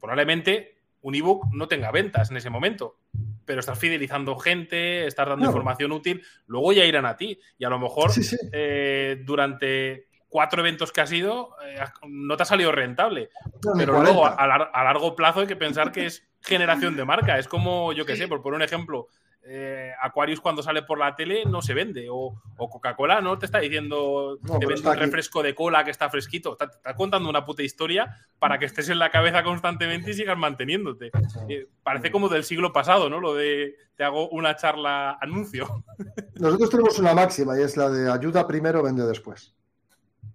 Probablemente 0.00 0.81
un 1.02 1.14
ebook 1.14 1.46
no 1.52 1.68
tenga 1.68 1.90
ventas 1.90 2.30
en 2.30 2.36
ese 2.36 2.50
momento, 2.50 2.98
pero 3.44 3.60
estás 3.60 3.78
fidelizando 3.78 4.36
gente, 4.36 5.06
estás 5.06 5.28
dando 5.28 5.46
información 5.46 5.92
útil, 5.92 6.22
luego 6.46 6.72
ya 6.72 6.84
irán 6.84 7.06
a 7.06 7.16
ti. 7.16 7.38
Y 7.58 7.64
a 7.64 7.68
lo 7.68 7.78
mejor 7.78 8.10
eh, 8.52 9.20
durante 9.24 10.08
cuatro 10.28 10.60
eventos 10.62 10.92
que 10.92 11.00
has 11.00 11.12
ido, 11.12 11.56
eh, 11.66 11.76
no 12.08 12.36
te 12.36 12.44
ha 12.44 12.46
salido 12.46 12.72
rentable. 12.72 13.30
pero 13.76 14.00
luego 14.02 14.26
a, 14.26 14.46
largo 14.46 15.14
plazo 15.14 15.40
hay 15.40 15.46
que 15.46 15.56
pensar 15.56 15.92
que 15.92 16.06
es 16.06 16.26
generación 16.40 16.96
de 16.96 17.04
marca. 17.04 17.38
Es 17.38 17.48
como, 17.48 17.92
yo 17.92 18.06
qué 18.06 18.16
sé, 18.16 18.28
por 18.28 18.40
poner 18.40 18.56
un 18.56 18.62
ejemplo, 18.62 19.08
eh, 19.44 19.92
Aquarius 20.00 20.40
cuando 20.40 20.62
sale 20.62 20.82
por 20.82 20.98
la 20.98 21.16
tele 21.16 21.44
no 21.44 21.62
se 21.62 21.74
vende. 21.74 22.06
O, 22.10 22.40
Coca-Cola 22.56 23.20
no 23.20 23.38
te 23.38 23.46
está 23.46 23.58
diciendo 23.58 24.38
te 24.58 24.66
vende 24.66 24.88
un 24.88 24.96
refresco 24.96 25.42
de 25.42 25.54
cola 25.54 25.84
que 25.84 25.90
está 25.90 26.08
fresquito. 26.08 26.56
Te 26.56 26.66
está, 26.66 26.94
contando 26.94 27.28
una 27.28 27.44
puta 27.44 27.62
historia 27.62 28.26
para 28.38 28.58
que 28.58 28.66
estés 28.66 28.88
en 28.88 28.98
la 28.98 29.10
cabeza 29.10 29.42
constantemente 29.42 30.12
y 30.12 30.14
sigas 30.14 30.38
manteniéndote. 30.38 31.10
Eh, 31.48 31.68
parece 31.82 32.12
como 32.12 32.28
del 32.28 32.44
siglo 32.44 32.72
pasado, 32.72 33.10
¿no? 33.10 33.20
Lo 33.20 33.34
de 33.34 33.74
te 33.96 34.04
hago 34.04 34.28
una 34.28 34.54
charla 34.56 35.18
anuncio. 35.20 35.84
Nosotros 36.34 36.70
tenemos 36.70 36.98
una 36.98 37.14
máxima 37.14 37.58
y 37.58 37.62
es 37.62 37.76
la 37.76 37.90
de 37.90 38.10
ayuda 38.10 38.46
primero, 38.46 38.82
vende 38.82 39.04
después. 39.04 39.54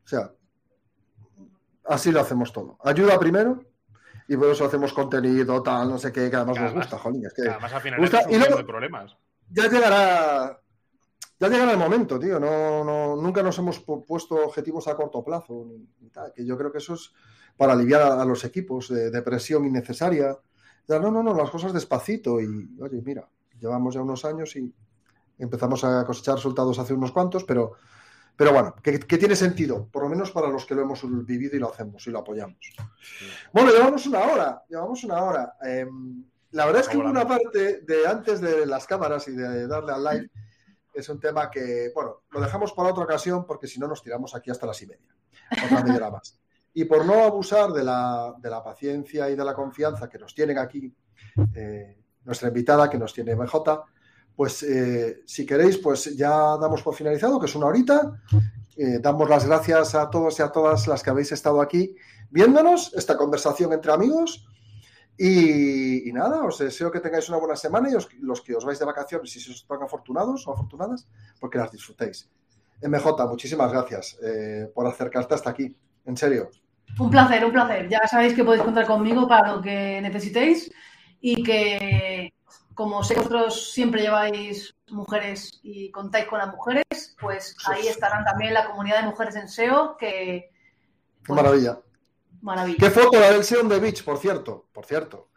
O 0.03 0.07
sea, 0.07 0.31
así 1.85 2.11
lo 2.11 2.19
hacemos 2.19 2.51
todo. 2.51 2.77
Ayuda 2.83 3.17
primero 3.17 3.63
y 4.27 4.35
por 4.35 4.49
eso 4.49 4.65
hacemos 4.65 4.91
contenido, 4.93 5.63
tal, 5.63 5.89
no 5.89 5.97
sé 5.97 6.11
qué, 6.11 6.29
que 6.29 6.35
además 6.35 6.59
nos 6.59 6.73
gusta, 6.73 6.97
jolín. 6.97 7.25
Es 7.25 7.33
que 7.33 7.49
además 7.49 7.73
al 7.73 7.81
final 7.81 7.99
gusta, 7.99 8.23
y 8.29 8.37
luego, 8.37 8.57
de 8.57 8.63
problemas. 8.63 9.15
Ya 9.49 9.69
llegará. 9.69 10.61
Ya 11.39 11.47
llegará 11.49 11.71
el 11.71 11.77
momento, 11.77 12.19
tío. 12.19 12.39
No, 12.39 12.83
no, 12.83 13.15
nunca 13.15 13.43
nos 13.43 13.57
hemos 13.59 13.79
puesto 13.79 14.35
objetivos 14.35 14.87
a 14.87 14.95
corto 14.95 15.23
plazo. 15.23 15.67
Ni, 16.01 16.09
tal, 16.09 16.33
que 16.33 16.45
yo 16.45 16.57
creo 16.57 16.71
que 16.71 16.79
eso 16.79 16.95
es 16.95 17.13
para 17.55 17.73
aliviar 17.73 18.01
a, 18.01 18.25
los 18.25 18.43
equipos 18.43 18.89
de, 18.89 19.21
presión 19.21 19.65
innecesaria. 19.65 20.37
Ya, 20.87 20.99
no, 20.99 21.11
no, 21.11 21.23
no, 21.23 21.33
las 21.33 21.49
cosas 21.49 21.73
despacito. 21.73 22.41
Y, 22.41 22.75
oye, 22.81 23.01
mira, 23.05 23.29
llevamos 23.59 23.93
ya 23.93 24.01
unos 24.01 24.25
años 24.25 24.55
y 24.55 24.73
empezamos 25.37 25.83
a 25.83 26.03
cosechar 26.05 26.35
resultados 26.35 26.79
hace 26.79 26.93
unos 26.93 27.11
cuantos, 27.11 27.43
pero 27.43 27.73
pero 28.37 28.53
bueno, 28.53 28.75
que, 28.83 28.99
tiene 28.99 29.35
sentido, 29.35 29.87
por 29.91 30.03
lo 30.03 30.09
menos 30.09 30.29
para 30.29 30.47
los 30.47 30.63
que 30.67 30.75
lo 30.75 30.83
hemos 30.83 31.01
vivido 31.25 31.55
y 31.55 31.59
lo 31.59 31.71
hacemos 31.71 32.05
y 32.05 32.11
lo 32.11 32.19
apoyamos. 32.19 32.59
Bueno, 33.51 33.71
llevamos 33.71 34.05
una 34.05 34.19
hora, 34.19 34.63
llevamos 34.69 35.03
una 35.03 35.23
hora. 35.23 35.55
Em, 35.63 36.23
la 36.51 36.67
verdad 36.67 36.83
es 36.83 36.87
que 36.87 36.97
hubo 36.97 37.09
una 37.09 37.27
parte 37.27 37.81
de 37.81 38.05
antes 38.05 38.39
de 38.39 38.67
las 38.67 38.85
cámaras 38.85 39.27
y 39.27 39.31
de 39.31 39.65
darle 39.67 39.91
al 39.91 40.03
live, 40.03 40.29
es 40.93 41.09
un 41.09 41.19
tema 41.19 41.49
que, 41.49 41.91
bueno, 41.95 42.21
lo 42.29 42.39
dejamos 42.39 42.73
para 42.73 42.89
otra 42.89 43.05
ocasión 43.05 43.43
porque 43.43 43.65
si 43.65 43.79
no 43.79 43.87
nos 43.87 44.03
tiramos 44.03 44.35
aquí 44.35 44.51
hasta 44.51 44.67
las 44.67 44.79
y 44.83 44.85
media, 44.85 45.15
otra 45.65 45.83
media 45.83 45.97
hora 45.97 46.11
más. 46.11 46.39
Y 46.75 46.85
por 46.85 47.05
no 47.05 47.23
abusar 47.23 47.71
de 47.71 47.83
la, 47.83 48.61
paciencia 48.63 49.31
y 49.31 49.35
de 49.35 49.43
la 49.43 49.55
confianza 49.55 50.07
que 50.07 50.19
nos 50.19 50.35
tienen 50.35 50.59
aquí, 50.59 50.93
eh, 51.55 51.97
nuestra 52.23 52.49
invitada 52.49 52.87
que 52.87 52.99
nos 52.99 53.15
tiene 53.15 53.33
BJ, 53.33 53.83
pues 54.37 54.61
eh, 54.61 55.23
si 55.25 55.47
queréis, 55.47 55.79
pues 55.79 56.15
ya 56.15 56.29
damos 56.29 56.83
por 56.83 56.93
finalizado, 56.93 57.39
que 57.39 57.47
es 57.47 57.55
una 57.55 57.65
horita. 57.65 58.21
Eh, 58.77 58.99
damos 59.01 59.27
las 59.27 59.47
gracias 59.47 59.95
a 59.95 60.11
todos 60.11 60.37
y 60.37 60.43
a 60.43 60.49
todas 60.49 60.87
las 60.87 61.01
que 61.01 61.09
habéis 61.09 61.31
estado 61.31 61.59
aquí 61.59 61.95
viéndonos, 62.29 62.93
esta 62.93 63.17
conversación 63.17 63.73
entre 63.73 63.91
amigos. 63.91 64.47
Y, 65.17 66.11
nada, 66.13 66.43
os 66.43 66.59
deseo 66.59 66.91
que 66.91 66.99
tengáis 66.99 67.27
una 67.29 67.39
buena 67.39 67.55
semana 67.55 67.89
y 67.89 67.93
los 68.21 68.41
que 68.41 68.55
os 68.55 68.63
vais 68.63 68.77
de 68.77 68.85
vacaciones, 68.85 69.31
si 69.31 69.39
sois 69.39 69.65
tan 69.65 69.81
afortunados 69.81 70.47
o 70.47 70.53
afortunadas, 70.53 71.07
porque 71.39 71.57
las 71.57 71.71
disfrutéis. 71.71 72.29
MJ, 72.83 73.25
muchísimas 73.27 73.71
gracias 73.71 74.19
eh, 74.21 74.69
por 74.71 74.85
acercarte 74.85 75.33
hasta 75.33 75.49
aquí. 75.49 75.75
En 76.05 76.15
serio. 76.15 76.51
Un 76.99 77.09
placer, 77.09 77.43
un 77.43 77.51
placer. 77.51 77.89
Ya 77.89 78.07
sabéis 78.07 78.35
que 78.35 78.43
podéis 78.43 78.63
contar 78.63 78.85
conmigo 78.85 79.27
para 79.27 79.55
lo 79.55 79.61
que 79.63 79.99
necesitéis 79.99 80.71
y 81.19 81.41
que 81.41 82.31
como 82.77 83.03
sé 83.03 83.15
que 83.15 83.21
vosotros 83.21 83.71
siempre 83.71 84.03
lleváis 84.03 84.75
mujeres 84.91 85.59
y 85.63 85.89
contáis 85.89 86.27
con 86.27 86.37
las 86.37 86.53
mujeres, 86.53 86.85
pues 87.19 87.55
ahí 87.65 87.87
estarán 87.87 88.23
también 88.23 88.53
la 88.53 88.67
comunidad 88.67 89.01
de 89.01 89.07
mujeres 89.07 89.35
en 89.35 89.49
SEO 89.49 89.97
que... 89.97 90.51
Qué 91.25 91.33
maravilla. 91.33 91.79
Maravilla. 92.39 92.77
Qué 92.79 92.91
foto 92.91 93.19
la 93.19 93.31
del 93.31 93.43
SEO 93.43 93.61
on 93.61 93.69
the 93.69 93.79
Beach, 93.79 94.05
por 94.05 94.19
cierto, 94.19 94.67
por 94.71 94.85
cierto. 94.85 95.29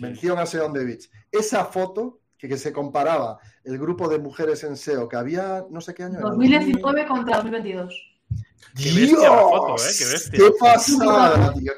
Mención 0.00 0.38
a 0.38 0.44
SEO 0.44 0.66
on 0.66 0.74
the 0.74 0.84
Beach. 0.84 1.10
Esa 1.30 1.64
foto 1.64 2.20
que, 2.36 2.58
se 2.58 2.74
comparaba 2.74 3.38
el 3.64 3.78
grupo 3.78 4.06
de 4.06 4.18
mujeres 4.18 4.62
en 4.62 4.76
SEO 4.76 5.08
que 5.08 5.16
había, 5.16 5.64
no 5.70 5.80
sé 5.80 5.94
qué 5.94 6.02
año. 6.02 6.20
2019 6.20 7.06
contra 7.06 7.36
2022. 7.36 8.18
Qué 8.76 8.92
bestia 8.92 9.30
la 9.30 9.38
foto, 9.38 9.76
¿eh? 9.76 9.90
Qué 9.98 10.04
bestia. 10.04 10.38
Qué 10.38 10.50
pasada, 10.60 11.54
tío. 11.54 11.72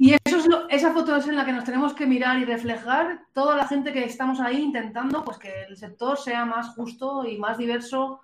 Y 0.00 0.14
eso 0.14 0.38
es 0.38 0.48
esa 0.68 0.92
foto 0.92 1.16
es 1.16 1.26
en 1.26 1.34
la 1.34 1.44
que 1.44 1.52
nos 1.52 1.64
tenemos 1.64 1.92
que 1.92 2.06
mirar 2.06 2.38
y 2.38 2.44
reflejar 2.44 3.22
toda 3.32 3.56
la 3.56 3.66
gente 3.66 3.92
que 3.92 4.04
estamos 4.04 4.38
ahí 4.38 4.62
intentando 4.62 5.24
pues 5.24 5.38
que 5.38 5.64
el 5.68 5.76
sector 5.76 6.16
sea 6.16 6.44
más 6.44 6.68
justo 6.74 7.26
y 7.26 7.36
más 7.36 7.58
diverso 7.58 8.20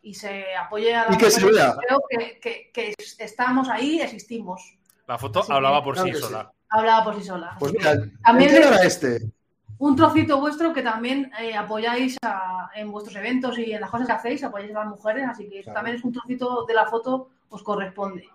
y 0.00 0.14
se 0.14 0.54
apoye 0.54 0.94
a 0.94 1.08
la 1.08 1.14
y 1.14 1.18
que 1.18 1.30
se 1.30 1.44
vea. 1.44 1.74
Creo 1.76 2.00
que, 2.40 2.94
estamos 3.18 3.68
ahí, 3.68 4.00
existimos. 4.00 4.78
La 5.08 5.18
foto 5.18 5.44
hablaba 5.48 5.82
por 5.82 5.98
sí 5.98 6.12
sola. 6.14 6.52
Hablaba 6.68 7.04
por 7.04 7.16
sí 7.16 7.24
sola. 7.24 7.56
Pues 7.58 7.72
mira, 7.72 7.96
también 8.24 8.54
era 8.54 8.76
este. 8.84 9.20
Un 9.78 9.96
trocito 9.96 10.38
vuestro 10.38 10.72
que 10.72 10.82
también 10.82 11.32
eh, 11.40 11.56
apoyáis 11.56 12.16
en 12.74 12.92
vuestros 12.92 13.16
eventos 13.16 13.58
y 13.58 13.72
en 13.72 13.80
las 13.80 13.90
cosas 13.90 14.06
que 14.06 14.12
hacéis, 14.12 14.44
apoyáis 14.44 14.74
a 14.74 14.80
las 14.80 14.88
mujeres, 14.88 15.28
así 15.28 15.48
que 15.48 15.64
también 15.64 15.96
es 15.96 16.04
un 16.04 16.12
trocito 16.12 16.64
de 16.64 16.74
la 16.74 16.86
foto, 16.86 17.30
os 17.48 17.62
corresponde. 17.62 18.28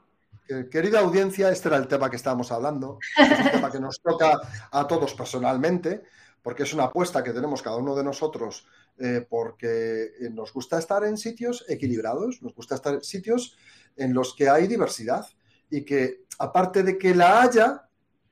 Querida 0.70 1.00
audiencia, 1.00 1.50
este 1.50 1.70
era 1.70 1.78
el 1.78 1.88
tema 1.88 2.10
que 2.10 2.18
estábamos 2.18 2.52
hablando, 2.52 3.00
es 3.18 3.40
un 3.40 3.52
tema 3.52 3.72
que 3.72 3.80
nos 3.80 4.02
toca 4.02 4.40
a 4.72 4.88
todos 4.88 5.14
personalmente, 5.14 6.04
porque 6.42 6.64
es 6.64 6.74
una 6.74 6.86
apuesta 6.86 7.24
que 7.24 7.32
tenemos 7.32 7.62
cada 7.62 7.78
uno 7.78 7.96
de 7.96 8.04
nosotros, 8.04 8.68
eh, 8.98 9.26
porque 9.28 10.12
nos 10.32 10.52
gusta 10.52 10.78
estar 10.78 11.04
en 11.06 11.18
sitios 11.18 11.66
equilibrados, 11.70 12.42
nos 12.42 12.54
gusta 12.54 12.76
estar 12.76 12.96
en 12.96 13.04
sitios 13.04 13.58
en 13.96 14.14
los 14.14 14.36
que 14.36 14.50
hay 14.50 14.68
diversidad 14.68 15.26
y 15.70 15.86
que, 15.86 16.26
aparte 16.40 16.84
de 16.84 16.98
que 16.98 17.16
la 17.16 17.42
haya, 17.42 17.88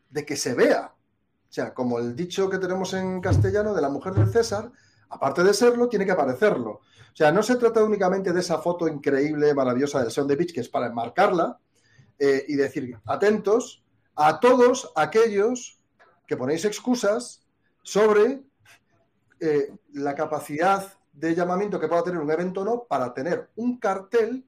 de 0.09 0.26
que 0.26 0.36
se 0.36 0.53
vea. 0.53 0.93
O 0.93 1.53
sea, 1.53 1.74
como 1.74 1.99
el 1.99 2.16
dicho 2.16 2.49
que 2.49 2.57
tenemos 2.57 2.93
en 2.93 3.22
castellano 3.22 3.74
de 3.74 3.82
la 3.82 3.89
mujer 3.89 4.14
del 4.14 4.30
César, 4.30 4.72
aparte 5.09 5.43
de 5.43 5.53
serlo, 5.53 5.88
tiene 5.88 6.05
que 6.05 6.12
aparecerlo. 6.12 6.72
O 6.72 7.16
sea, 7.16 7.32
no 7.32 7.43
se 7.43 7.55
trata 7.55 7.84
únicamente 7.84 8.32
de 8.32 8.39
esa 8.39 8.59
foto 8.59 8.88
increíble, 8.88 9.53
maravillosa 9.53 10.01
del 10.01 10.12
Sound 10.12 10.30
de 10.30 10.36
Beach, 10.36 10.53
que 10.53 10.62
es 10.62 10.70
para 10.70 10.88
enmarcarla, 10.88 11.59
eh, 12.24 12.46
y 12.48 12.54
decir, 12.54 12.96
atentos 13.08 13.84
a 14.16 14.40
todos 14.40 14.94
aquellos 14.96 15.80
que 16.28 16.38
ponéis 16.38 16.66
excusas 16.66 17.48
sobre 17.82 18.44
eh, 19.40 19.74
la 19.94 20.14
capacidad 20.14 20.86
de 21.14 21.34
llamamiento 21.34 21.80
que 21.80 21.88
pueda 21.88 22.04
tener 22.04 22.22
un 22.22 22.30
evento 22.30 22.62
o 22.62 22.64
no 22.64 22.84
para 22.84 23.12
tener 23.12 23.50
un 23.56 23.80
cartel 23.80 24.46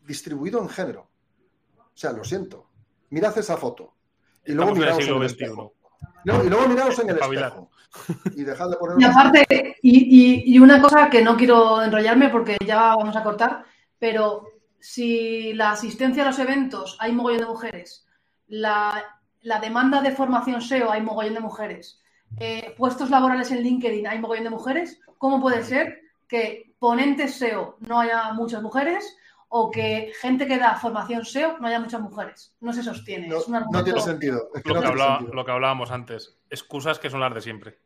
distribuido 0.00 0.62
en 0.62 0.70
género. 0.70 1.10
O 1.76 1.92
sea, 1.92 2.12
lo 2.12 2.24
siento. 2.24 2.70
Mirad 3.10 3.36
esa 3.36 3.58
foto. 3.58 3.92
Y 4.46 4.52
luego 4.52 4.74
miraos 4.74 5.06
en 5.06 5.16
el 5.16 5.22
espejo. 5.24 5.74
y 6.24 6.48
luego 6.48 6.68
miraos 6.68 6.98
en 7.00 7.10
el 7.10 7.18
espejo. 7.18 7.70
Y 8.34 8.44
dejad 8.44 8.70
de 8.70 8.76
poner. 8.76 8.96
Y 8.98 9.04
aparte, 9.04 9.76
y, 9.82 10.54
y, 10.54 10.58
una 10.58 10.80
cosa 10.80 11.10
que 11.10 11.20
no 11.20 11.36
quiero 11.36 11.82
enrollarme 11.82 12.30
porque 12.30 12.56
ya 12.64 12.96
vamos 12.96 13.14
a 13.14 13.22
cortar, 13.22 13.66
pero 13.98 14.46
si 14.80 15.52
la 15.52 15.72
asistencia 15.72 16.22
a 16.22 16.26
los 16.26 16.38
eventos 16.38 16.96
hay 17.00 17.12
mogollón 17.12 17.40
de 17.40 17.46
mujeres, 17.46 18.06
la, 18.48 19.04
demanda 19.60 20.00
de 20.00 20.12
formación 20.12 20.60
SEO 20.60 20.90
hay 20.90 21.02
mogollón 21.02 21.34
de 21.34 21.40
mujeres, 21.40 22.00
eh, 22.38 22.74
puestos 22.76 23.10
laborales 23.10 23.50
en 23.50 23.62
LinkedIn 23.62 24.06
hay 24.06 24.18
mogollón 24.18 24.44
de 24.44 24.50
mujeres, 24.50 25.00
¿cómo 25.18 25.40
puede 25.40 25.62
ser 25.62 26.00
que 26.26 26.74
ponentes 26.78 27.34
SEO 27.34 27.76
no 27.80 28.00
haya 28.00 28.32
muchas 28.32 28.62
mujeres 28.62 29.16
o 29.48 29.70
que 29.70 30.12
gente 30.20 30.46
que 30.46 30.58
da 30.58 30.76
formación 30.76 31.24
SEO 31.24 31.58
no 31.58 31.68
haya 31.68 31.80
muchas 31.80 32.00
mujeres? 32.00 32.54
No 32.60 32.72
se 32.72 32.82
sostiene. 32.82 33.28
No, 33.28 33.84
tiene 33.84 34.00
sentido. 34.00 34.48
lo, 35.32 35.44
que 35.44 35.50
hablábamos 35.50 35.90
antes, 35.90 36.38
excusas 36.48 36.98
que 36.98 37.10
son 37.10 37.20
las 37.20 37.34
de 37.34 37.40
siempre. 37.40 37.78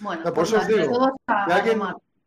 Bueno, 0.00 0.32
por 0.34 0.44
eso 0.44 0.58
os 0.58 0.66
digo, 0.66 1.14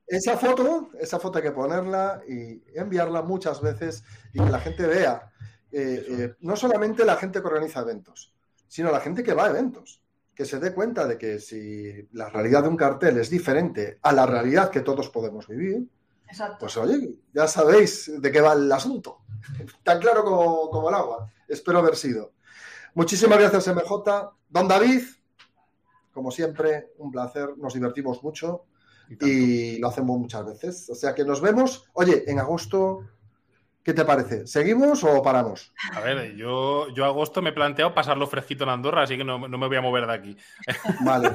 esa 0.07 0.37
foto, 0.37 0.89
esa 0.99 1.19
foto 1.19 1.39
hay 1.39 1.43
que 1.43 1.51
ponerla 1.51 2.21
y 2.27 2.61
enviarla 2.77 3.21
muchas 3.21 3.61
veces 3.61 4.03
y 4.33 4.39
que 4.39 4.49
la 4.49 4.59
gente 4.59 4.85
vea. 4.85 5.31
Eh, 5.71 6.05
eh, 6.07 6.33
no 6.41 6.55
solamente 6.55 7.03
la 7.05 7.17
gente 7.17 7.41
que 7.41 7.47
organiza 7.47 7.81
eventos, 7.81 8.33
sino 8.67 8.91
la 8.91 8.99
gente 8.99 9.23
que 9.23 9.33
va 9.33 9.45
a 9.45 9.49
eventos, 9.49 10.01
que 10.33 10.45
se 10.45 10.59
dé 10.59 10.73
cuenta 10.73 11.07
de 11.07 11.17
que 11.17 11.39
si 11.39 12.07
la 12.11 12.29
realidad 12.29 12.63
de 12.63 12.69
un 12.69 12.77
cartel 12.77 13.17
es 13.17 13.29
diferente 13.29 13.99
a 14.01 14.11
la 14.11 14.25
realidad 14.25 14.69
que 14.69 14.81
todos 14.81 15.09
podemos 15.09 15.47
vivir, 15.47 15.87
pues 16.59 16.77
oye, 16.77 17.15
ya 17.33 17.47
sabéis 17.47 18.11
de 18.21 18.31
qué 18.31 18.41
va 18.41 18.53
el 18.53 18.71
asunto. 18.71 19.21
Tan 19.83 19.99
claro 19.99 20.23
como, 20.23 20.69
como 20.69 20.89
el 20.89 20.95
agua. 20.95 21.31
Espero 21.47 21.79
haber 21.79 21.95
sido. 21.95 22.33
Muchísimas 22.93 23.39
gracias, 23.39 23.67
MJ. 23.67 24.33
Don 24.49 24.67
David, 24.67 25.03
como 26.11 26.31
siempre, 26.31 26.91
un 26.97 27.11
placer. 27.11 27.57
Nos 27.57 27.73
divertimos 27.73 28.23
mucho 28.23 28.65
y, 29.09 29.77
lo 29.79 29.87
hacemos 29.87 30.17
muchas 30.19 30.45
veces. 30.45 30.89
O 30.89 30.95
sea 30.95 31.13
que 31.13 31.23
nos 31.23 31.41
vemos. 31.41 31.85
Oye, 31.93 32.23
en 32.27 32.39
agosto, 32.39 33.01
¿qué 33.83 33.93
te 33.93 34.05
parece? 34.05 34.47
¿Seguimos 34.47 35.03
o 35.03 35.21
paramos? 35.21 35.73
A 35.93 35.99
ver, 36.01 36.35
yo, 36.35 36.89
yo 36.89 37.05
agosto 37.05 37.41
me 37.41 37.51
he 37.51 37.53
planteado 37.53 37.93
pasarlo 37.93 38.27
fresquito 38.27 38.63
en 38.63 38.71
Andorra, 38.71 39.03
así 39.03 39.17
que 39.17 39.23
no, 39.23 39.39
me 39.39 39.67
voy 39.67 39.77
a 39.77 39.81
mover 39.81 40.07
de 40.07 40.13
aquí. 40.13 40.37
Vale. 41.05 41.31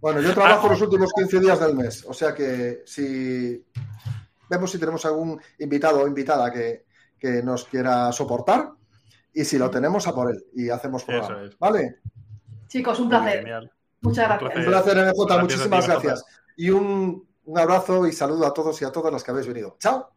Bueno, 0.00 0.20
yo 0.20 0.34
trabajo 0.34 0.68
los 0.68 0.80
últimos 0.82 1.12
15 1.12 1.40
días 1.40 1.60
del 1.60 1.74
mes, 1.74 2.04
o 2.06 2.12
sea 2.12 2.34
que 2.34 2.82
si 2.84 3.64
vemos 4.50 4.70
si 4.70 4.78
tenemos 4.78 5.04
algún 5.06 5.40
invitado 5.58 6.02
o 6.02 6.06
invitada 6.06 6.50
que, 6.50 6.84
nos 7.42 7.64
quiera 7.64 8.12
soportar 8.12 8.72
y 9.32 9.46
si 9.46 9.56
lo 9.56 9.70
tenemos 9.70 10.06
a 10.06 10.14
por 10.14 10.30
él 10.30 10.44
y 10.52 10.68
hacemos 10.68 11.04
programa. 11.04 11.48
¿Vale? 11.58 12.00
Chicos, 12.68 13.00
un 13.00 13.08
placer. 13.08 13.70
Muchas 14.02 14.28
gracias. 14.28 14.56
Un 14.58 14.64
placer, 14.66 15.14
MJ. 15.14 15.38
Muchísimas 15.40 15.88
gracias. 15.88 16.24
Y 16.56 16.70
un, 16.70 17.28
un 17.44 17.58
abrazo 17.58 18.06
y 18.06 18.12
saludo 18.12 18.46
a 18.46 18.54
todos 18.54 18.80
y 18.82 18.84
a 18.84 18.92
todas 18.92 19.12
las 19.12 19.22
que 19.22 19.30
habéis 19.30 19.46
venido. 19.46 19.76
Chao. 19.78 20.10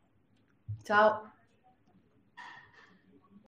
Chao. 0.84 1.27